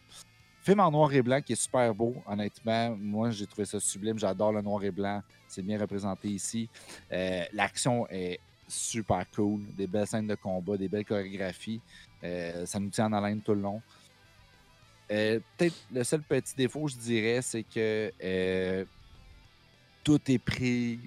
[0.63, 2.95] Film en noir et blanc qui est super beau, honnêtement.
[2.97, 4.19] Moi, j'ai trouvé ça sublime.
[4.19, 5.23] J'adore le noir et blanc.
[5.49, 6.69] C'est bien représenté ici.
[7.11, 8.39] Euh, L'action est
[8.69, 9.63] super cool.
[9.75, 11.81] Des belles scènes de combat, des belles chorégraphies.
[12.23, 13.81] Euh, ça nous tient en haleine tout le long.
[15.11, 18.85] Euh, Peut-être le seul petit défaut, je dirais, c'est que
[20.05, 21.01] tout est pris.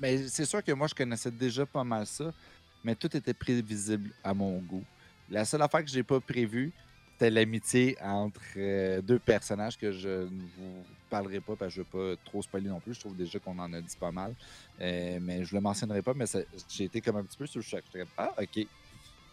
[0.00, 2.32] Mais c'est sûr que moi, je connaissais déjà pas mal ça,
[2.82, 4.84] mais tout était prévisible à mon goût.
[5.28, 6.72] La seule affaire que j'ai pas prévue,
[7.30, 12.02] l'amitié entre euh, deux personnages que je ne vous parlerai pas parce que je ne
[12.02, 12.94] veux pas trop spoiler non plus.
[12.94, 14.34] Je trouve déjà qu'on en a dit pas mal.
[14.80, 16.24] Euh, mais je le mentionnerai pas, mais
[16.68, 17.82] j'ai été comme un petit peu sur le choc.
[18.16, 18.66] Ah, ok.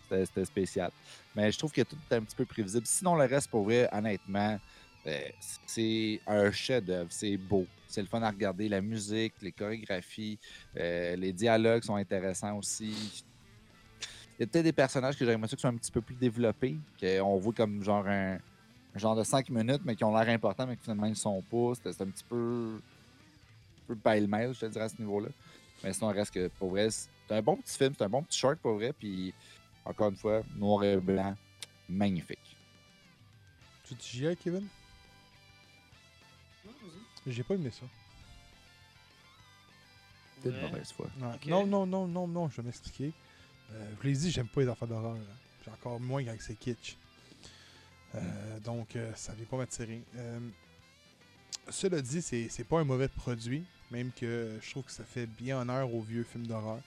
[0.10, 0.92] C'était spécial.
[1.36, 2.86] Mais je trouve que tout est un petit peu prévisible.
[2.86, 4.60] Sinon, le reste, pour vrai, honnêtement,
[5.06, 5.20] euh,
[5.68, 7.12] c'est un chef-d'œuvre.
[7.12, 7.68] C'est beau.
[7.88, 8.68] C'est le fun à regarder.
[8.70, 10.40] La musique, les chorégraphies,
[10.76, 13.24] les dialogues sont intéressants aussi.
[14.40, 16.16] Il y a peut-être des personnages que j'aimerais ça qui sont un petit peu plus
[16.16, 18.36] développés, qu'on voit comme genre un,
[18.96, 21.16] un genre de 5 minutes, mais qui ont l'air importants, mais qui finalement ils ne
[21.16, 21.74] sont pas.
[21.76, 25.28] C'est un petit peu, un peu pêle-mêle, je te dirais, à ce niveau-là.
[25.84, 28.40] Mais sinon, reste que, pour vrai, c'est un bon petit film, c'est un bon petit
[28.40, 28.94] short, pour vrai.
[28.94, 29.34] Puis,
[29.84, 31.36] encore une fois, noir et blanc,
[31.90, 32.58] magnifique.
[33.84, 34.66] Tu dis JA, Kevin?
[37.28, 37.86] J'ai pas aimé ça.
[40.42, 41.08] Peut-être mauvaise foi.
[41.46, 43.12] Non, non, non, non, non, je vais m'expliquer.
[43.72, 45.18] Euh, je l'ai dit, j'aime pas les affaires d'horreur.
[45.62, 46.98] Puis encore moins quand c'est kitsch.
[48.16, 50.02] Euh, Donc, euh, ça vient pas m'attirer.
[50.16, 50.40] Euh,
[51.70, 55.60] cela dit, c'est pas un mauvais produit, même que je trouve que ça fait bien
[55.60, 56.82] honneur aux vieux films d'horreur.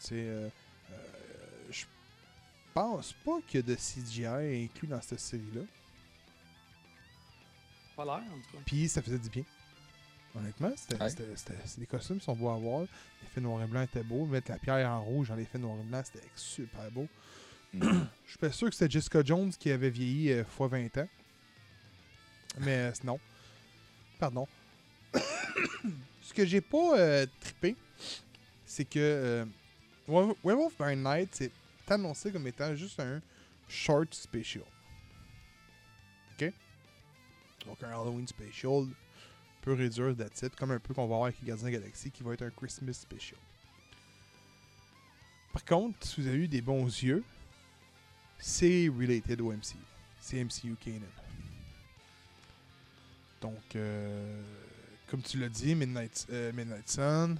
[0.00, 0.50] Tu sais,
[1.70, 1.84] je
[2.72, 5.62] pense pas qu'il y a de CGI inclus dans cette série-là.
[7.96, 8.62] Pas l'air, en tout cas.
[8.64, 9.44] Puis ça faisait du bien.
[10.36, 11.10] Honnêtement, c'était, Ouais.
[11.78, 12.86] les costumes sont beaux à voir.
[13.22, 14.26] L'effet noir et blanc était beau.
[14.26, 17.08] Mettre la pierre en rouge dans l'effet noir et blanc, c'était super beau.
[17.72, 18.06] Mhm.
[18.24, 21.08] Je suis pas sûr que c'était Jessica Jones qui avait vieilli euh, fois 20 ans.
[22.60, 23.18] Mais euh, non.
[24.18, 24.46] Pardon.
[26.22, 27.76] Ce que j'ai pas euh, trippé,
[28.66, 29.44] c'est que euh,
[30.06, 31.52] Were- Werewolf by Night, c'est
[31.88, 33.20] annoncé comme étant juste un
[33.68, 34.64] short special.
[36.34, 36.52] OK?
[37.66, 38.86] Donc un Halloween special,
[39.66, 42.12] peu réduire it, comme un peu qu'on va avoir avec les Gardiens de la Galaxie,
[42.12, 43.36] qui va être un Christmas special.
[45.52, 47.24] Par contre, si vous avez eu des bons yeux,
[48.38, 49.76] c'est related au MCU.
[50.20, 51.00] C'est MCU Canon.
[53.40, 54.40] Donc, euh,
[55.08, 57.36] comme tu l'as dit, Midnight, euh, Midnight Sun,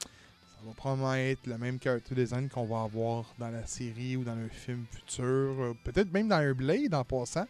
[0.00, 4.24] ça va probablement être le même character design qu'on va avoir dans la série ou
[4.24, 5.24] dans un film futur.
[5.24, 7.46] euh, Peut-être même dans un Blade en passant.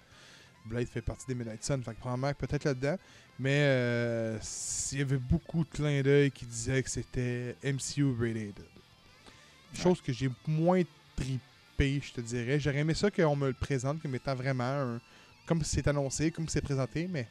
[0.66, 2.98] Blade fait partie des Midnight Sun, fait que probablement peut-être là-dedans.
[3.40, 4.38] Mais euh,
[4.92, 8.64] il y avait beaucoup de clins d'œil qui disaient que c'était MCU related.
[9.72, 10.82] Chose que j'ai moins
[11.16, 12.60] trippé, je te dirais.
[12.60, 15.00] J'aurais aimé ça qu'on me le présente comme étant vraiment un-
[15.46, 17.26] comme c'est annoncé, comme c'est présenté, mais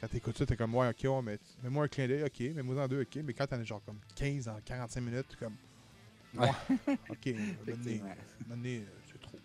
[0.00, 2.82] quand t'écoutes ça, t'es comme ouais, ok, ouais, mais mets-moi un clin d'œil, ok, mets-moi
[2.82, 5.54] en deux, ok, mais quand t'en as genre comme 15 en 45 minutes, t'es comme
[6.36, 6.50] ouais,
[7.10, 7.26] ok,
[8.48, 9.38] maintenant, euh, c'est trop.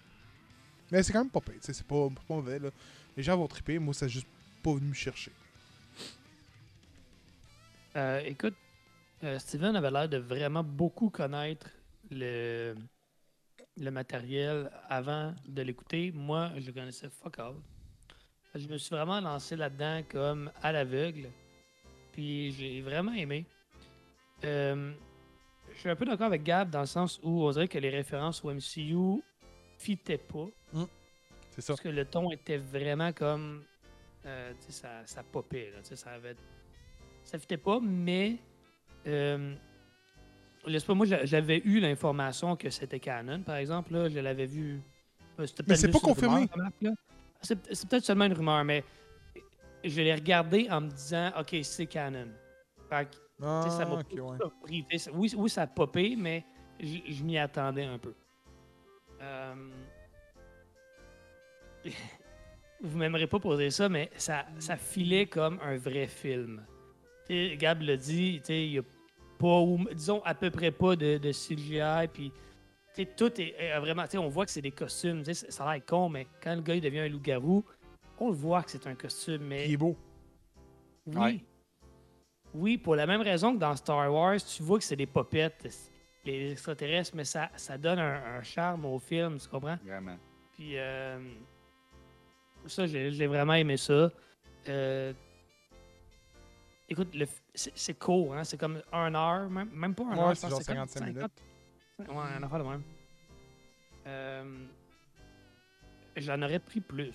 [0.92, 2.70] Mais c'est quand même pas pire, c'est pas, c'est pas mauvais là.
[3.16, 4.28] Les gens vont tripper, moi ça juste
[4.64, 5.32] pas venu me chercher.
[7.96, 8.56] Euh, écoute,
[9.24, 11.68] euh, Steven avait l'air de vraiment beaucoup connaître
[12.12, 12.76] le,
[13.78, 16.12] le matériel avant de l'écouter.
[16.14, 17.56] Moi, je le connaissais fuck all.
[18.56, 21.30] Je me suis vraiment lancé là-dedans comme à l'aveugle.
[22.14, 23.46] Puis j'ai vraiment aimé.
[24.44, 24.92] Euh,
[25.74, 27.90] je suis un peu d'accord avec Gab dans le sens où on dirait que les
[27.90, 29.22] références au MCU
[29.78, 30.48] fitaient pas.
[31.52, 31.74] C'est ça.
[31.74, 33.64] Parce que le ton était vraiment comme.
[34.26, 35.72] euh, ça, ça popait.
[35.72, 36.36] Là, ça avait.
[37.30, 38.38] Ça fitait pas, mais
[39.08, 39.56] Euh,
[40.66, 43.94] Laisse-moi, moi, j'a- j'avais eu l'information que c'était canon, par exemple.
[43.94, 44.82] Là, je l'avais vu.
[45.40, 46.50] euh, Mais c'est pas confirmé.
[47.42, 47.56] C'est
[47.88, 48.84] peut-être seulement une rumeur, mais
[49.86, 52.28] je l'ai regardé en me disant, OK, c'est canon.
[52.90, 54.38] Fait que, Ah, ça m'a ok, pas ouais.
[54.38, 54.86] surpris.
[54.90, 56.44] Tu sais, Oui, oui, ça a popé, mais
[56.80, 58.14] je je m'y attendais un peu.
[59.22, 59.56] Euh,
[62.82, 66.66] Vous m'aimerez pas poser ça, mais ça, ça filait comme un vrai film.
[67.58, 68.84] Gab l'a dit, tu sais, il y a
[69.38, 73.56] pas, ou, disons, à peu près pas de, de CGI, puis tu sais, tout est,
[73.58, 76.28] est vraiment, tu sais, on voit que c'est des costumes, ça a l'air con, mais
[76.44, 77.64] quand le gars il devient un loup-garou,
[78.20, 79.96] on le voit que c'est un costume, mais Il est beau.
[81.08, 81.16] oui.
[81.18, 81.44] Ouais.
[82.56, 85.70] Oui, pour la même raison que dans Star Wars, tu vois que c'est des popettes,
[86.26, 89.78] les extraterrestres, mais ça, ça donne un, un charme au film, tu comprends?
[89.86, 90.18] Vraiment.
[90.54, 91.20] Puis euh,
[92.66, 94.10] ça, j'ai j'ai vraiment aimé ça.
[94.68, 95.14] Euh,
[96.90, 98.44] écoute, le c'est c'est court, hein?
[98.44, 100.28] c'est comme un heure, même, même pas un heure.
[100.30, 101.22] Ouais, je c'est genre que comme 55 minutes.
[101.98, 102.16] 50.
[102.16, 102.84] Ouais, un affaire de même.
[104.08, 104.66] Euh,
[106.18, 107.14] J'en aurais pris plus.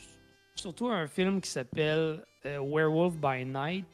[0.54, 3.84] Surtout un film qui s'appelle euh, Werewolf by Night.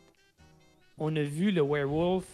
[0.99, 2.27] On a vu le werewolf,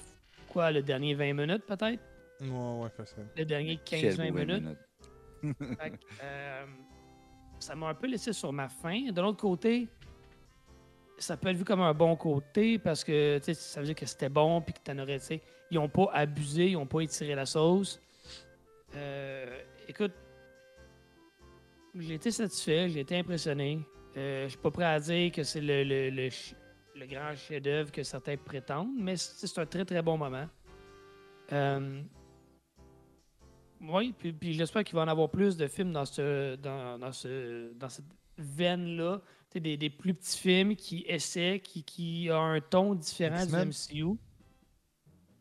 [0.53, 2.03] quoi, le dernier 20 minutes peut-être?
[2.41, 2.49] Ouais,
[2.83, 3.27] ouais, facile.
[3.37, 4.79] Le dernier Quelle 15-20 belle minutes.
[5.79, 5.93] Fait
[6.23, 6.67] euh,
[7.59, 9.11] ça m'a un peu laissé sur ma faim.
[9.13, 9.89] De l'autre côté,
[11.19, 14.29] ça peut être vu comme un bon côté parce que ça veut dire que c'était
[14.29, 15.41] bon puis que t'en aurais, tu
[15.71, 18.01] ils ont pas abusé, ils ont pas étiré la sauce.
[18.95, 20.13] Euh, écoute,
[21.95, 23.81] j'ai été satisfait, j'ai été impressionné.
[24.17, 28.03] Euh, je suis pas prêt à dire que c'est le, le, le grand chef-d'œuvre que
[28.03, 30.47] certains prétendent, mais c'est c'est un très très bon moment.
[31.53, 32.01] Euh,
[33.81, 37.13] oui, puis, puis j'espère qu'il va en avoir plus de films dans, ce, dans, dans,
[37.13, 38.07] ce, dans cette
[38.39, 39.21] veine-là.
[39.61, 43.69] Des, des plus petits films qui essaient, qui, qui ont un ton différent du X-Men?
[43.69, 44.17] MCU.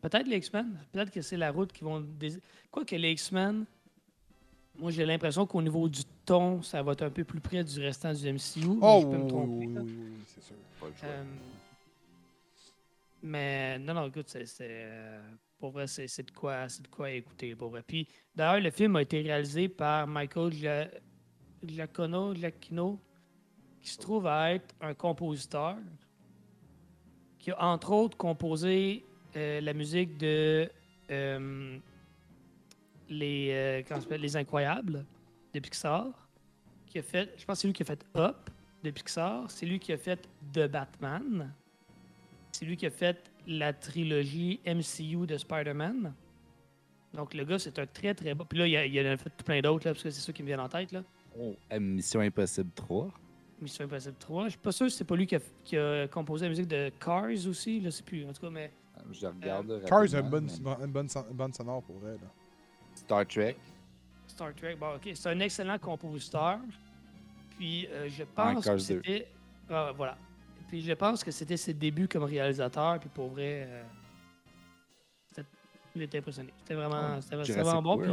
[0.00, 0.78] Peut-être les X-Men.
[0.92, 2.00] Peut-être que c'est la route qui vont.
[2.00, 2.40] dés-
[2.70, 3.66] Quoi que les X-Men,
[4.78, 7.80] moi j'ai l'impression qu'au niveau du ton, ça va être un peu plus près du
[7.80, 8.66] restant du MCU.
[8.68, 9.80] mais Oh, je peux oui, me oui, tromper, oui, là.
[9.82, 10.56] oui, oui, oui, c'est sûr.
[10.80, 11.08] Pas le choix.
[11.08, 11.24] Euh,
[13.22, 15.20] mais non, non, écoute, c'est, c'est, euh,
[15.58, 17.82] pour vrai, c'est, c'est de quoi, c'est de quoi écouter, pour vrai.
[17.86, 20.90] Puis d'ailleurs, le film a été réalisé par Michael Gia-
[21.64, 23.00] Giacono, Giacchino,
[23.86, 25.76] qui se trouve à être un compositeur,
[27.38, 29.04] qui a entre autres composé
[29.36, 30.68] euh, la musique de
[31.12, 31.78] euh,
[33.08, 35.06] les, euh, les Incroyables
[35.54, 36.08] de Pixar,
[36.88, 38.50] qui a fait, je pense que c'est lui qui a fait Up
[38.82, 41.54] de Pixar, c'est lui qui a fait The Batman,
[42.50, 46.12] c'est lui qui a fait la trilogie MCU de Spider-Man.
[47.14, 48.44] Donc le gars, c'est un très très bon.
[48.46, 50.42] Puis là, il, a, il en a fait plein d'autres, parce que c'est ça qui
[50.42, 50.90] me vient en tête.
[50.90, 51.04] Là.
[51.38, 53.12] Oh, Mission Impossible 3.
[53.60, 54.44] Mission Impossible 3.
[54.44, 56.68] Je suis pas sûr si c'est pas lui qui a, qui a composé la musique
[56.68, 58.24] de Cars aussi, je sais plus.
[58.26, 58.70] En tout cas, mais
[59.12, 59.70] Je regarde.
[59.70, 62.12] Euh, Cars a une bonne, mais- une bonne, son- une bonne sonore pour vrai.
[62.12, 62.28] Là.
[62.94, 63.56] Star Trek.
[64.26, 66.58] Star Trek, bon, ok, c'est un excellent compositeur.
[67.56, 69.28] Puis euh, je pense que c'était.
[69.70, 70.18] Ah, voilà.
[70.68, 72.98] Puis je pense que c'était ses débuts comme réalisateur.
[73.00, 73.82] Puis pour vrai, euh,
[75.28, 75.48] c'était-
[75.94, 76.52] il était impressionné.
[76.58, 77.96] C'était vraiment, c'était vraiment bon.
[78.02, 78.10] Puis.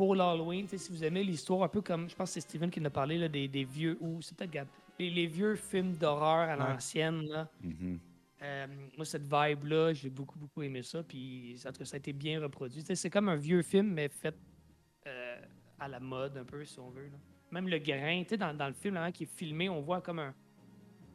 [0.00, 2.80] Pour l'Halloween, si vous aimez l'histoire, un peu comme, je pense que c'est Steven qui
[2.80, 4.66] en a parlé, là, des, des vieux, ou c'est peut-être Gab,
[4.98, 7.50] les, les vieux films d'horreur à l'ancienne, là.
[7.62, 8.00] Mhm.
[8.40, 8.66] Euh,
[8.96, 11.02] moi, cette vibe-là, j'ai beaucoup, beaucoup aimé ça.
[11.02, 12.82] Puis, en tout cas, ça a été bien reproduit.
[12.82, 14.34] C'est comme un vieux film, mais fait
[15.06, 15.36] euh,
[15.78, 17.08] à la mode, un peu, si on veut.
[17.08, 17.18] là.
[17.50, 20.00] Même le grain, tu sais, dans, dans le film là, qui est filmé, on voit
[20.00, 20.34] comme un.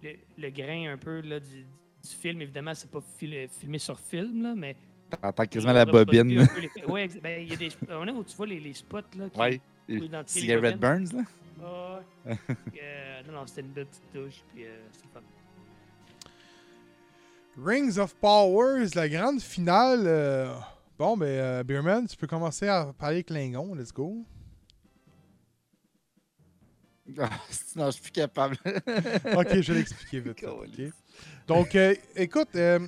[0.04, 2.40] Le, le grain un peu là, du, du film.
[2.40, 4.76] Évidemment, c'est pas fil- filmé sur film, là, mais.
[5.22, 6.28] T'entends quasiment la bobine.
[6.28, 7.70] les- ex- ben, il y a des.
[7.90, 9.30] On est où tu vois les, les spots, là.
[9.30, 9.62] Qui, Ouais.
[9.88, 11.08] les Cigarette bobines.
[11.10, 11.24] Burns, là.
[11.64, 12.36] Ah, ouais.
[12.82, 14.44] Euh, non, non, c'était une belle petite touche.
[14.54, 15.22] Puis, euh, c'est fun.
[17.58, 20.04] Rings of Powers, la grande finale.
[20.06, 20.54] euh,
[20.98, 23.76] Bon, ben, euh, Beerman, tu peux commencer à parler Klingon.
[23.76, 24.26] Let's go.
[27.20, 27.30] Ah,
[27.76, 28.58] non, je suis plus capable.
[29.38, 30.40] Ok, je vais l'expliquer vite.
[30.40, 30.72] fait, ok?
[30.76, 30.94] Câlisse.
[31.48, 32.80] Donc, euh, écoute, euh,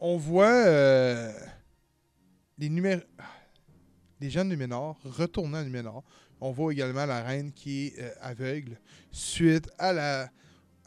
[0.00, 1.32] on voit euh,
[2.58, 6.04] les jeunes Numénor retourner à Numénor.
[6.40, 8.78] On voit également la reine qui est euh, aveugle
[9.10, 10.30] suite à la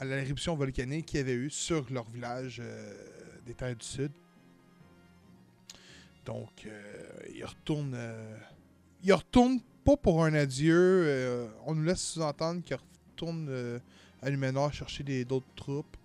[0.03, 2.93] l'éruption volcanique qu'il y avait eu sur leur village euh,
[3.45, 4.11] des Terres du Sud.
[6.25, 6.67] Donc,
[7.33, 7.97] ils retournent.
[9.03, 11.49] ils retournent pas pour un adieu.
[11.65, 13.81] on nous laisse sous-entendre qu'ils retournent
[14.21, 15.97] à Numénor chercher d'autres troupes.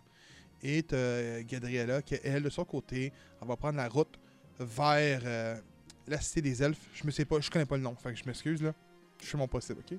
[0.62, 4.18] Et t'as Gadriella qui, elle, de son côté, elle va prendre la route
[4.58, 5.56] vers euh,
[6.08, 6.88] la cité des elfes.
[6.94, 8.72] Je me sais pas, je connais pas le nom, fait que je m'excuse là.
[9.22, 9.98] Je fais mon possible, ok?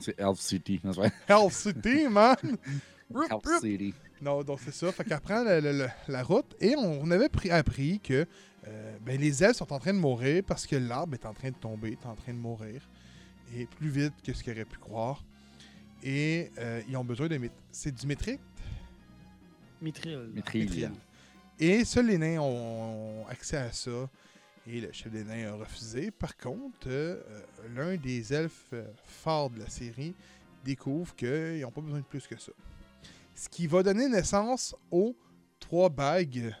[0.00, 0.80] C'est Elf City.
[0.84, 1.12] c'est vrai.
[1.28, 2.36] Hell City, man!
[3.14, 3.60] Rup, Elf rup.
[3.60, 3.94] City.
[4.20, 4.90] Non, donc c'est ça.
[4.92, 8.26] Fait qu'elle prend la, la- la- la route et on avait pris- appris que
[8.66, 11.50] euh, ben, les elfes sont en train de mourir parce que l'arbre est en train
[11.50, 12.88] de tomber, est en train de mourir.
[13.54, 15.24] Et plus vite que ce qu'il aurait pu croire.
[16.02, 17.38] Et euh, ils ont besoin de...
[17.70, 18.40] C'est du métrique?
[19.80, 20.30] Mithril.
[20.32, 20.64] Mithril.
[20.64, 20.90] Mithril.
[21.58, 24.10] Et seuls les nains ont accès à ça.
[24.66, 26.10] Et le chef des nains a refusé.
[26.10, 27.42] Par contre, euh, euh,
[27.74, 30.12] l'un des elfes euh, forts de la série
[30.64, 32.52] découvre qu'ils n'ont pas besoin de plus que ça.
[33.34, 35.16] Ce qui va donner naissance aux
[35.60, 36.52] trois bagues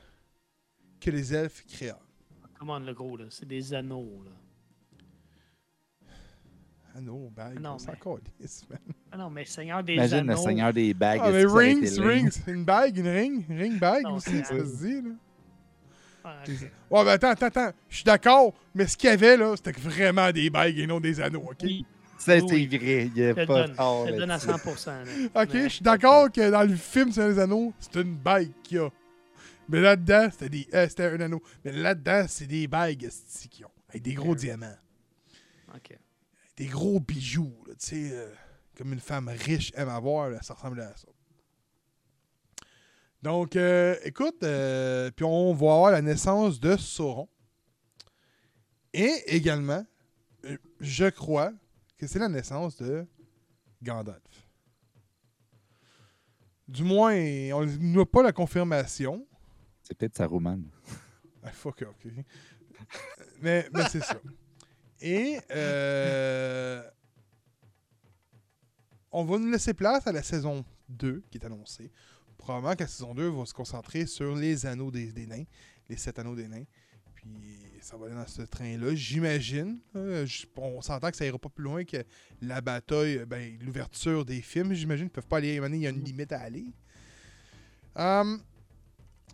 [1.00, 1.94] que les elfes créent.
[2.58, 3.24] Comment le gros, là?
[3.28, 4.30] C'est des anneaux, là.
[7.00, 7.98] Non, bagues, Non, on s'en mais-
[8.38, 8.78] calisse, man.
[9.12, 10.32] Ah non, mais Seigneur des Imagine anneaux.
[10.32, 11.20] le seigneur des bagues.
[11.22, 14.84] Ah, mais rings, rings, une bague, une ring, ring bague Non, aussi, c'est- ça se
[14.84, 15.10] dit, là.
[16.24, 16.54] Ah, ok.
[16.90, 17.70] Ouais, ben attends, attends, attends.
[17.88, 20.98] Je suis d'accord, mais ce qu'il y avait, là, c'était vraiment des bagues et non
[21.00, 21.58] des anneaux, OK?
[21.62, 21.84] Oui,
[22.18, 22.66] Ça, c'est oui.
[22.66, 23.06] vrai.
[23.06, 23.70] Il n'y a je pas donne.
[23.70, 24.48] de tort Je te donne à là-dessus.
[24.48, 24.90] 100%.
[24.90, 25.04] là.
[25.44, 28.50] Ok, Mais- je suis d'accord que dans le film Seigneur des Anneaux, c'est une bague
[28.64, 28.88] qu'il y a.
[29.68, 30.66] Mais là-dedans, c'était des.
[30.74, 31.42] euh, c'était un anneau.
[31.64, 33.08] Mais là-dedans, c'est des bagues
[33.50, 33.70] qu'ils ont.
[33.90, 34.74] Avec des gros diamants.
[35.74, 35.96] Ok.
[36.56, 38.10] Des gros bijoux, tu sais.
[38.12, 38.32] euh,
[38.76, 41.08] comme une femme riche aime avoir, là, ça ressemblait à ça.
[43.22, 47.28] Donc, euh, écoute, euh, puis on va avoir la naissance de Sauron.
[48.92, 49.84] Et également,
[50.80, 51.52] je crois
[51.98, 53.06] que c'est la naissance de
[53.82, 54.22] Gandalf.
[56.68, 57.14] Du moins,
[57.52, 59.26] on n'a pas la confirmation.
[59.82, 60.62] C'est peut-être Saruman.
[61.42, 62.12] Ah, fuck, ok.
[63.40, 64.20] mais mais c'est ça.
[65.00, 66.82] Et euh,
[69.12, 71.90] on va nous laisser place à la saison 2 qui est annoncée.
[72.38, 75.44] Probablement que la saison 2 va se concentrer sur les anneaux des, nains,
[75.88, 76.64] les sept anneaux des nains.
[77.14, 77.26] Puis
[77.80, 79.78] ça va aller dans ce train-là, j'imagine.
[79.96, 82.04] Euh, on s'entend que ça ira pas plus loin que
[82.40, 84.72] la bataille, ben, l'ouverture des films.
[84.74, 85.56] J'imagine qu'ils peuvent pas aller.
[85.56, 86.66] Il y a une limite à aller.
[87.96, 88.42] Hum,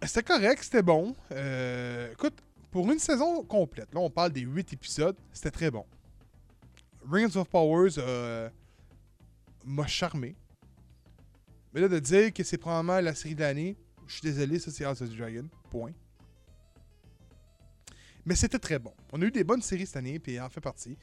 [0.04, 1.14] c'était correct, c'était bon.
[1.30, 2.38] Euh, écoute,
[2.72, 5.84] pour une saison complète, là, on parle des 8 épisodes, c'était très bon.
[7.08, 8.48] Rings of Powers euh,
[9.64, 10.34] m'a charmé.
[11.72, 13.76] Mais là, de dire que c'est probablement la série de l'année,
[14.06, 15.48] je suis désolé, ça c'est House of the Dragon.
[15.70, 15.92] Point.
[18.24, 18.94] Mais c'était très bon.
[19.12, 20.96] On a eu des bonnes séries cette année, puis en fait partie.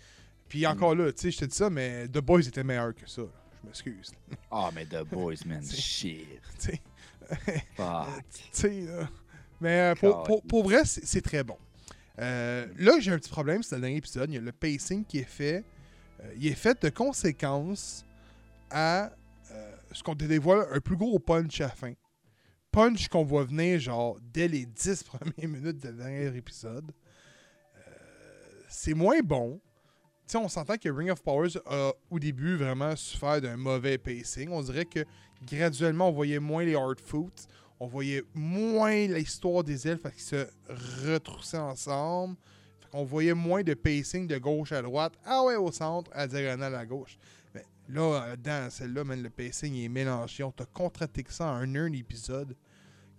[0.48, 3.08] Puis encore là, tu sais, je te dis ça, mais The Boys était meilleur que
[3.08, 3.22] ça.
[3.62, 4.12] Je m'excuse.
[4.50, 5.64] Ah, mais The Boys, man.
[5.72, 6.42] Shit.
[6.66, 6.80] Tu
[8.52, 8.88] sais.
[9.62, 11.58] Mais euh, pour, pour- pour vrai, c'est très bon.
[12.20, 14.30] Euh, là, j'ai un petit problème, c'est le dernier épisode.
[14.30, 15.64] Il y a le pacing qui est fait.
[16.22, 18.06] euh, il est fait de conséquence
[18.70, 19.12] à
[19.52, 21.94] euh, ce qu'on te dévoile un plus gros punch à la fin.
[22.72, 26.92] Punch qu'on voit venir, genre, dès les 10 premières minutes du dernier épisode.
[28.68, 29.60] C'est moins bon.
[30.28, 33.98] Tu sais, on s'entend que Ring of Powers a, au début, vraiment souffert d'un mauvais
[33.98, 34.50] pacing.
[34.52, 35.04] On dirait que
[35.44, 37.48] graduellement, on voyait moins les hard foots
[37.80, 40.48] on voyait moins l'histoire des elfes qu'ils se
[41.06, 42.36] retroussaient ensemble.
[42.92, 45.14] Qu'on voyait moins de pacing de gauche à droite.
[45.24, 47.20] Ah ouais, au centre, à diagonale à gauche.
[47.54, 50.44] Mais là, dans celle-là, le pacing est mélangé.
[50.44, 52.56] On t'a contracté que ça en un, un épisode.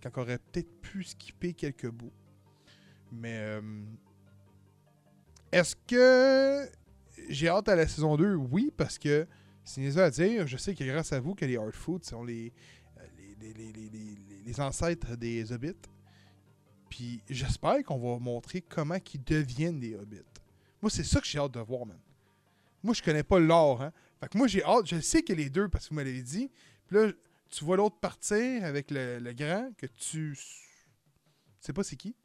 [0.03, 2.11] Quand on aurait peut-être pu skipper quelques bouts.
[3.13, 3.61] Mais euh,
[5.51, 6.69] est-ce que
[7.29, 8.35] j'ai hâte à la saison 2?
[8.35, 9.25] Oui, parce que
[9.63, 10.47] c'est à dire.
[10.47, 12.51] Je sais que grâce à vous que les hard foods sont les
[13.41, 15.73] les, les- les- les- les- les ancêtres des hobbits.
[16.89, 20.21] Puis j'espère qu'on va montrer comment ils deviennent des hobbits.
[20.81, 21.99] Moi, c'est ça que j'ai hâte de voir, man.
[22.83, 23.93] Moi, je connais pas l'or, hein.
[24.19, 24.87] Fait que moi, j'ai hâte.
[24.87, 26.49] Je sais que les deux, parce que vous m'avez dit.
[26.87, 27.11] Puis là,
[27.49, 30.35] tu vois l'autre partir avec le, le grand, que tu.
[30.35, 30.37] Tu
[31.59, 32.15] sais pas c'est qui.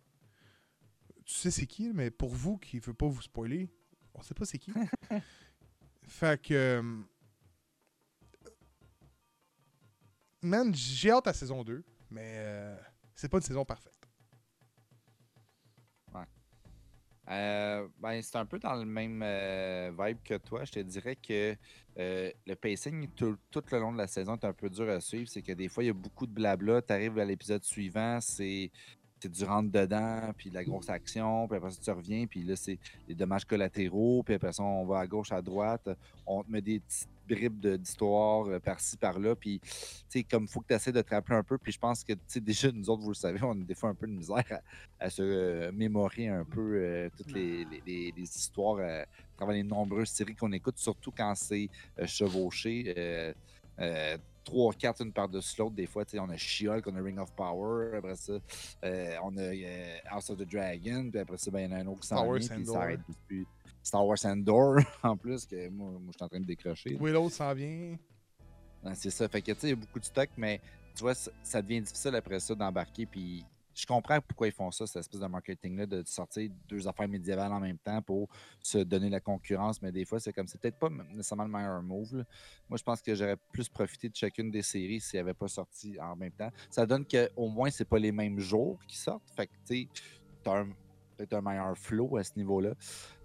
[1.25, 3.69] Tu sais c'est qui, mais pour vous qui ne veut pas vous spoiler,
[4.15, 4.73] on sait pas c'est qui.
[6.09, 6.83] fait que.
[10.47, 12.77] Man, j'ai hâte à saison 2, mais euh,
[13.17, 13.93] c'est pas une saison parfaite.
[17.29, 20.65] Euh, ben, c'est un peu dans le même euh, vibe que toi.
[20.65, 21.57] Je te dirais que
[21.97, 25.29] le pacing tout, le long de la saison est un peu dur à suivre.
[25.29, 26.81] C'est que des fois, il y a beaucoup de blabla.
[26.83, 28.71] Tu arrives à l'épisode suivant, c'est
[29.25, 32.79] du rentre-dedans, puis de la grosse action, puis après ça, tu reviens, puis là, c'est
[33.09, 35.89] des dommages collatéraux, puis après ça, on va à gauche, à droite,
[36.25, 39.69] on te met des petites bribes d'histoire euh, par-ci, par-là, puis, tu
[40.09, 42.03] sais, comme il faut que tu essaies de te rappeler un peu, puis je pense
[42.05, 44.07] que, tu sais, déjà, nous autres, vous le savez, on a des fois un peu
[44.07, 48.23] de misère à, à se euh, mémorer un peu euh, toutes les, les- les- les
[48.23, 49.05] histoires à
[49.37, 51.69] travers les nombreuses séries qu'on écoute, surtout quand c'est
[52.07, 53.35] chevauché.
[54.45, 55.75] trois, quatre, une par-dessus l'autre.
[55.75, 57.97] Des fois, tu sais, on a She-Hulk, on a Ring of Power.
[57.97, 58.35] Après ça,
[58.85, 61.09] euh, on a euh, House of the Dragon.
[61.11, 62.47] Puis après ça, ben, il y en a un autre qui s'en vient.
[62.55, 62.75] Puis Andor.
[62.75, 63.47] ça arrête plus.
[63.87, 66.91] Star Wars Andor, en plus, que moi, moi je suis en train de décrocher.
[66.91, 66.99] là.
[67.01, 67.97] Willow s'en vient.
[68.83, 69.29] Ouais, c'est ça.
[69.29, 70.61] Fait que, tu sais, il y a beaucoup de stock, mais
[70.95, 73.07] tu vois, ça, ça devient difficile après ça d'embarquer.
[73.07, 73.45] Puis
[73.75, 77.53] je comprends pourquoi ils font ça, cette espèce de marketing-là, de sortir deux affaires médiévales
[77.53, 78.29] en même temps pour
[78.61, 81.81] se donner la concurrence, mais des fois, c'est comme c'est peut-être pas nécessairement le meilleur
[81.81, 82.17] move.
[82.17, 82.25] là.
[82.69, 85.97] Moi, je pense que j'aurais plus profité de chacune des séries s'il avait pas sorti
[86.01, 86.51] en même temps.
[86.71, 89.31] Ça donne qu'au moins, c'est pas les mêmes jours qui sortent.
[89.37, 89.89] Fait que, tu sais,
[91.17, 92.75] peut-être un meilleur flow à ce niveau-là.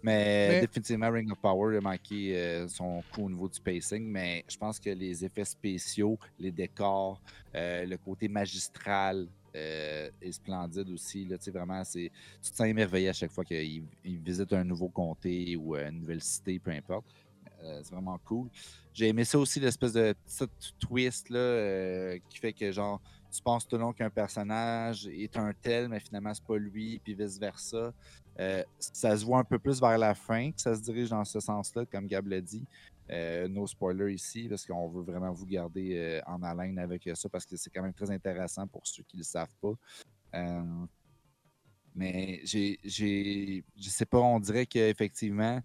[0.03, 4.03] Mais, Mais- définitivement, Ring of Power a manqué euh, son coup au niveau du pacing,
[4.05, 7.21] mais je pense que les effets spéciaux, les décors,
[7.55, 11.25] euh, le côté magistral euh, est splendide aussi.
[11.25, 12.11] Là, Tu sais, vraiment, c'est,
[12.41, 15.99] tu te sens émerveillé à chaque fois qu'il il visite un nouveau comté ou une
[15.99, 17.05] nouvelle cité, peu importe.
[17.83, 18.49] C'est vraiment cool.
[18.91, 22.99] J'ai aimé ça aussi, l'espèce de petit twist là, qui fait que genre
[23.31, 26.99] tu penses tout le long qu'un personnage est un tel, mais finalement c'est pas lui,
[26.99, 27.93] puis vice-versa.
[28.39, 31.25] Euh, ça se voit un peu plus vers la fin que ça se dirige dans
[31.25, 32.65] ce sens-là, comme Gab l'a dit.
[33.09, 37.27] Euh, no spoiler ici, parce qu'on veut vraiment vous garder euh, en haleine avec ça,
[37.27, 39.73] parce que c'est quand même très intéressant pour ceux qui ne le savent pas.
[40.35, 40.85] Euh,
[41.93, 45.61] mais j'ai, je sais pas, on dirait qu'effectivement,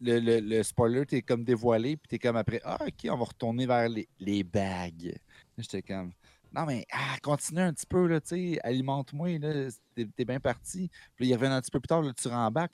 [0.00, 3.24] le, le, le spoiler t'es comme dévoilé, puis t'es comme après, ah ok, on va
[3.24, 5.16] retourner vers les, les bagues.
[5.58, 6.12] J'étais comme,
[6.52, 10.40] non mais, ah, continue un petit peu, là, tu sais, alimente-moi, là, t'es, t'es bien
[10.40, 10.90] parti.
[11.16, 12.72] Puis il revient un petit peu plus tard, tu rembarques,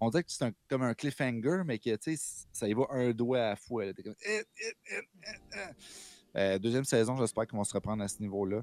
[0.00, 1.90] on dirait que c'est comme un cliffhanger, mais que,
[2.52, 3.86] ça y va un doigt à la fois.
[3.86, 4.44] Eh, eh,
[4.90, 5.58] eh.
[6.36, 8.62] Euh, deuxième saison, j'espère qu'ils vont se reprendre à ce niveau-là.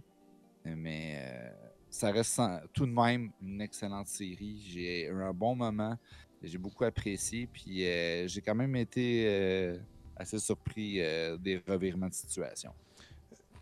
[0.64, 1.50] Mais euh,
[1.90, 2.40] ça reste
[2.74, 4.64] tout de même une excellente série.
[4.68, 5.98] J'ai eu un bon moment.
[6.46, 7.48] J'ai beaucoup apprécié.
[7.48, 9.78] Puis euh, j'ai quand même été euh,
[10.16, 12.72] assez surpris euh, des revirements de situation.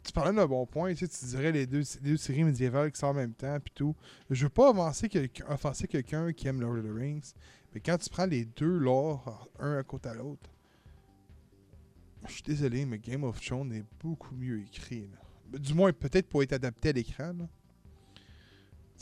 [0.03, 1.83] Tu parlais d'un bon point, tu, tu dirais les deux,
[2.17, 3.95] séries médiévales qui sortent en même temps, puis tout.
[4.29, 4.73] Je veux pas
[5.47, 7.31] offenser quelqu'un qui aime Lord of the Rings,
[7.73, 10.49] mais quand tu prends les deux lore, un à côté à l'autre,
[12.27, 15.09] je suis désolé, mais Game of Thrones est beaucoup mieux écrit.
[15.53, 17.33] Du moins, peut-être pour être adapté à l'écran.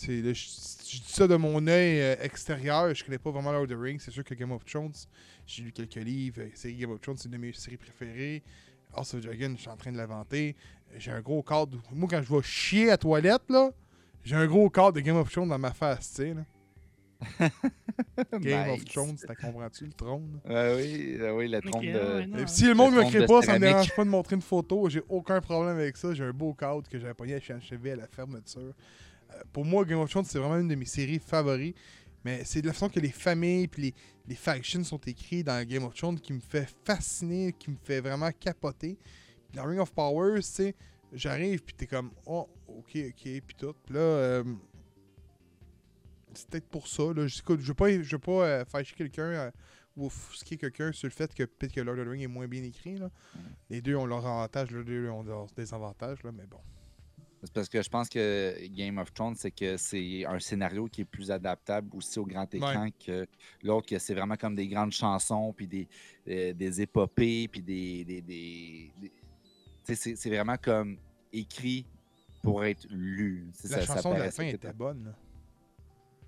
[0.07, 0.33] Je,
[0.91, 3.75] je dis ça de mon œil euh, extérieur, je connais pas vraiment Lord of the
[3.79, 3.99] Rings.
[3.99, 4.93] C'est sûr que Game of Thrones,
[5.45, 6.41] j'ai lu quelques livres.
[6.41, 8.43] euh, c'est Game of Thrones, c'est une de mes séries préférées.
[8.93, 10.55] House of Dragon, je suis en train de l'inventer.
[10.97, 11.81] J'ai un gros cadre.
[11.93, 13.71] Moi, quand je vais chier à toilette, là,
[14.23, 16.35] j'ai un gros cadre de Game of Thrones dans ma face, tu sais.
[18.39, 18.85] Game of.
[18.85, 20.39] Thrones, t'as comprends-tu le trône?
[20.49, 22.25] Ah oui, ah oui, la trompe ouais, de.
[22.25, 22.37] non.
[22.39, 24.41] Et puis si le monde me crée pas, ça me dérange pas de montrer une
[24.41, 24.89] photo.
[24.89, 26.13] J'ai aucun problème avec ça.
[26.13, 28.73] J'ai un beau cadre que j'avais pogné HV à la fermeture.
[29.51, 31.73] Pour moi, Game of Thrones, c'est vraiment une de mes séries favoris.
[32.23, 33.93] Mais c'est de la façon que les familles et les,
[34.27, 37.99] les factions sont écrits dans Game of Thrones qui me fait fasciner, qui me fait
[37.99, 38.97] vraiment capoter.
[39.47, 40.75] Puis dans Ring of Power, tu sais,
[41.11, 43.73] j'arrive puis t'es comme oh ok ok puis tout.
[43.85, 44.43] Puis là, euh,
[46.33, 47.03] c'est peut-être pour ça.
[47.13, 47.27] Là.
[47.27, 49.51] Je, je veux pas, je veux pas euh, fâcher quelqu'un euh,
[49.97, 52.47] ou offusquer quelqu'un sur le fait que peut-être que Lord of the Rings est moins
[52.47, 52.97] bien écrit.
[52.97, 53.09] Là.
[53.69, 56.59] Les deux ont leur avantage, les deux ont leurs désavantages, là, mais bon.
[57.43, 61.01] C'est parce que je pense que Game of Thrones, c'est que c'est un scénario qui
[61.01, 63.25] est plus adaptable aussi au grand écran que
[63.63, 65.87] l'autre, que c'est vraiment comme des grandes chansons, puis des,
[66.27, 68.05] euh, des épopées, puis des.
[68.05, 68.91] des, des-
[69.95, 70.97] c'est vraiment comme
[71.33, 71.85] écrit
[72.43, 73.47] pour être lu.
[73.63, 75.05] La ça- ça chanson de la fin était bonne.
[75.05, 75.15] là.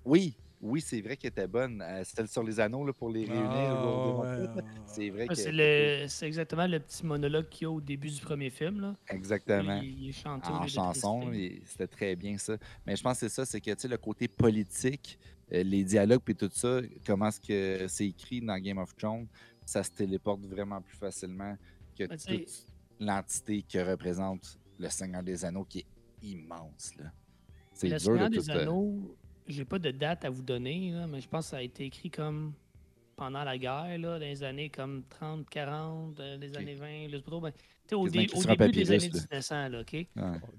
[0.04, 1.82] Oui, oui, c'est vrai qu'elle était bonne.
[1.82, 3.50] Euh, C'était sur les anneaux là, pour les réunir.
[3.50, 4.62] Ah, ouais.
[4.86, 5.34] C'est vrai Ouais, que.
[5.34, 8.80] c'est le- c'est exactement le petit monologue qu'il y a au début du premier film.
[8.80, 8.94] Là.
[9.08, 9.80] Exactement.
[9.82, 11.30] Il, il en chanson,
[11.66, 12.56] c'était très bien ça.
[12.86, 15.18] Mais je pense que c'est ça, c'est que tu sais, le côté politique,
[15.52, 19.26] euh, les dialogues puis tout ça, comment est-ce que c'est écrit dans Game of Thrones,
[19.66, 21.56] ça se téléporte vraiment plus facilement
[21.98, 22.66] que sais- toute
[23.00, 25.86] l'entité que représente le Seigneur des Anneaux qui est
[26.22, 26.92] immense.
[26.98, 27.12] Là.
[27.72, 28.50] C'est Le dur Seigneur de des tout.
[28.50, 29.16] euh, Anneaux,
[29.46, 31.84] j'ai pas de date à vous donner, là, mais je pense que ça a été
[31.86, 32.52] écrit comme
[33.16, 37.16] pendant la guerre, là, dans les années comme 30, 40, euh, les années 20, je
[37.16, 37.58] sais pas trop, ben, tu
[37.88, 39.20] sais, au, dé- au début des années là.
[39.30, 40.06] 1900, là, OK?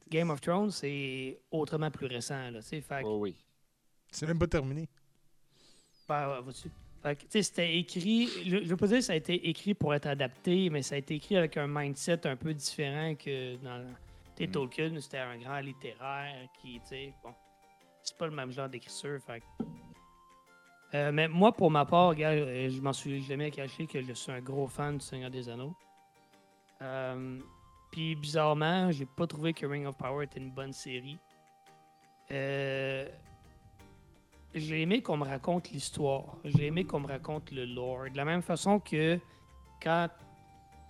[0.09, 3.35] Game of Thrones, c'est autrement plus récent, là, tu sais, fait que- Oh oui.
[4.11, 4.87] C'est même pas terminé.
[6.07, 6.69] Ben, ouais, vois-tu.
[7.03, 8.27] Fait que, tu sais, c'était écrit.
[8.45, 10.95] Je, je veux pas dire que ça a été écrit pour être adapté, mais ça
[10.95, 13.83] a été écrit avec un mindset un peu différent que dans.
[14.39, 14.51] Mm.
[14.51, 17.33] Tolkien, c'était un grand littéraire qui, tu sais, bon.
[18.15, 19.19] C'est pas le même genre d'écriture,
[20.93, 24.13] Euh, mais moi, pour ma part, gars, euh, je m'en suis jamais caché que je
[24.13, 25.75] suis un gros fan du Seigneur des Anneaux.
[26.81, 27.41] Euh,
[27.91, 31.17] Puis bizarrement, j'ai pas trouvé que Ring of Power était une bonne série.
[32.29, 33.11] J'ai
[34.81, 36.37] aimé qu'on me raconte l'histoire.
[36.45, 38.05] J'ai aimé qu'on me raconte le lore.
[38.09, 39.19] De la même façon que
[39.83, 40.07] quand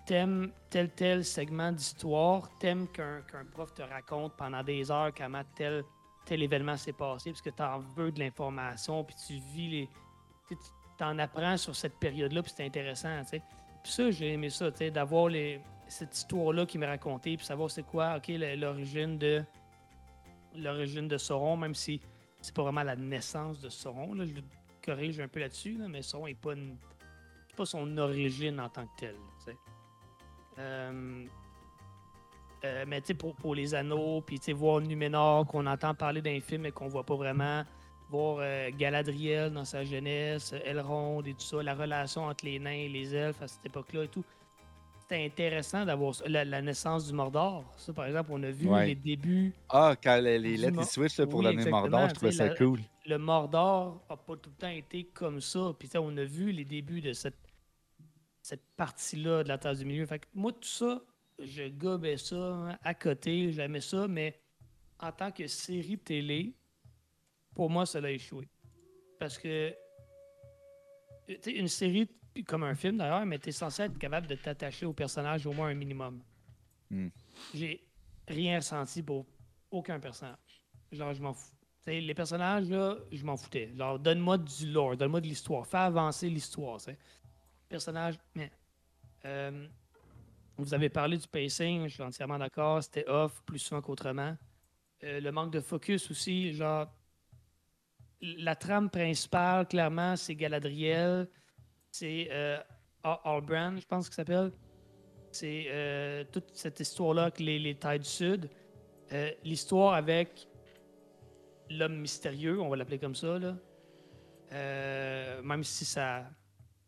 [0.05, 5.41] t'aimes tel tel segment d'histoire, t'aimes qu'un qu'un prof te raconte pendant des heures comment
[5.55, 5.83] tel,
[6.25, 9.89] tel événement s'est passé, parce que t'en veux de l'information, puis tu vis les...
[10.47, 13.41] tu tu t'en apprends sur cette période-là, puis c'est intéressant, tu sais.
[13.83, 15.59] Puis ça, j'ai aimé ça, tu d'avoir les...
[15.87, 19.43] cette histoire-là qui m'est racontée, puis savoir c'est quoi, ok, l'origine de
[20.55, 21.99] l'origine de Sauron, même si
[22.41, 24.13] c'est pas vraiment la naissance de Sauron.
[24.13, 24.41] Là, je le
[24.85, 26.53] corrige un peu là-dessus, là, mais Sauron est pas
[27.55, 29.15] pas son origine en tant que tu
[29.45, 29.55] sais.
[30.59, 31.25] Euh,
[32.65, 35.93] euh, mais tu sais, pour, pour les anneaux, puis tu sais, voir Numénor qu'on entend
[35.93, 37.63] parler d'un film mais qu'on voit pas vraiment,
[38.09, 42.71] voir euh, Galadriel dans sa jeunesse, Elrond et tout ça, la relation entre les nains
[42.71, 44.23] et les elfes à cette époque-là et tout.
[45.01, 46.23] C'était intéressant d'avoir ça.
[46.27, 47.63] la, la naissance du Mordor.
[47.77, 48.87] Ça, par exemple, on a vu Ouais.
[48.87, 49.53] les débuts.
[49.69, 52.79] Ah, quand les, les switchent là, pour Oui, Mordor, je trouvais ça la- cool.
[53.05, 55.73] Le Mordor a pas tout le temps été comme ça.
[55.77, 57.37] Puis tu sais, on a vu les débuts de cette,
[58.41, 60.07] cette partie-là de la Terre du Milieu.
[60.07, 60.99] Fait que moi, tout ça,
[61.39, 64.39] je gobais ça hein, à côté, j'aimais ça, mais
[64.99, 66.53] en tant que série télé,
[67.53, 68.47] pour moi, ça a échoué.
[69.19, 69.73] Parce que,
[71.27, 72.09] tu sais, une série,
[72.45, 75.53] comme un film d'ailleurs, mais tu es censé être capable de t'attacher au personnage au
[75.53, 76.21] moins un minimum.
[76.89, 77.07] Hmm.
[77.53, 77.87] J'ai
[78.27, 79.25] rien ressenti pour
[79.71, 80.63] aucun personnage.
[80.91, 81.51] Genre, je m'en fous.
[81.79, 83.71] Tu sais, les personnages, là, je m'en foutais.
[83.75, 85.65] Genre, donne-moi du lore, donne-moi de l'histoire.
[85.65, 86.79] Fais avancer l'histoire.
[87.69, 88.51] Personnage, mais.
[89.25, 89.67] Euh,
[90.57, 92.81] vous avez parlé du pacing, je suis entièrement d'accord.
[92.83, 94.37] C'était off plus souvent qu'autrement.
[95.03, 96.87] Euh, le manque de focus aussi, genre.
[98.21, 101.27] La trame principale, clairement, c'est Galadriel.
[101.91, 102.57] C'est euh,
[103.03, 104.51] je pense qu'il s'appelle.
[105.31, 108.49] C'est euh, toute cette histoire-là avec les, les tailles du Sud.
[109.11, 110.47] Euh, L'histoire avec
[111.69, 113.55] l'homme mystérieux, on va l'appeler comme ça, là.
[115.43, 116.25] Même si ça,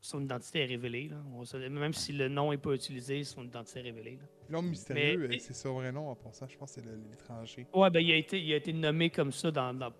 [0.07, 1.17] son identité est révélée, là.
[1.33, 4.19] On va se- même si le nom n'est pas utilisé, son identité est révélée.
[4.49, 6.47] L'homme mystérieux, Mais- euh, c'est son vrai nom en passant.
[6.47, 7.67] Je pense que c'est l'étranger.
[7.73, 9.91] Ouais, ben il a été, il a été nommé comme ça dans, dans,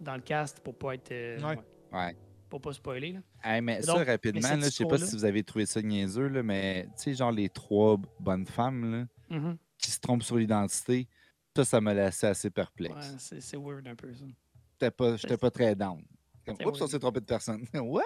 [0.00, 1.12] dans le cast pour pas être.
[1.12, 1.58] euh, Ouais.
[1.92, 2.16] Ouais.
[2.48, 3.12] pour pas spoiler.
[3.12, 3.20] Là.
[3.44, 5.82] Hey, mais ça, Donc, rapidement, cette là, je sais pas si vous avez trouvé ça
[5.82, 9.06] niaiseux, là, mais tu sais, genre les trois bonnes femmes là,
[9.36, 9.58] Mhm.
[9.78, 11.08] qui se trompent sur l'identité,
[11.56, 12.94] ça, ça m'a laissé assez perplexe.
[12.94, 14.24] Ouais, c'est weird un peu ça.
[14.72, 16.02] J'étais pas, j'étais pas très down.
[16.46, 17.66] Comme, oups, on s'est trompé de personne.
[17.74, 18.02] What?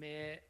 [0.00, 0.42] Mais.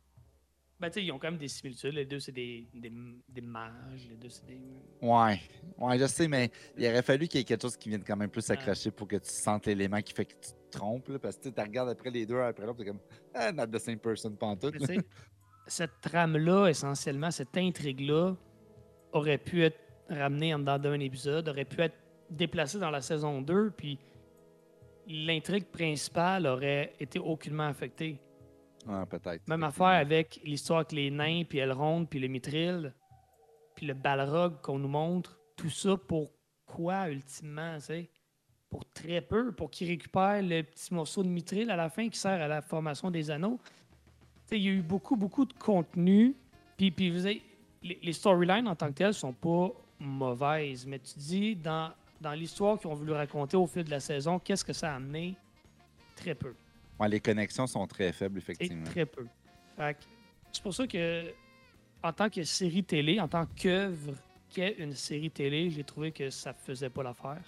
[0.78, 1.92] Ben, tu sais, ils ont quand même des similitudes.
[1.92, 2.90] Les deux, c'est des, des,
[3.28, 4.06] des mages.
[4.08, 4.60] Les deux, c'est des.
[5.02, 5.38] Ouais.
[5.76, 8.16] Ouais, je sais, mais il aurait fallu qu'il y ait quelque chose qui vienne quand
[8.16, 8.56] même plus Ouais.
[8.56, 11.08] accrocher pour que tu sentes l'élément qui fait que tu te trompes.
[11.08, 13.00] là, parce que tu regardes après les deux, après l'autre, t'es comme,
[13.34, 14.76] ah, not the same person, pantoute.
[14.88, 14.98] Mais
[15.66, 18.34] cette trame-là, essentiellement, cette intrigue-là,
[19.12, 19.78] aurait pu être
[20.08, 21.96] ramenée en dedans d'un épisode, aurait pu être
[22.30, 23.98] déplacée dans la saison 2, puis
[25.06, 28.18] l'intrigue principale aurait été aucunement affectée.
[29.08, 29.46] Peut-être.
[29.48, 32.94] Même affaire avec l'histoire avec les nains, puis Elrond, puis le Mithril,
[33.74, 35.38] puis le Balrog qu'on nous montre.
[35.56, 36.32] Tout ça pour
[36.64, 38.10] quoi, ultimement, tu sais?
[38.70, 42.18] Pour très peu, pour qu'il récupère le petit morceau de Mithril à la fin qui
[42.18, 43.58] sert à la formation des anneaux.
[44.52, 46.36] Il y a eu beaucoup, beaucoup de contenu.
[46.76, 47.10] Puis, puis
[47.82, 50.86] les, les storylines en tant que telles sont pas mauvaises.
[50.86, 54.38] Mais tu dis, dans, dans l'histoire qu'ils ont voulu raconter au fil de la saison,
[54.38, 55.34] qu'est-ce que ça a amené?
[56.16, 56.54] Très peu.
[57.00, 58.84] Ouais, les connexions sont très faibles, effectivement.
[58.84, 59.26] très peu.
[60.52, 61.32] C'est pour ça que,
[62.02, 64.12] en tant que série télé, en tant qu'œuvre
[64.50, 67.42] qu'est une série télé, j'ai trouvé que ça faisait pas l'affaire.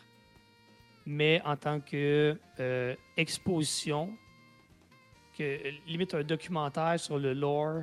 [1.05, 4.11] Mais en tant que euh, exposition,
[5.37, 7.83] que limite un documentaire sur le lore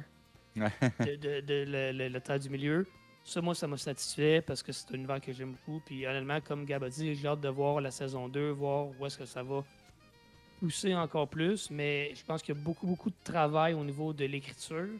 [0.55, 2.87] de, de- de le, le- le Terre du Milieu,
[3.23, 5.81] ça, moi, ça m'a satisfait parce que c'est un univers que j'aime beaucoup.
[5.85, 9.05] Puis honnêtement, comme Gab a dit, j'ai hâte de voir la saison 2, voir où
[9.05, 9.63] est-ce que ça va
[10.59, 11.69] pousser encore plus.
[11.71, 14.99] Mais je pense qu'il y a beaucoup, beaucoup de travail au niveau de l'écriture.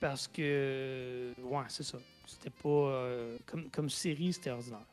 [0.00, 1.98] Parce que, ouais, c'est ça.
[2.26, 2.68] C'était pas.
[2.68, 4.86] euh, comme, comme série, c'était ordinaire.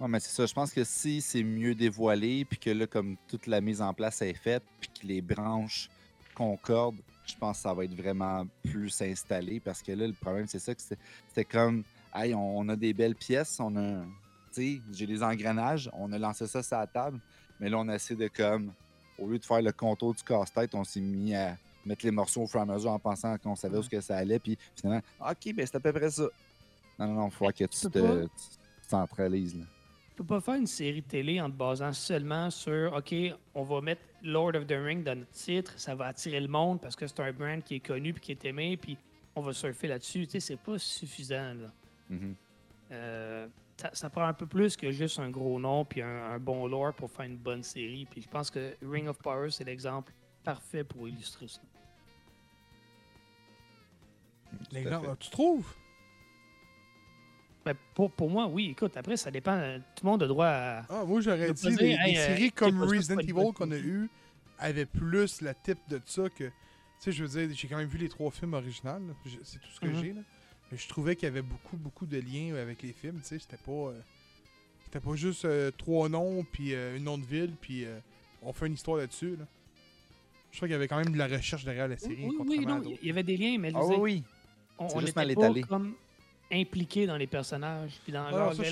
[0.00, 0.46] Ouais, mais c'est ça.
[0.46, 3.94] Je pense que si c'est mieux dévoilé, puis que là, comme toute la mise en
[3.94, 5.88] place est faite, puis que les branches
[6.34, 9.60] concordent, je pense que ça va être vraiment plus installé.
[9.60, 11.84] Parce que là, le problème, c'est ça que c'était comme,
[12.14, 14.02] hey, on, on a des belles pièces, on a,
[14.52, 17.20] tu sais, j'ai des engrenages, on a lancé ça sur la table,
[17.60, 18.72] mais là, on a essayé de comme,
[19.18, 22.42] au lieu de faire le contour du casse-tête, on s'est mis à mettre les morceaux
[22.42, 24.58] au fur et à mesure en pensant qu'on savait où ce que ça allait, puis
[24.76, 26.24] finalement, ok, ben c'est à peu près ça.
[26.98, 28.28] Non, non, non, il faut que tu te,
[28.88, 29.56] centralises.
[29.56, 29.64] Là.
[30.10, 33.14] Tu peux pas faire une série télé en te basant seulement sur OK,
[33.54, 36.80] on va mettre Lord of the Ring dans notre titre, ça va attirer le monde
[36.80, 38.96] parce que c'est un brand qui est connu puis qui est aimé, puis
[39.34, 40.26] on va surfer là-dessus.
[40.26, 41.54] Tu sais, c'est pas suffisant.
[41.54, 41.72] Là.
[42.10, 42.34] Mhm.
[42.92, 46.38] Euh, ça, ça prend un peu plus que juste un gros nom puis un, un
[46.38, 48.06] bon lore pour faire une bonne série.
[48.10, 50.12] Puis je pense que Ring of Power, c'est l'exemple
[50.44, 51.60] parfait pour illustrer ça.
[54.72, 55.74] L'exemple, tu trouves?
[57.64, 58.70] Ben, pour, pour moi, oui.
[58.70, 59.56] Écoute, après, ça dépend.
[59.56, 60.82] euh, Tout le monde a droit à.
[60.90, 64.08] Ah, moi, j'aurais dit hey, euh, séries comme Resident Evil qu'on a eu
[64.58, 66.50] avaient plus la type de ça que
[66.98, 69.14] sais, je veux dire, j'ai quand même vu les trois films originaux.
[69.42, 69.96] C'est tout ce que Mhm.
[69.96, 70.12] j'ai.
[70.12, 70.20] là.
[70.74, 73.20] Mais je trouvais qu'il y avait beaucoup, beaucoup de liens avec les films.
[73.20, 73.70] Tu sais, c'était pas.
[73.70, 74.00] euh,
[74.84, 77.96] c'était pas juste euh, trois noms, puis euh, un nom de ville, puis euh,
[78.42, 79.36] on fait une histoire là-dessus.
[79.36, 79.46] Là.
[80.50, 82.26] Je crois qu'il y avait quand même de la recherche derrière la série.
[82.26, 84.22] Oui, non, il y avait des liens, mais Ah oui, oui.
[84.78, 85.62] on, on juste n'était mal pas étalé.
[85.62, 85.94] comme
[86.52, 87.92] impliqués dans les personnages.
[88.02, 88.64] Puis dans, Ah que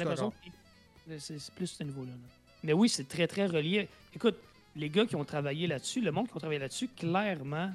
[1.18, 2.10] c'est c'est plus ce niveau-là.
[2.10, 2.16] là.
[2.64, 3.88] Mais oui, c'est très, très relié.
[4.14, 4.36] Écoute,
[4.74, 7.72] les gars qui ont travaillé là-dessus, le monde qui ont travaillé là-dessus, clairement,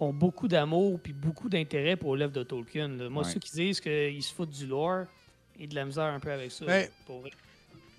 [0.00, 2.88] ont beaucoup d'amour puis beaucoup d'intérêt pour l'œuvre de Tolkien.
[2.88, 3.08] là.
[3.08, 3.30] Moi, Ouais.
[3.30, 5.04] ceux qui disent qu'ils se foutent du lore
[5.58, 6.64] et de la misère un peu avec ça.
[6.64, 7.30] Ben- pour vrai.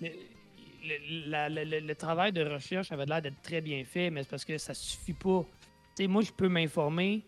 [0.00, 4.24] Le, la- le- le- le travail de recherche avait l'air d'être très bien fait, mais
[4.24, 5.44] c'est parce que ça suffit pas.
[5.96, 7.22] Tu sais, moi, je peux m'informer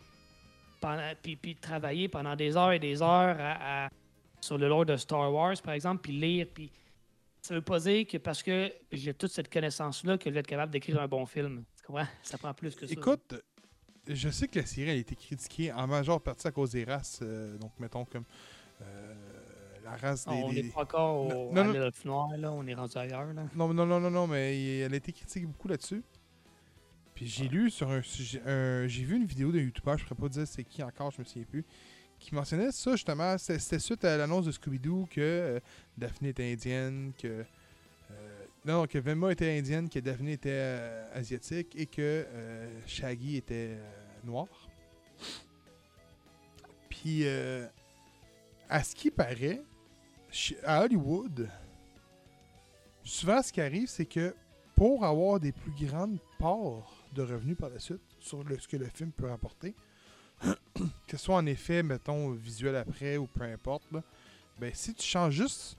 [0.80, 3.90] pendant, puis, puis travailler pendant des heures et des heures à- à-
[4.40, 6.68] sur le lore de Star Wars, par exemple, puis lire, puis
[7.42, 10.46] ça veut pas dire que parce que j'ai toute cette connaissance-là que je vais être
[10.48, 11.62] capable d'écrire un bon film.
[11.78, 12.08] Tu comprends?
[12.22, 12.92] Ça prend plus que ça.
[12.92, 13.34] Écoute,
[14.08, 17.20] je sais que la série a été critiquée en majeure partie à cause des races.
[17.22, 18.24] euh, donc, mettons comme
[18.82, 19.14] euh,
[19.84, 20.32] la race des.
[20.32, 21.90] on des- n'est pas encore au Non, non.
[22.04, 22.52] noir, là.
[22.52, 23.44] On est rendu ailleurs, là.
[23.54, 26.02] Non, non, non, non, non, mais elle a été critiquée beaucoup là-dessus.
[27.14, 28.42] Puis j'ai lu sur un sujet.
[28.88, 31.20] j'ai vu une vidéo d'un youtubeur, je ne pourrais pas dire c'est qui encore, je
[31.20, 31.64] me souviens plus,
[32.18, 33.38] qui mentionnait ça justement.
[33.38, 35.60] C'était suite à l'annonce de Scooby-Doo que euh,
[35.96, 37.44] Daphné était indienne, que.
[38.64, 43.76] Non, que Velma était indienne, que Daphné était euh, asiatique et que euh, Shaggy était
[43.76, 43.90] euh,
[44.24, 44.48] noir.
[46.88, 47.26] Puis,
[48.68, 49.60] à ce qui paraît,
[50.64, 51.50] à Hollywood,
[53.02, 54.34] souvent ce qui arrive, c'est que
[54.74, 58.86] pour avoir des plus grandes parts de revenus par la suite sur ce que le
[58.86, 59.74] film peut rapporter,
[60.40, 63.84] que ce soit en effet, mettons, visuel après ou peu importe,
[64.58, 65.76] ben, si tu changes juste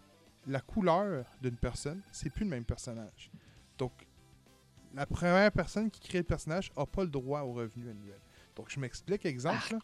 [0.47, 3.31] la couleur d'une personne, c'est plus le même personnage.
[3.77, 3.91] Donc,
[4.93, 8.19] la première personne qui crée le personnage n'a pas le droit au revenu annuel.
[8.55, 9.75] Donc, je m'explique, exemple.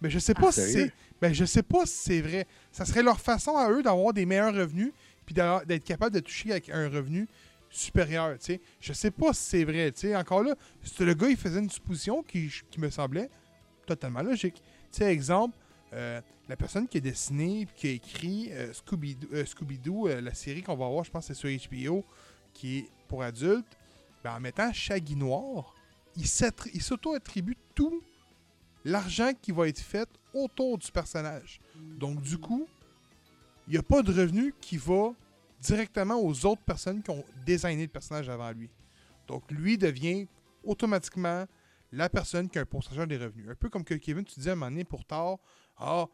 [0.00, 0.92] Mais je sais pas si sérieux?
[0.92, 1.20] c'est.
[1.20, 2.46] Ben, je sais pas si c'est vrai.
[2.72, 4.92] Ça serait leur façon à eux d'avoir des meilleurs revenus
[5.24, 7.28] puis d'être capable de toucher avec un revenu
[7.70, 8.60] supérieur, sais.
[8.80, 9.92] Je sais pas si c'est vrai.
[10.16, 10.54] Encore là,
[10.98, 13.30] le gars, il faisait une supposition qui, qui me semblait
[13.86, 14.62] totalement logique.
[15.00, 15.56] Exemple,
[15.92, 20.34] euh, la personne qui a dessiné puis qui a écrit euh, Scooby-Doo, euh, euh, la
[20.34, 22.04] série qu'on va voir, je pense c'est sur HBO,
[22.54, 23.76] qui est pour adultes,
[24.24, 25.74] ben, en mettant Shaggy Noir,
[26.16, 28.02] il s'auto-attribue tout
[28.84, 31.60] l'argent qui va être fait autour du personnage.
[31.76, 32.66] Donc, du coup,
[33.66, 35.12] il n'y a pas de revenu qui va
[35.60, 38.70] directement aux autres personnes qui ont designé le personnage avant lui.
[39.26, 40.26] Donc, lui devient
[40.64, 41.46] automatiquement
[41.92, 43.48] la personne qui a un pourcentage des revenus.
[43.48, 45.38] Un peu comme que Kevin, tu disais à un moment donné pour tard,
[45.78, 46.06] ah,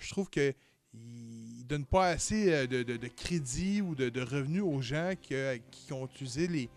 [0.00, 0.52] je trouve que
[0.94, 5.12] il donne pas assez euh, de, de- de crédit ou de, de revenus aux gens
[5.20, 6.68] qui, euh, qui ont utilisé les,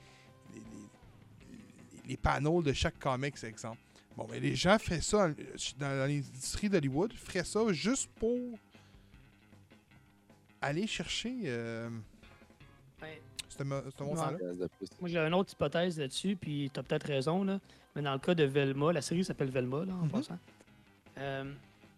[0.54, 3.78] les, les- les panneaux de chaque comics, exemple.
[4.18, 5.36] Bon, mais les gens feraient ça dans,
[5.80, 8.38] dans l'industrie d'Hollywood, feraient ça juste pour
[10.62, 11.90] aller chercher euh,
[13.00, 13.16] Ben,
[13.48, 14.38] ce, montant-là.
[14.78, 14.90] Plus.
[15.00, 17.60] Moi, j'ai une autre hypothèse là-dessus, puis tu as peut-être raison, là.
[17.96, 20.10] Mais dans le cas de Velma, la série s'appelle Velma, là, en Mhm.
[20.12, 20.40] passant.
[21.18, 21.54] Euh,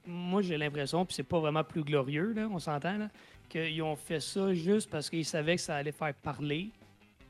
[0.05, 3.09] moi, j'ai l'impression, puis c'est pas vraiment plus glorieux, là, on s'entend, là,
[3.49, 6.69] qu'ils ont fait ça juste parce qu'ils savaient que ça allait faire parler,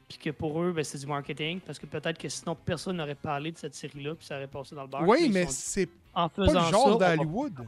[0.08, 3.16] puis que pour eux, ben, c'est du marketing, parce que peut-être que sinon, personne n'aurait
[3.16, 5.08] parlé de cette série-là, puis ça aurait passé dans le bar.
[5.08, 7.68] Oui, mais sont- c'est en pas faisant le genre va- d'Hollywood.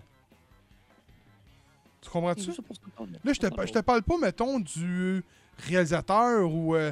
[2.02, 2.52] Tu comprends-tu?
[3.24, 5.24] Là, je te, je te parle pas, mettons, du
[5.58, 6.92] réalisateur ou euh,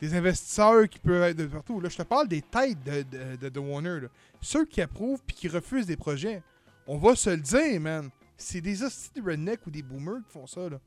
[0.00, 1.80] des investisseurs qui peuvent être de partout.
[1.80, 4.00] Là, je te parle des têtes de, de, de- de Warner.
[4.00, 4.08] là.
[4.42, 6.42] Ceux qui approuvent puis qui refusent des projets.
[6.86, 8.10] On va se le dire, man.
[8.36, 10.78] C'est des hosties de redneck ou des boomers qui font ça, là.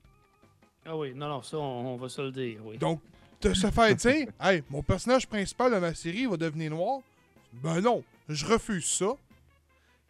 [0.85, 2.77] Ah oui, non, non, ça, on, on va se le dire, oui.
[2.77, 3.01] Donc,
[3.41, 6.99] de se faire dire, hey, mon personnage principal de ma série va devenir noir.
[7.53, 9.13] Ben non, je refuse ça.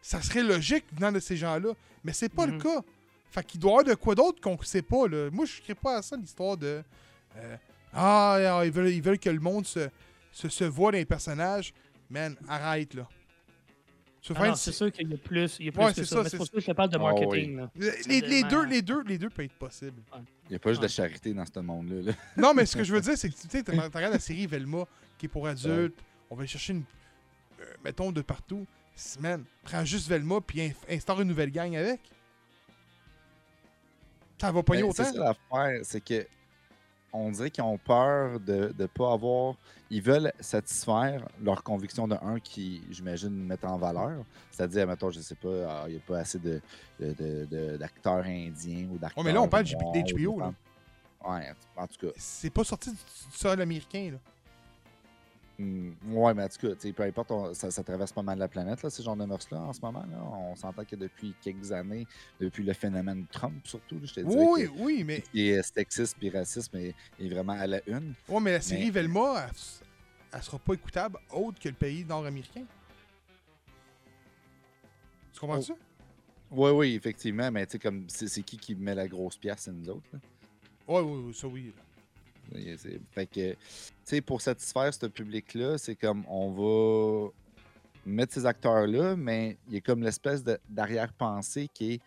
[0.02, 1.72] Ça serait logique venant de ces gens-là.
[2.04, 2.62] Mais c'est pas le Mhm.
[2.62, 2.80] cas.
[3.30, 5.06] Fait qu'il doit y avoir de quoi d'autre qu'on sait pas.
[5.08, 5.30] Là.
[5.30, 6.82] Moi, je ne pas à ça l'histoire de.
[7.36, 7.56] euh,
[7.92, 9.88] ah, ah, ils veulent, ils veulent que le monde se,
[10.32, 11.72] se, se voit dans les personnages.
[12.10, 13.08] Man, arrête là.
[14.34, 16.24] Ah c'est sûr qu'il y a plus, il y a plus Ouais, que c'est ça.
[16.28, 17.60] c'est pour ça que je te parle de Ah marketing.
[18.08, 20.02] les, les- deux, les, deux, les deux peuvent être possibles.
[20.46, 22.02] Il n'y a pas juste de charité dans ce monde-là.
[22.02, 22.12] là.
[22.36, 24.18] Non, mais ce que je veux dire, c'est que tu sais, t'as- t'as regardé la
[24.18, 24.84] série Velma,
[25.18, 25.98] qui est pour adultes.
[26.30, 26.82] On va aller chercher une.
[27.60, 28.66] euh, mettons de partout.
[29.20, 32.00] Man, prends juste Velma puis instaure une nouvelle gang avec.
[34.40, 35.04] Ça va pas Ben, autant.
[35.04, 35.18] c'est ça
[35.52, 36.26] l'affaire, c'est que
[37.16, 39.54] on dirait qu'ils ont peur de ne pas avoir.
[39.90, 44.24] Ils veulent satisfaire leurs convictions de un qui, j'imagine, mettent en valeur.
[44.50, 46.60] C'est-à-dire, mettons, je sais pas, ah, il n'y a pas assez de,
[47.76, 49.18] d'acteurs indiens ou d'acteurs.
[49.18, 50.52] Ouais, mais là, on parle d'HBO, là.
[51.24, 52.12] Ouais, en tout cas.
[52.16, 54.18] C'est pas sorti du, du sol américain, là.
[55.58, 58.46] Hmm, ouais, mais en tout cas, peu importe, on- ça, ça traverse pas mal la
[58.48, 60.04] planète, là, ces genres de mœurs-là, en ce moment.
[60.10, 60.22] Là.
[60.22, 62.06] On s'entend que depuis quelques années,
[62.38, 66.76] depuis le phénomène Trump, surtout, je te dis Oui, oui, mais, et sexisme et racisme
[66.76, 68.12] est, est vraiment à la une.
[68.28, 69.54] ouais, mais la série Mais- Velma, elle,
[70.34, 72.64] elle sera pas écoutable autre que le pays nord-américain.
[75.32, 75.62] Tu comprends Oh.
[75.62, 75.74] ça?
[76.50, 79.72] Oui, oui, effectivement, mais tu sais, comme c'est qui qui met la grosse pièce, c'est
[79.72, 80.06] nous autres.
[80.12, 80.18] là.
[80.86, 81.72] Ouais, oui, oui, ça oui.
[83.12, 83.56] Fait que,
[84.24, 87.30] pour satisfaire ce public-là, c'est comme on va
[88.04, 92.00] mettre ces acteurs-là, mais il y a comme l'espèce d'arrière-pensée qui est,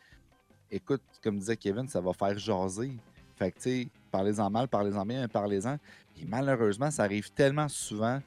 [0.72, 2.94] écoute, comme disait Kevin, ça va faire jaser.
[3.36, 5.78] Fait que, tu sais, parlez-en mal, parlez-en bien, parlez-en.
[6.22, 8.22] Et malheureusement, ça arrive tellement souvent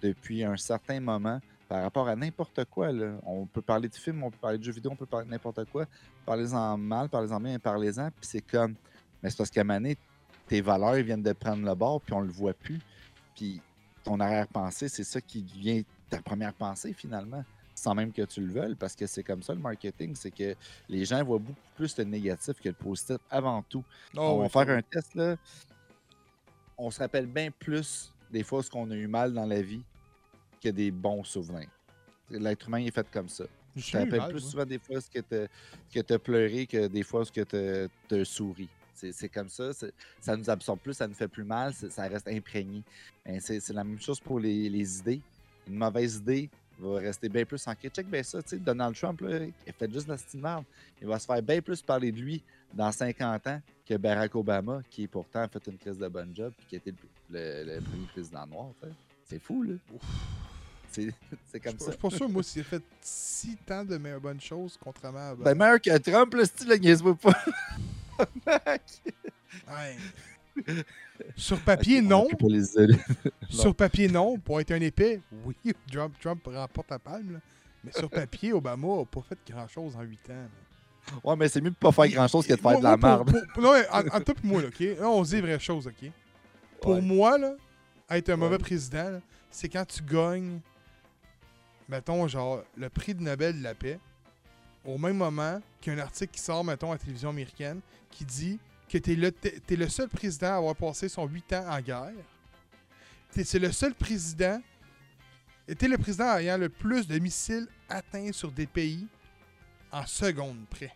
[0.00, 2.92] depuis un certain moment par rapport à n'importe quoi.
[2.92, 3.18] Là.
[3.26, 5.30] On peut parler de films, on peut parler de jeux vidéo, on peut parler de
[5.30, 5.84] n'importe quoi.
[6.24, 8.10] Parlez-en mal, parlez-en bien, parlez-en.
[8.10, 8.74] Puis c'est comme,
[9.22, 9.98] mais c'est parce qu'à donné,
[10.46, 12.80] tes valeurs viennent de prendre le bord, puis on le voit plus.
[13.38, 13.60] Puis
[14.02, 18.52] ton arrière-pensée, c'est ça qui devient ta première pensée finalement, sans même que tu le
[18.52, 20.56] veuilles, parce que c'est comme ça le marketing, c'est que
[20.88, 23.84] les gens voient beaucoup plus le négatif que le positif avant tout.
[24.16, 25.36] Ah, on va faire un test là.
[26.76, 29.82] On se rappelle bien plus des fois ce qu'on a eu mal dans la vie
[30.60, 31.70] que des bons souvenirs.
[32.28, 33.44] L'être humain est fait comme ça.
[33.76, 37.04] Je te rappelles mal, plus souvent des fois ce que tu as pleuré que des
[37.04, 38.68] fois ce que tu as souri.
[39.12, 39.70] C'est comme ça.
[40.20, 42.82] Ça nous absorbe plus, ça nous fait plus mal, ça reste imprégné.
[43.24, 45.20] Ben, C'est la même chose pour les, les idées.
[45.66, 46.48] Une mauvaise idée
[46.80, 47.88] va rester bien plus ancrée.
[47.90, 50.64] Check bien ça, tu sais, Donald Trump, là, il a fait juste la style merde.
[51.00, 52.42] Il va se faire bien plus parler de lui
[52.72, 56.52] dans 50 ans que Barack Obama, qui pourtant a fait une crise de bonne job
[56.60, 56.94] et qui a été
[57.30, 58.68] le, le- le premier président noir.
[59.24, 59.74] C'est fou, là.
[60.90, 61.12] C'est
[61.50, 61.90] c'est Je comme je ça.
[61.92, 65.34] suis pas sûr, moi, s'il a fait si tant de meilleures bonnes choses, contrairement à.
[65.34, 67.34] Ben, meilleur que Trump, le style, là, niaise-moi pas.
[69.66, 69.96] Ouais.
[71.36, 72.24] Sur papier, non.
[72.26, 72.96] On peut pas les isoler.
[73.48, 74.38] Sur papier, non.
[74.38, 75.54] Pour être un épais, oui,
[75.92, 77.34] Trump, Trump remporte la palme.
[77.34, 77.38] là.
[77.84, 80.32] Mais sur papier, Obama n'a pas fait grand-chose en 8 ans.
[80.34, 81.14] là.
[81.24, 82.96] Ouais, mais c'est mieux de pas faire grand chose que de faire Moi- de la
[82.96, 83.30] merde.
[83.56, 84.80] non, mais en, et moi, là, OK?
[84.80, 86.10] Là, on se dit les vraies choses, OK?
[86.82, 87.00] Pour Ouais.
[87.00, 87.54] moi, là,
[88.10, 88.58] être un mauvais Ouais.
[88.62, 89.20] président,
[89.50, 90.58] c'est quand tu gagnes,
[91.88, 93.98] mettons, genre, le prix de Nobel de la paix,
[94.88, 97.80] au même moment qu'il y a un article qui sort, mettons, à la télévision américaine,
[98.10, 98.58] qui dit
[98.88, 102.12] que t'es- t'es le seul président à avoir passé son 8 ans en guerre.
[103.32, 104.60] T'es- C'est le seul président.
[105.66, 109.06] et T'es le président ayant le plus de missiles atteints sur des pays
[109.92, 110.94] en secondes près.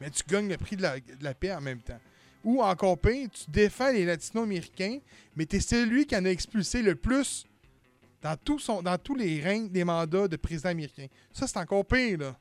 [0.00, 1.98] Mais tu gagnes le prix de la, de la paix en même temps.
[2.44, 4.98] Ou encore pire, tu défends les latino-américains,
[5.34, 7.46] mais t'es celui qui en a expulsé le plus
[8.22, 11.06] dans, tout son, dans tous les règnes des mandats de président américain.
[11.32, 12.38] Ça, c'est encore pire, là.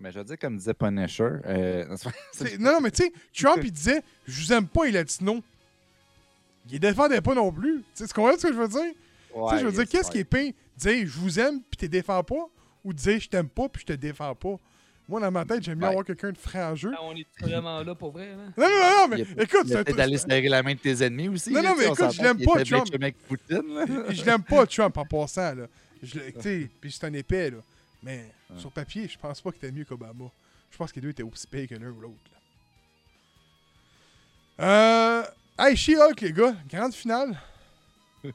[0.00, 1.84] Mais je veux dire, comme disait Punisher, euh,
[2.58, 5.42] Non, non, mais tu sais, Trump, il disait Je vous aime pas, les latinos.
[6.66, 7.82] Il les défendait pas non plus.
[7.96, 8.92] Tu comprends ce que je veux dire?
[9.34, 10.52] Tu sais, je veux dire, qu'est-ce qui est pire?
[10.76, 12.48] Dire je vous aime, puis tu te défends pas
[12.84, 14.56] Ou dire je t'aime pas, puis je te défends pas
[15.08, 15.92] Moi, dans ma tête, j'aime bien Ouais.
[15.94, 16.90] avoir quelqu'un de jeu.
[16.94, 18.36] Ah, on est vraiment là pour vrai, là?
[18.36, 21.02] Non, non, non, non, mais Il a- écoute, c'est d'aller serrer la main de tes
[21.04, 21.50] ennemis aussi.
[21.52, 22.86] Non, là, non, mais écoute, je l'aime pas, Trump.
[23.28, 25.54] Poutine, je l'aime pas, Trump, en passant.
[25.54, 25.66] Là.
[26.02, 27.58] Je l'ai- tu sais, puis c'est un épais, là.
[28.02, 28.24] Mais
[28.58, 30.30] sur papier, je pense pas qu'il était mieux qu'Obama.
[30.70, 32.16] Je pense que les deux étaient aussi pires que l'un ou l'autre.
[34.60, 35.22] Euh.
[35.58, 37.38] Hey, She-Hulk, les gars, grande finale.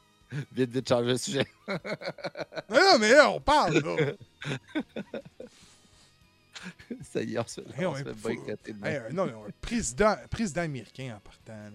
[0.51, 1.45] Vite, vite, changer de sujet.
[1.67, 4.13] Non, non, mais là, on parle, là.
[7.03, 8.29] Ça y est, on se fait, Hey, on on se est fait fou.
[8.83, 11.53] Hey, euh, non, non, président, président américain en partant.
[11.53, 11.71] là.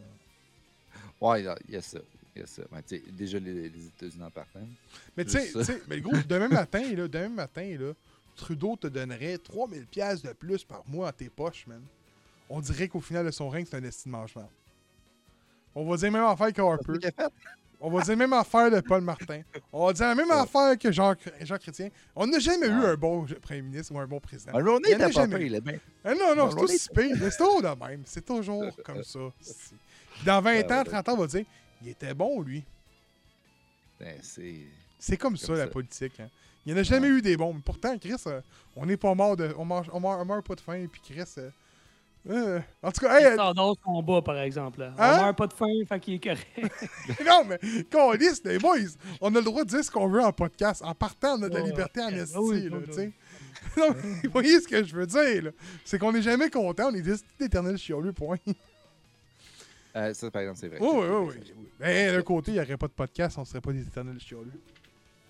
[1.20, 1.98] Ouais, il y a ça.
[2.46, 2.62] Ça.
[2.70, 4.60] Ben, tu sais, déjà, les, les États-Unis en partant.
[5.16, 5.52] Mais tu sais,
[5.88, 7.92] mais le gros, demain matin, là, demain matin, là,
[8.36, 11.82] Trudeau te donnerait 3000 pièces de plus par mois à tes poches, man.
[12.48, 14.48] On dirait qu'au final de son règne, c'est un estime mangement.
[15.74, 16.98] On va dire même affaire qu'Harper.
[17.82, 19.40] On va dire même affaire de Paul Martin.
[19.72, 20.34] On va dire la même Ouais.
[20.36, 21.88] affaire que Jean, Jean Chrétien.
[22.14, 24.52] On n'a jamais eu un bon premier ministre ou un bon président.
[24.54, 25.46] Un Roney Il y en a était pas jamais pire, eu.
[25.46, 25.78] il est bien.
[26.04, 27.16] Ah non, non, c'est pire.
[27.18, 28.02] Mais c'est toujours de même.
[28.04, 29.18] C'est toujours comme ça.
[30.26, 30.84] Dans 20 Ouais, ans, ouais.
[30.84, 31.44] 30 ans, on va dire
[31.82, 32.64] il était bon, lui.
[33.98, 34.54] Ben, c'est.
[34.98, 36.20] C'est comme, ça, la politique.
[36.20, 36.28] Hein.
[36.64, 37.54] Il n'y en a jamais eu des bons.
[37.54, 38.40] Mais pourtant, Chris, euh,
[38.76, 39.54] on n'est pas mort de.
[39.56, 40.86] On, mange, on, meurt, on meurt pas de faim.
[40.92, 41.24] Puis Chris.
[41.38, 41.50] euh,
[42.28, 44.82] euh, en tout cas, hey, euh, d'autres combats, par exemple.
[44.82, 44.92] Hein?
[44.98, 46.46] On meurt pas de faim, fait qu'il est correct.
[47.26, 47.58] non, mais
[47.90, 48.76] quand on liste, les boys,
[49.22, 50.82] on a le droit de dire ce qu'on veut en podcast.
[50.84, 52.18] En partant, on a de la liberté en ouais.
[52.18, 53.12] esti, oui, là, oui, tu sais.
[53.76, 55.50] Non, mais vous voyez ce que je veux dire, là.
[55.84, 58.36] C'est qu'on n'est jamais content, on est des éternels chialeux, point.
[59.94, 60.78] Oui, Euh, ça, par exemple, c'est vrai.
[60.80, 61.34] oui, oui.
[61.56, 61.64] oui.
[61.80, 64.52] Mais d'un côté, il n'y aurait pas de podcast, on serait pas des éternels chialeux.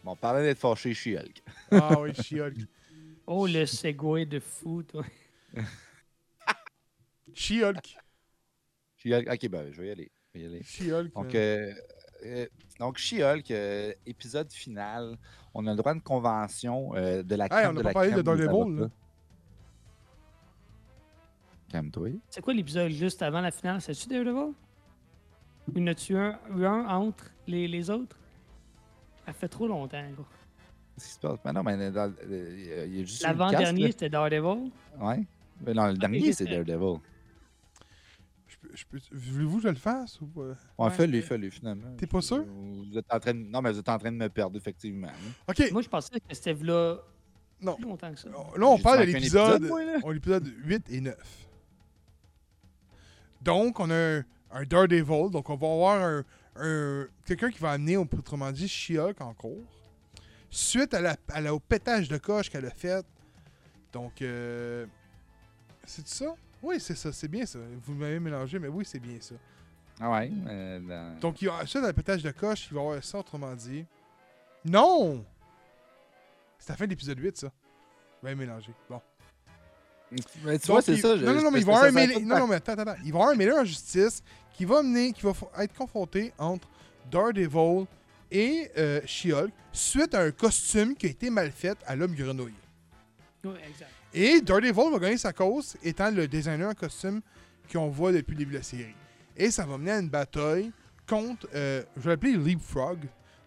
[0.05, 1.43] Bon, parlant d'être fâché, je suis Hulk.
[1.73, 2.57] Ah oui, chiolk.
[3.27, 5.05] Oh, le segway de fou, toi.
[7.35, 7.97] Chiolk.
[8.97, 9.29] Je suis Hulk.
[9.31, 10.11] Ok, ben, je vais y aller.
[10.35, 10.63] Je vais y aller.
[10.65, 11.13] Chiolk.
[11.15, 11.73] Donc, euh,
[12.25, 12.47] euh,
[12.79, 15.17] donc, She-Hulk, euh, épisode final.
[15.55, 17.83] On a le droit à une convention euh, de la Hey, crème on de n'a
[17.83, 18.91] pas la parlé crème de Daredevil, là.
[21.71, 22.09] Calme-toi.
[22.29, 23.81] C'est quoi l'épisode juste avant la finale?
[23.81, 24.53] C'est-tu Daredevil?
[25.73, 28.17] Ou y en a-tu un, eu un entre les, les autres?
[29.27, 30.25] Ça fait trop longtemps, gros.
[30.97, 31.39] Qu'est-ce qui se passe?
[31.45, 34.71] Mais non, mais dans- euh, il y a juste L'avant-dernier, c'était Daredevil.
[35.01, 35.25] Ouais.
[35.65, 36.99] Mais non, le dernier, c'est Daredevil.
[39.13, 40.41] Voulez-vous que je le fasse ou pas?
[40.41, 41.95] Ouais, Ouais, fais-le, fais-le, finalement.
[41.97, 42.45] T'es pas sûr?
[42.45, 43.39] Vous êtes en train de...
[43.39, 45.09] Non, mais vous êtes en train de me perdre, effectivement.
[45.09, 45.33] hein.
[45.49, 46.99] Ok, Moi, je pensais que c'était là
[47.61, 47.77] Non.
[47.77, 48.29] plus longtemps que ça.
[48.29, 49.99] là on parle de l'épisode épisode, moi, là?
[50.03, 51.47] on- l'épisode 8 et 9.
[53.43, 56.25] Donc, on a un, un Daredevil, donc on va avoir un,
[56.57, 59.63] un- quelqu'un qui va amener, autrement dit, She-Hulk en cours.
[60.51, 63.05] Suite à la, à la- au pétage de coche qu'elle a fait.
[63.93, 64.87] Donc, euh,
[65.85, 66.35] c'est ça?
[66.63, 67.59] Oui, c'est ça, c'est bien ça.
[67.85, 69.35] Vous m'avez mélangé, mais oui, c'est bien ça.
[70.01, 70.31] Ah ouais.
[70.49, 73.05] euh, Donc, il y a, suite à la pétage de coche, il va y avoir
[73.05, 73.85] ça, autrement dit.
[74.65, 75.25] Non!
[76.59, 77.51] C'est la fin de l'épisode 8, ça.
[78.23, 78.73] Bien mélangé.
[78.89, 79.01] Bon.
[80.45, 81.17] Mais tu vois, c'est il- ça.
[81.17, 82.21] Non, non, non, mais il va y avoir un mêlé.
[82.21, 82.95] Non, non, mais attends, attends.
[83.05, 84.23] Il va y avoir un mêlé en justice
[84.55, 85.33] qui va mener, qui va
[85.63, 86.69] être confronté entre
[87.11, 87.87] Daredevil
[88.31, 92.55] et euh, She-Hulk suite à un costume qui a été mal fait à l'homme grenouille.
[93.45, 93.91] Oui, exact.
[94.13, 97.21] Et Daredevil va gagner sa cause étant le designer en costume
[97.73, 98.95] qu'on voit depuis le début de la série.
[99.37, 100.73] Et ça va mener à une bataille
[101.09, 102.99] contre, euh, je vais l'appeler Leapfrog.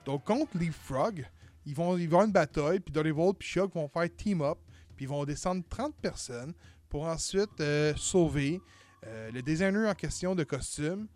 [0.06, 1.26] Donc contre Leapfrog,
[1.66, 4.58] ils vont, ils vont avoir une bataille, puis Daredevil et She-Hulk vont faire team up,
[5.04, 6.54] ils vont descendre 30 personnes
[6.90, 8.62] pour ensuite euh, sauver
[9.06, 11.08] euh, le designer en question de costume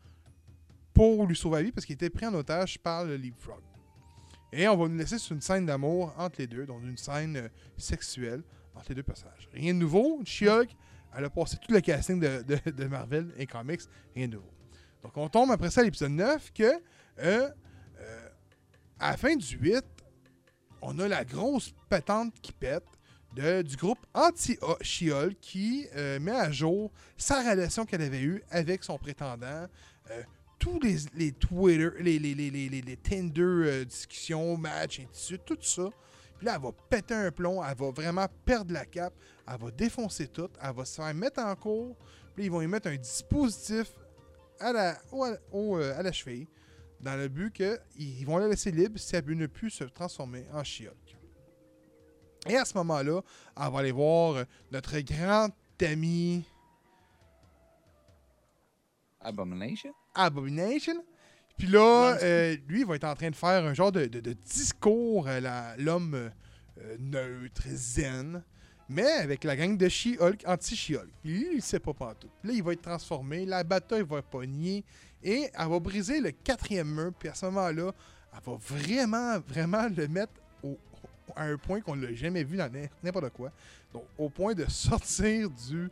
[0.94, 3.62] pour lui sauver la vie parce qu'il était pris en otage par le Leapfrog.
[4.52, 7.38] Et on va nous laisser sur une scène d'amour entre les deux, donc une scène
[7.38, 7.48] euh,
[7.78, 8.44] sexuelle
[8.76, 9.48] entre les deux personnages.
[9.54, 10.22] Rien de nouveau.
[10.26, 10.70] She-Hulk,
[11.16, 13.82] elle a passé tout le casting de, de- Marvel et Comics.
[14.16, 14.52] Rien de nouveau.
[15.04, 16.72] Donc, on tombe après ça à l'épisode 9 que,
[19.00, 19.84] à la fin du 8,
[20.82, 22.84] on a la grosse patente qui pète
[23.38, 28.98] du groupe anti-She-Hulk qui euh, met à jour sa relation qu'elle avait eue avec son
[28.98, 29.68] prétendant.
[30.12, 30.24] euh,
[30.60, 35.90] tous les, Twitter, les, les, Tinder euh, discussions, matchs, et tout ça.
[36.38, 39.14] Puis là, elle va péter un plomb, elle va vraiment perdre la cape,
[39.48, 41.96] elle va défoncer tout, elle va se faire mettre en cours.
[42.36, 43.94] Puis ils vont y mettre un dispositif
[44.60, 46.48] à la, cheville,
[47.00, 50.64] dans le but qu'ils vont la laisser libre si elle ne plus se transformer en
[50.64, 51.07] She-Hulk.
[52.48, 53.22] Et à ce moment-là,
[53.60, 55.50] elle va aller voir euh, notre grand
[55.82, 56.44] ami
[59.22, 59.92] Abomination?
[60.16, 61.04] Abomination.
[61.58, 64.20] Puis là, euh, lui, il va être en train de faire un genre de, de-
[64.20, 68.44] de discours à l'homme euh, neutre, zen,
[68.88, 71.10] mais avec la gang de She-Hulk, anti-She-Hulk.
[71.26, 72.30] Lui, il sait pas partout.
[72.44, 74.86] Là, il va être transformé, la bataille va pogner,
[75.24, 77.92] et elle va briser le quatrième mur, puis à ce moment-là,
[78.34, 80.34] elle va vraiment, vraiment le mettre
[80.64, 80.78] au-
[81.36, 83.52] à un point qu'on l'a jamais vu dans n'im- n'importe quoi.
[83.94, 85.90] Donc, au point de sortir du...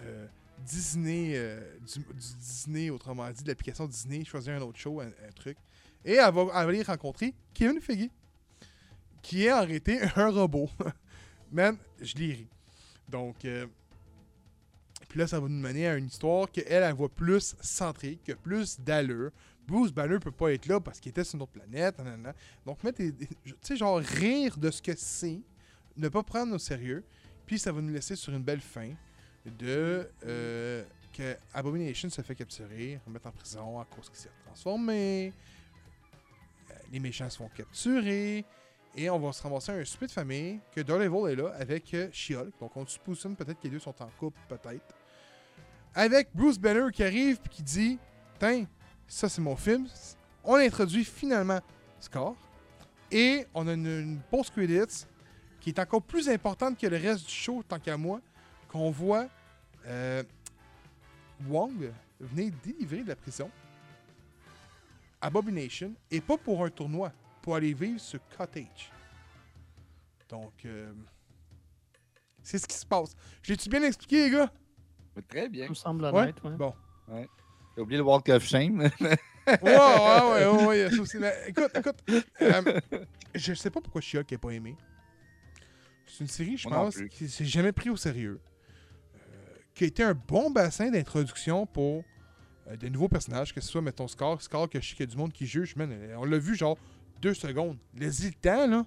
[0.00, 0.26] euh,
[0.64, 2.04] Disney, euh, du,
[2.40, 5.56] Disney, autrement dit, de l'application Disney, choisir un autre show, un, truc.
[6.04, 8.10] Et elle va aller rencontrer Kevin Feige,
[9.22, 10.68] qui est en réalité un robot.
[11.52, 12.46] Man, je l'ai ri.
[13.08, 13.66] Donc, euh,
[15.08, 18.32] puis là, ça va nous mener à une histoire qu'elle, elle voit plus centrée, que
[18.32, 19.30] plus d'allure.
[19.68, 22.00] Bruce Banner peut pas être là parce qu'il était sur une autre planète.
[22.64, 25.40] Donc, mettre tu sais, genre rire de ce que c'est,
[25.94, 27.04] ne pas prendre au sérieux,
[27.44, 28.94] puis ça va nous laisser sur une belle fin
[29.44, 35.34] de euh, que Abomination se fait capturer, remettre en prison à cause qu'il s'est transformé.
[36.70, 38.46] Euh, les méchants se font capturer.
[38.96, 42.08] Et on va se ramasser un souper de famille que Daredevil est là avec euh,
[42.10, 42.58] She-Hulk.
[42.58, 44.94] Donc on suppose peut-être que les deux sont en couple, peut-être.
[45.94, 47.98] Avec Bruce Banner qui arrive et qui dit
[48.38, 48.64] Tiens,
[49.08, 49.88] ça c'est mon film.
[50.44, 51.60] On introduit finalement
[51.98, 52.34] Scar.
[53.10, 55.06] Et on a une, une post-credits
[55.60, 58.20] qui est encore plus importante que le reste du show, tant qu'à moi,
[58.68, 59.28] qu'on voit
[59.86, 60.22] euh,
[61.48, 61.90] Wong
[62.20, 63.50] venir délivrer de la prison
[65.20, 67.12] Abomination, et pas pour un tournoi,
[67.42, 68.92] pour aller vivre ce cottage.
[70.28, 70.92] Donc, euh,
[72.40, 73.16] c'est ce qui se passe.
[73.42, 74.52] J'ai-tu bien expliqué, les gars?
[75.28, 75.64] Très bien.
[75.64, 76.36] Ça me semble honnête.
[76.44, 76.56] Ouais.
[76.56, 76.72] Bon.
[77.78, 78.90] J'ai oublié le Walk of Shame.
[79.46, 81.16] Ouais, ouais, ouais, ouais, ça aussi.
[81.16, 81.96] Mais écoute, écoute,
[82.42, 82.80] euh,
[83.34, 84.76] je sais pas pourquoi She-Hulk n'a pas aimé.
[86.04, 88.40] C'est une série, je Moi pense, qui s'est jamais pris au sérieux.
[89.16, 89.18] Euh,
[89.74, 92.04] qui a été un bon bassin d'introduction pour
[92.66, 94.42] euh, des nouveaux personnages, que ce soit, mettons, Scar.
[94.42, 96.54] Scar, que je sais qu'il y a du monde qui juge, man, on l'a vu
[96.54, 96.76] genre
[97.22, 97.78] deux secondes.
[97.94, 98.84] Laisse-y le temps, là.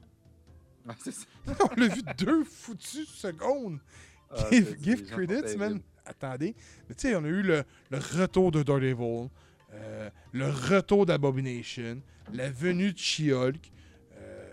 [0.88, 1.12] Ah, ça.
[1.72, 3.80] on l'a vu deux foutues secondes.
[4.34, 5.82] Ah, Give, give credits, man.
[6.06, 6.56] Attendez.
[6.90, 9.30] Mais tu sais, on a eu le, le retour de Daredevil.
[9.74, 12.02] euh, le retour d'Abomination,
[12.34, 13.72] la venue de She-Hulk.
[14.18, 14.50] Euh,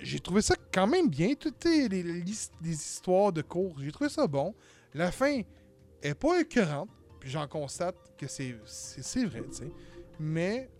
[0.00, 3.78] j'ai trouvé ça quand même bien, toutes les, les- les histoires de cours.
[3.80, 4.54] J'ai trouvé ça bon.
[4.94, 5.40] La fin
[6.02, 6.88] est pas écœurante,
[7.20, 9.72] puis j'en constate que c'est vrai, tu sais.
[10.20, 10.70] Mais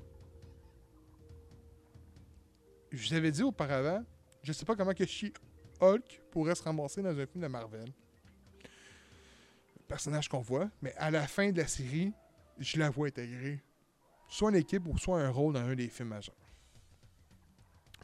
[2.90, 4.03] je vous avais dit auparavant,
[4.43, 7.93] je sais pas comment que She-Hulk pourrait se ramasser dans un film de Marvel.
[9.89, 12.12] Personnage qu'on voit, mais à la fin de la série,
[12.59, 13.60] je la vois intégrer
[14.28, 16.35] soit une équipe ou soit un rôle dans un des films majeurs.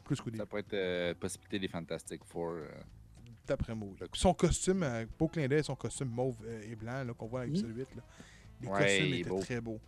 [0.03, 2.51] Plus qu'au début, Ça pourrait être euh, possibilité des Fantastic Four.
[2.53, 2.67] euh.
[3.47, 3.89] d'après moi.
[3.99, 4.07] là.
[4.13, 7.41] Son costume, euh, beau clin d'œil, son costume mauve euh, et blanc là, qu'on voit
[7.41, 7.57] avec Mhm.
[7.67, 8.03] l'épisode 8, là.
[8.61, 9.39] les Ouais, costumes il est étaient beau.
[9.39, 9.79] très beaux.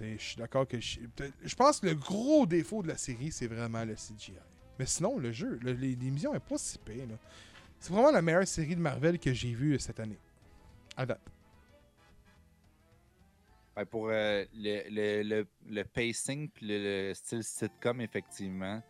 [0.00, 0.80] Je suis d'accord que.
[0.80, 4.34] Je, pense que le gros défaut de la série, c'est vraiment le CGI.
[4.78, 7.06] Mais sinon, le jeu, l'émission est pas si pire.
[7.78, 10.18] C'est vraiment la meilleure série de Marvel que j'ai vue cette année.
[10.96, 11.20] À date.
[13.76, 18.82] Ouais, pour euh, le, le, le, le pacing puis le, le style sitcom, effectivement,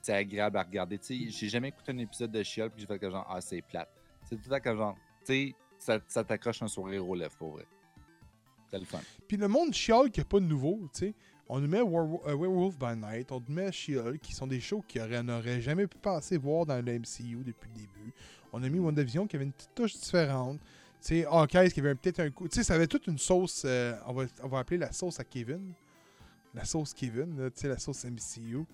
[0.00, 0.98] c'est agréable à regarder.
[1.02, 3.90] J'ai jamais écouté un épisode de She-Hulk puis j'ai fait que genre, ah, c'est plate.
[4.24, 4.96] C'est tout temps comme genre,
[5.26, 7.66] tu sais, ça, ça t'accroche un sourire aux lèvres, pour vrai.
[8.70, 9.00] C'est le fun.
[9.28, 11.14] Puis le monde chiale qu'il n'y a pas de nouveau, tu sais.
[11.48, 14.60] On nous met Werewolf, euh, Werewolf by Night, on nous met She-Hulk, qui sont des
[14.60, 18.14] shows qu'on n'aurait jamais pu penser voir dans le MCU depuis le début.
[18.52, 20.60] On a mis WandaVision qui avait une petite touche différente.
[21.02, 22.46] Tu sais, Hawkeye qui avait peut-être un coup.
[22.48, 25.18] Tu sais, ça avait toute une sauce, euh, on, va, on va appeler la sauce
[25.18, 25.72] à Kevin.
[26.54, 28.64] La sauce Kevin, tu sais, la sauce MCU.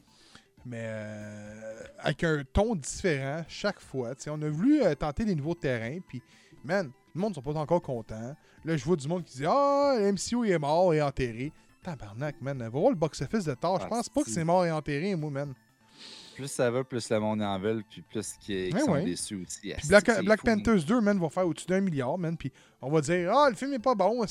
[0.65, 4.15] Mais euh, avec un ton différent chaque fois.
[4.15, 4.31] tu sais.
[4.31, 6.21] On a voulu euh, tenter des nouveaux terrains, puis,
[6.65, 8.35] man, le monde ne sont pas encore contents.
[8.65, 11.53] Là, je vois du monde qui dit Ah, le MCU est mort et enterré.
[11.83, 12.59] Tabarnak, man.
[12.59, 13.79] Va voir le box-office de Thor.
[13.79, 15.55] Je Ah, pense pas que c'est mort et enterré, moi, man.
[16.37, 19.05] Plus ça va, plus le monde en veut, puis plus qu'ils Ouais, sont ouais.
[19.05, 19.73] déçus aussi.
[19.73, 20.45] Puis Black, c'est.
[20.45, 22.37] Panthers 2, man, va faire au-dessus d'un milliard, man.
[22.37, 22.53] Puis
[22.83, 24.23] on va dire Ah, le film est pas bon.
[24.23, 24.27] Ah,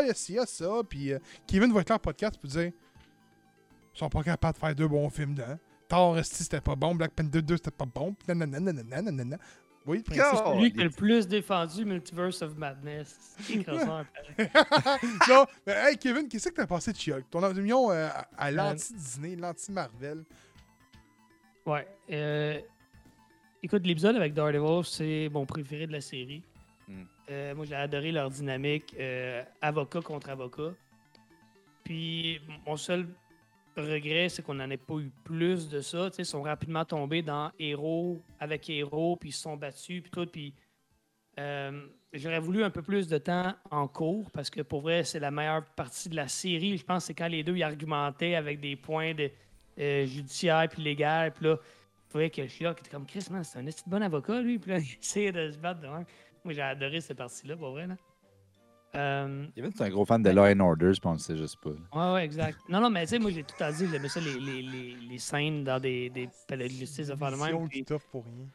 [0.00, 0.80] il y a ci, il y a ça.
[0.88, 2.72] Puis euh, Kevin va être là en podcast pour dire
[3.94, 5.58] Ils sont pas capables de faire deux bons films dedans.
[5.88, 6.94] Thor, c'était pas bon.
[6.94, 8.14] Black Panther 2, c'était pas bon.
[8.14, 9.36] Puis nanana, nanana, nanana.
[9.36, 10.44] Vous voyez le principe?
[10.46, 13.34] Oh, Lui qui a le plus défendu Multiverse of Madness.
[13.40, 13.56] C'est
[15.28, 17.28] non, mais hey Kevin, qu'est-ce que t'as pensé de She-Hulk?
[17.28, 18.08] Ton opinion euh,
[18.38, 20.24] à l'anti-Disney, l'anti-Marvel.
[21.64, 21.86] Ouais.
[22.10, 22.60] euh,
[23.62, 26.42] écoute, l'épisode avec Daredevil, c'est mon préféré de la série.
[26.88, 27.02] Mm.
[27.30, 30.72] Euh, moi, j'ai adoré leur dynamique euh, avocat contre avocat.
[31.84, 33.06] Puis, mon seul
[33.76, 36.10] regret, c'est qu'on n'en ait pas eu plus de ça.
[36.18, 40.26] Ils sont rapidement tombés dans héros avec héros, puis ils se sont battus, puis tout.
[40.26, 40.54] Puis,
[41.38, 45.20] euh, j'aurais voulu un peu plus de temps en cours, parce que pour vrai, c'est
[45.20, 46.76] la meilleure partie de la série.
[46.76, 49.30] Je pense que c'est quand les deux ils argumentaient avec des points de,
[49.82, 51.32] euh, judiciaires puis légal.
[51.32, 54.02] Puis là, tu voyais que le Chioc était comme Chris, man, c'est un de bon
[54.02, 54.58] avocat, lui.
[54.58, 56.04] Puis là, il essayait de se battre de même.
[56.44, 57.86] Moi, j'ai adoré cette partie-là, pour vrai.
[57.86, 57.96] Là.
[58.94, 61.58] Euh, Kevin, c'est un gros fan de Law and Order, je pense que c'est juste
[61.62, 61.70] pas.
[61.70, 62.08] là.
[62.08, 62.58] Ouais, ouais, exact.
[62.68, 64.96] Non, non, mais tu sais, moi, j'ai tout à dit, j'aimais ça, les, les, les,
[64.96, 67.68] les scènes dans des, des palais de justice, de faire Mission même.
[67.68, 68.46] puis, pour rien.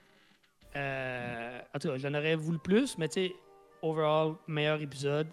[0.76, 3.36] euh, en tout cas, j'en aurais voulu plus, mais tu sais,
[3.82, 5.28] overall, meilleur épisode.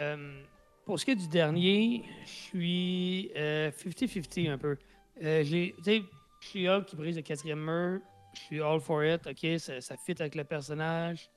[0.00, 0.40] Euh,
[0.84, 4.76] pour ce qui est du dernier, je suis euh, 50-50 un peu.
[5.22, 6.02] Euh, j'ai, tu sais,
[6.40, 8.00] je suis Hulk qui brise le quatrième mur.
[8.34, 11.30] Je suis all for it, ok, ça, ça fit avec le personnage.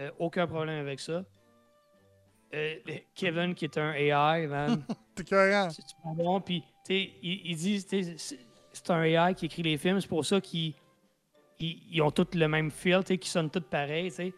[0.00, 1.24] Euh, aucun problème avec ça.
[2.54, 2.76] Euh,
[3.14, 4.84] Kevin qui est un AI, man.
[5.14, 5.70] T'es cohérent.
[5.70, 6.40] C'est super bon.
[6.40, 7.86] Puis, tu sais, ils, disent,
[8.72, 10.00] c'est un AI qui écrit les films.
[10.00, 10.74] C'est pour ça qu'ils
[11.58, 14.34] ils, ils ont tous le même feel, tu sais, qu'ils sonnent tous pareils, tu sais.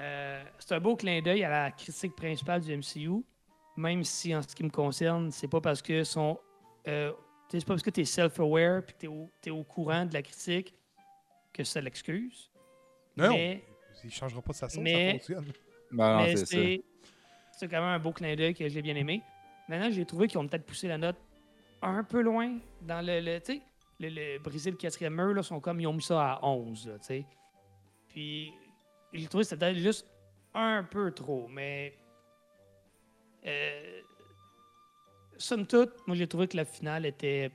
[0.00, 3.24] Euh, c'est un beau clin d'œil à la critique principale du MCU.
[3.78, 6.38] Même si, en ce qui me concerne, c'est pas parce que sont.
[6.88, 7.12] euh,
[7.48, 10.04] c'est pas parce que tu es self-aware puis que tu es, au- t'es au courant
[10.04, 10.74] de la critique
[11.52, 12.50] que ça l'excuse.
[13.16, 13.64] Non, Mais-
[14.04, 15.52] il changera pas sa sauce, mais- ça fonctionne.
[15.92, 16.46] Ben non, Mais c'est ça.
[16.46, 16.82] c'est
[17.52, 19.22] c'est quand même un beau clin d'œil que j'ai bien aimé.
[19.68, 21.16] Maintenant, j'ai trouvé qu'ils ont peut-être poussé la note
[21.80, 23.20] un peu loin dans le.
[23.20, 23.62] le tu sais,
[24.00, 26.88] le, le briser le quatrième mur, là, sont comme ils ont mis ça à 11,
[26.88, 27.24] là, tu sais.
[28.08, 28.52] Puis
[29.12, 30.04] j'ai trouvé que c'était juste
[30.52, 31.94] un peu trop, mais.
[33.46, 34.00] Euh,
[35.36, 37.50] somme toute, moi j'ai trouvé que la finale était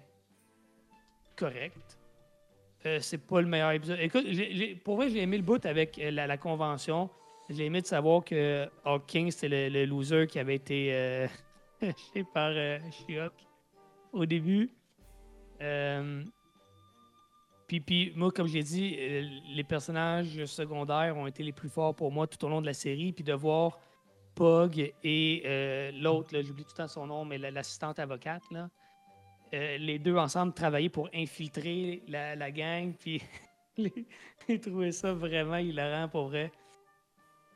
[1.35, 1.97] correcte.
[2.85, 3.99] Euh, c'est pas le meilleur épisode.
[4.01, 7.09] Écoute, j'ai- j'ai- pour vrai, j'ai aimé le bout avec euh, la, convention.
[7.49, 11.27] J'ai aimé de savoir que Hulk King, c'était le, loser qui avait été euh,
[11.81, 13.33] lâché par euh, She-Hulk
[14.11, 14.69] au début.
[15.61, 16.23] Euh,
[17.67, 18.97] puis, puis, moi, comme je l'ai dit,
[19.55, 22.73] les personnages secondaires ont été les plus forts pour moi tout au long de la
[22.73, 23.13] série.
[23.13, 23.79] Puis de voir
[24.35, 28.69] Pug et euh, l'autre, j'oublie tout le temps son nom, mais la- l'assistante avocate, là,
[29.53, 32.93] euh, les deux ensemble travailler pour infiltrer la, gang.
[32.99, 33.21] Puis
[34.47, 36.51] j'ai trouvé ça vraiment hilarant pour vrai.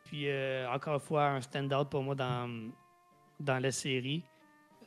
[0.05, 2.71] Puis euh, encore une fois, un stand-out pour moi dans,
[3.39, 4.23] dans la série.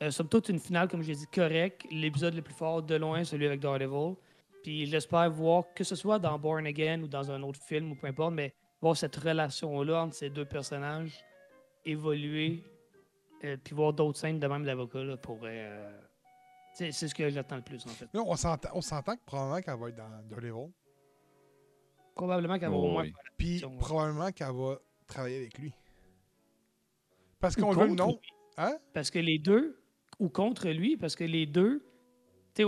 [0.09, 1.85] Somme toute, une finale, comme j'ai dit, correcte.
[1.91, 4.15] L'épisode le plus fort de loin, celui avec Daredevil.
[4.63, 7.95] Puis j'espère voir, que ce soit dans Born Again ou dans un autre film ou
[7.95, 8.51] peu importe, mais
[8.81, 11.23] voir cette relation-là entre ces deux personnages
[11.85, 12.63] évoluer.
[13.43, 15.39] euh, puis voir d'autres scènes de même d'avocat là, pour.
[15.43, 15.99] euh,
[16.73, 18.07] c'est ce que j'attends le plus, en fait.
[18.13, 20.71] Là, on s'entend on s'entend que probablement qu'elle va être dans Daredevil.
[22.15, 23.03] Probablement qu'elle va Oh, au moins.
[23.03, 23.13] oui.
[23.37, 25.73] Puis probablement qu'elle va travailler avec lui.
[27.39, 28.19] Parce qu'on veut le nom.
[28.57, 28.77] Hein?
[28.93, 29.81] Parce que les deux,
[30.19, 31.83] ou contre lui, parce que les deux,
[32.53, 32.63] tu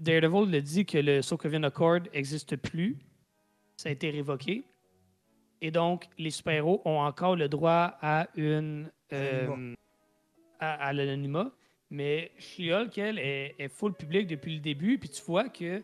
[0.00, 2.98] Daredevil le dit que le Sokovian Accord n'existe plus.
[3.76, 4.64] Ça a été révoqué.
[5.60, 8.90] Et donc, les super-héros ont encore le droit à une.
[9.12, 9.74] euh,
[10.60, 11.50] à, à l'anonymat.
[11.90, 14.98] Mais She-Hulk, elle, est, est full public depuis le début.
[14.98, 15.82] Puis tu vois que.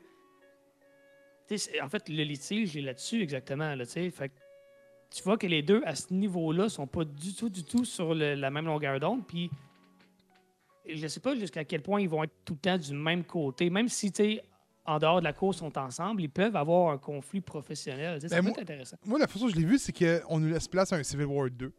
[1.82, 3.74] En fait, le litige est là-dessus exactement.
[3.74, 4.10] Là, tu sais.
[4.10, 4.34] fait que
[5.10, 8.14] tu vois que les deux, à ce niveau-là, sont pas du tout, du tout sur
[8.14, 9.26] le- la même longueur d'onde.
[9.26, 9.50] Puis
[10.88, 13.70] je sais pas jusqu'à quel point ils vont être tout le temps du même côté.
[13.70, 14.38] Même si, tu
[14.86, 18.20] en dehors de la course, sont ensemble, ils peuvent avoir un conflit professionnel.
[18.20, 18.96] Ça Ben, peut moi- être intéressant.
[19.04, 21.26] Moi, la façon que je l'ai vu, c'est qu'on nous laisse place à un Civil
[21.26, 21.72] War 2.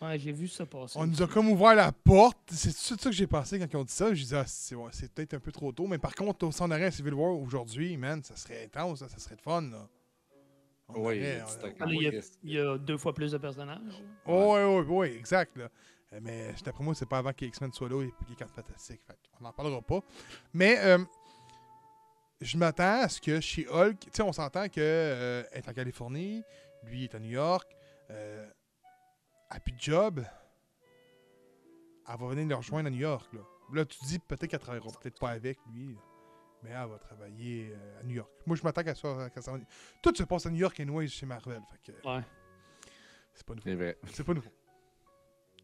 [0.00, 0.96] Ouais, j'ai vu ça passer.
[0.96, 2.38] On nous a comme ouvert la porte.
[2.52, 4.14] C'est tout ça que j'ai pensé quand ils ont dit ça.
[4.14, 5.88] J'ai dit, ah, c'est ouais, c'est peut-être un peu trop tôt.
[5.88, 9.08] Mais par contre, on s'en aurait un Civil War aujourd'hui, man, ça serait intense, ça,
[9.08, 9.62] ça serait de fun.
[9.62, 9.88] Là.
[10.90, 13.32] Oui, aurait- c'est on- un- là, il, y a, il y a deux fois plus
[13.32, 13.80] de personnages.
[14.24, 15.56] Oh, ouais, ouais, ouais, exact.
[15.56, 15.68] Là.
[16.12, 18.54] Euh, Mais d'après moi, c'est pas avant que X-Men soit là et puis les cartes
[18.54, 19.00] fantastiques.
[19.04, 20.00] Fait on n'en parlera pas.
[20.54, 20.98] Mais euh,
[22.40, 25.68] je m'attends à ce que chez Hulk, tu sais, on s'entend que euh, elle est
[25.68, 26.42] en Californie,
[26.84, 27.70] lui est à New York,
[28.10, 28.48] euh,
[29.50, 30.24] elle a plus de job.
[32.10, 33.30] Elle va venir le rejoindre à New York.
[33.32, 33.40] Là,
[33.72, 35.94] là tu dis peut-être qu'elle travaillera peut-être pas avec lui.
[35.94, 36.00] là.
[36.62, 38.30] Mais elle va travailler euh, à New York.
[38.46, 39.14] Moi, je m'attends qu'elle soit.
[39.14, 39.30] va-
[40.02, 41.60] Tout se passe à New York et Noise chez Marvel.
[41.70, 42.22] Fait que, Ouais.
[43.34, 43.64] c'est pas nouveau.
[43.68, 43.98] C'est vrai.
[44.12, 44.50] C'est pas nouveau.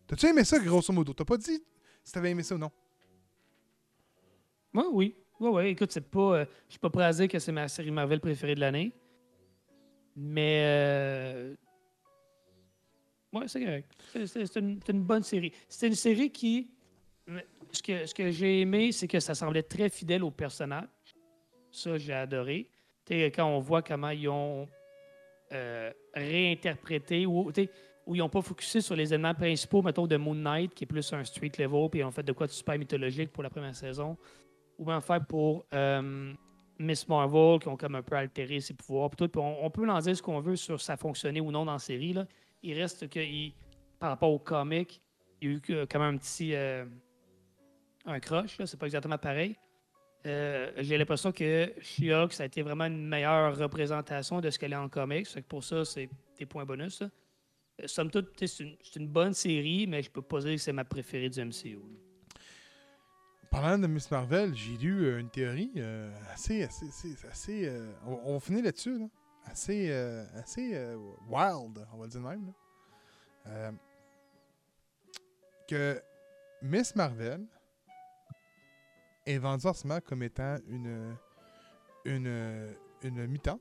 [0.07, 1.13] T'as-tu aimé ça, grosso modo?
[1.15, 1.65] T'as pas dit
[2.05, 2.71] si t'avais aimé ça ou non?
[4.75, 5.17] Ouais, oui.
[5.41, 5.71] Ouais, ouais.
[5.73, 6.39] Écoute, c'est pas.
[6.39, 8.93] euh, je suis pas prêt à dire que c'est ma série Marvel préférée de l'année.
[10.17, 10.63] Mais.
[10.65, 11.55] euh,
[13.33, 13.91] Ouais, c'est correct.
[14.27, 15.53] C'est- une, bonne série.
[15.69, 16.71] C'est une série qui.
[17.73, 20.87] Ce que, ce que j'ai aimé, c'est que ça semblait très fidèle au personnage.
[21.73, 22.71] Ça, j'ai adoré.
[23.09, 24.69] Quand on voit comment ils ont
[25.53, 27.51] euh, réinterprété ou,
[28.07, 30.87] où ils n'ont pas focusé sur les éléments principaux, mettons, de Moon Knight, qui est
[30.87, 33.51] plus un street level, puis ils ont fait de quoi de super mythologique pour la
[33.51, 34.17] première saison
[34.79, 36.33] ou bien faire pour euh,
[36.79, 39.11] Miss Marvel, qui ont comme un peu altéré ses pouvoirs.
[39.11, 39.31] Tout.
[39.39, 41.79] On, on peut en dire ce qu'on veut sur ça fonctionner ou non dans la
[41.79, 42.13] série.
[42.13, 42.27] Là.
[42.63, 43.21] Il reste que,
[43.99, 45.01] par rapport au comic,
[45.41, 46.55] il y a eu quand même un petit.
[46.55, 46.85] euh,
[48.07, 49.57] un crush, c'est pas exactement pareil.
[50.27, 54.73] Euh, J'ai l'impression que She-Hulk, ça a été vraiment une meilleure représentation de ce qu'elle
[54.73, 55.27] est en comics.
[55.27, 57.03] Fait pour ça, c'est des points bonus.
[57.03, 57.09] Euh,
[57.87, 61.29] Somme toute, c'est une, bonne série, mais je peux pas dire que c'est ma préférée
[61.29, 61.79] du MCU.
[63.55, 66.65] Parlant de Miss Marvel, j'ai lu euh, une théorie euh, assez.
[66.65, 68.99] assez, assez, assez, euh, on, finir là-dessus.
[68.99, 69.07] Là.
[69.47, 70.71] Assez, assez
[71.29, 72.53] wild, on va le dire de même.
[73.47, 73.73] là.
[75.69, 76.03] Que
[76.63, 77.43] Miss Marvel
[79.27, 81.15] est vendue en ce moment comme étant une,
[82.07, 83.61] une, une mutante,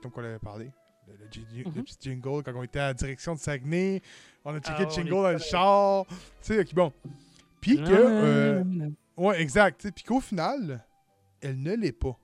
[0.00, 0.70] comme on l'avait parlé.
[1.08, 1.82] Le, le Mhm.
[1.84, 4.00] petit jingle, quand on était à la direction de Saguenay,
[4.44, 6.06] on a checké Ah le jingle dans le char.
[6.40, 6.92] Tu sais, bon.
[7.60, 8.62] Puis que.
[9.16, 9.90] Ouais, exact.
[9.94, 10.84] Puis qu'au final,
[11.40, 12.18] elle ne l'est pas.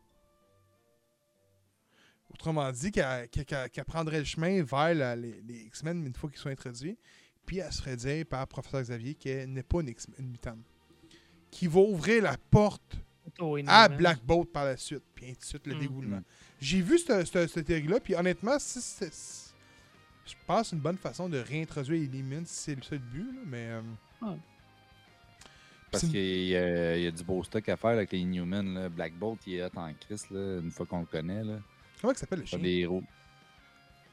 [2.31, 6.14] Autrement dit, qu'elle qu'elle- qu'elle- qu'elle prendrait le chemin vers la- les, les X-Men une
[6.14, 6.98] fois qu'ils sont introduits.
[7.47, 10.59] Puis elle se ferait dire par professeur Xavier qu'elle n'est pas une, X- une mutante.
[11.51, 12.97] Qui va ouvrir la porte
[13.39, 13.89] Oh, à.
[13.89, 15.02] Black Bolt par la suite.
[15.14, 15.78] Puis ainsi de suite, le Mm.
[15.78, 16.16] dégoulement.
[16.19, 16.24] Mm.
[16.60, 18.01] J'ai vu cette, théorie-là.
[18.01, 18.81] Puis honnêtement, si
[20.24, 22.98] je pense que c'est une bonne façon de réintroduire les limites si c'est le seul
[22.98, 23.32] but.
[23.32, 23.66] là, mais.
[23.69, 23.82] euh,
[25.93, 28.74] Parce qu'il y, a- il y a du beau stock à faire avec les Inhumans.
[28.74, 28.89] Là.
[28.89, 31.44] Black Bolt, il est hot en Christ, là, une fois qu'on le connaît.
[31.44, 31.59] Là.
[32.01, 32.59] comment il s'appelle le Pas chien?
[32.59, 33.02] des héros.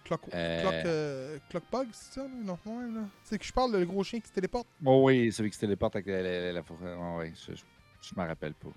[0.05, 2.27] Clock, Euh, Clock, euh, Clockbug, c'est ça?
[2.27, 3.01] Non, ouais, là.
[3.23, 4.67] C'est que je parle, le gros chien qui se téléporte.
[4.85, 6.95] Oh oui, celui qui se téléporte avec la, la, la forêt.
[6.97, 7.61] Oh, oui, je, je,
[8.01, 8.69] je m'en rappelle pas.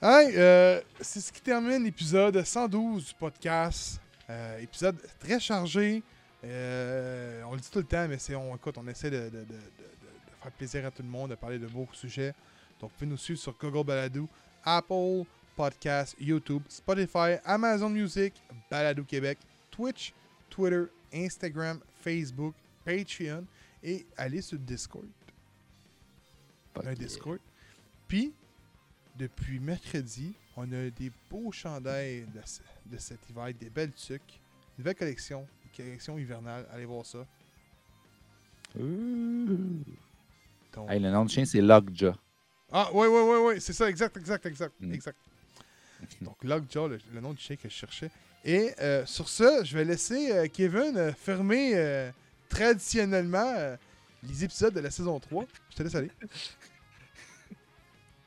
[0.00, 4.00] Hey, euh, c'est ce qui termine l'épisode 112 du podcast.
[4.30, 6.02] Euh, épisode très chargé.
[6.44, 9.28] Euh, on le dit tout le temps, mais c'est on, écoute, on essaie de
[10.48, 12.34] faire plaisir à tout le monde, de parler de beaux sujets.
[12.80, 14.28] Donc, vous pouvez nous suivre sur Google Balado,
[14.64, 15.24] Apple
[15.56, 18.34] Podcast, YouTube, Spotify, Amazon Music,
[18.70, 19.38] Balado Québec,
[19.70, 20.12] Twitch,
[20.48, 22.54] Twitter, Instagram, Facebook,
[22.84, 23.44] Patreon
[23.82, 25.06] et aller sur Discord.
[26.84, 27.40] un Discord.
[28.06, 28.32] Puis,
[29.16, 32.40] depuis mercredi, on a des beaux chandails de,
[32.94, 34.40] de cet hiver, des belles tuques,
[34.78, 36.66] une belle collection, une collection hivernale.
[36.72, 37.26] Allez voir ça.
[40.72, 42.12] Ton- Hey, le nom du chien, c'est Lockjaw.
[42.70, 44.92] Ah, ouais, ouais, ouais, ouais, c'est ça, exact, exact, exact, Mm.
[44.92, 45.18] exact.
[46.20, 48.10] Donc, Lockjaw, le, le nom du chien que je cherchais.
[48.44, 52.10] Et euh, sur ce, je vais laisser euh, Kevin euh, fermer euh,
[52.48, 53.76] traditionnellement euh,
[54.22, 55.44] les épisodes de la saison 3.
[55.70, 56.10] Je te laisse aller.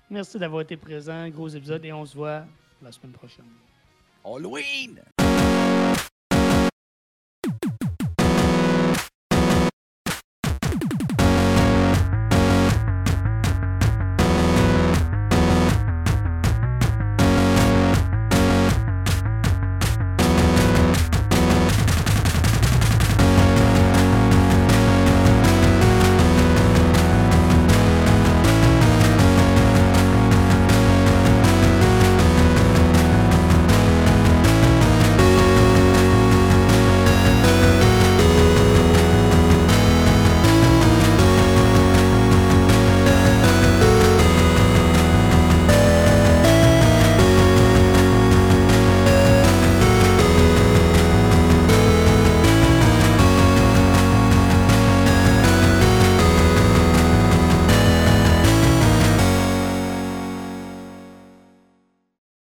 [0.10, 1.30] Merci d'avoir été présent.
[1.30, 2.46] Gros épisode et on se voit
[2.82, 3.46] la semaine prochaine.
[4.26, 5.00] Halloween!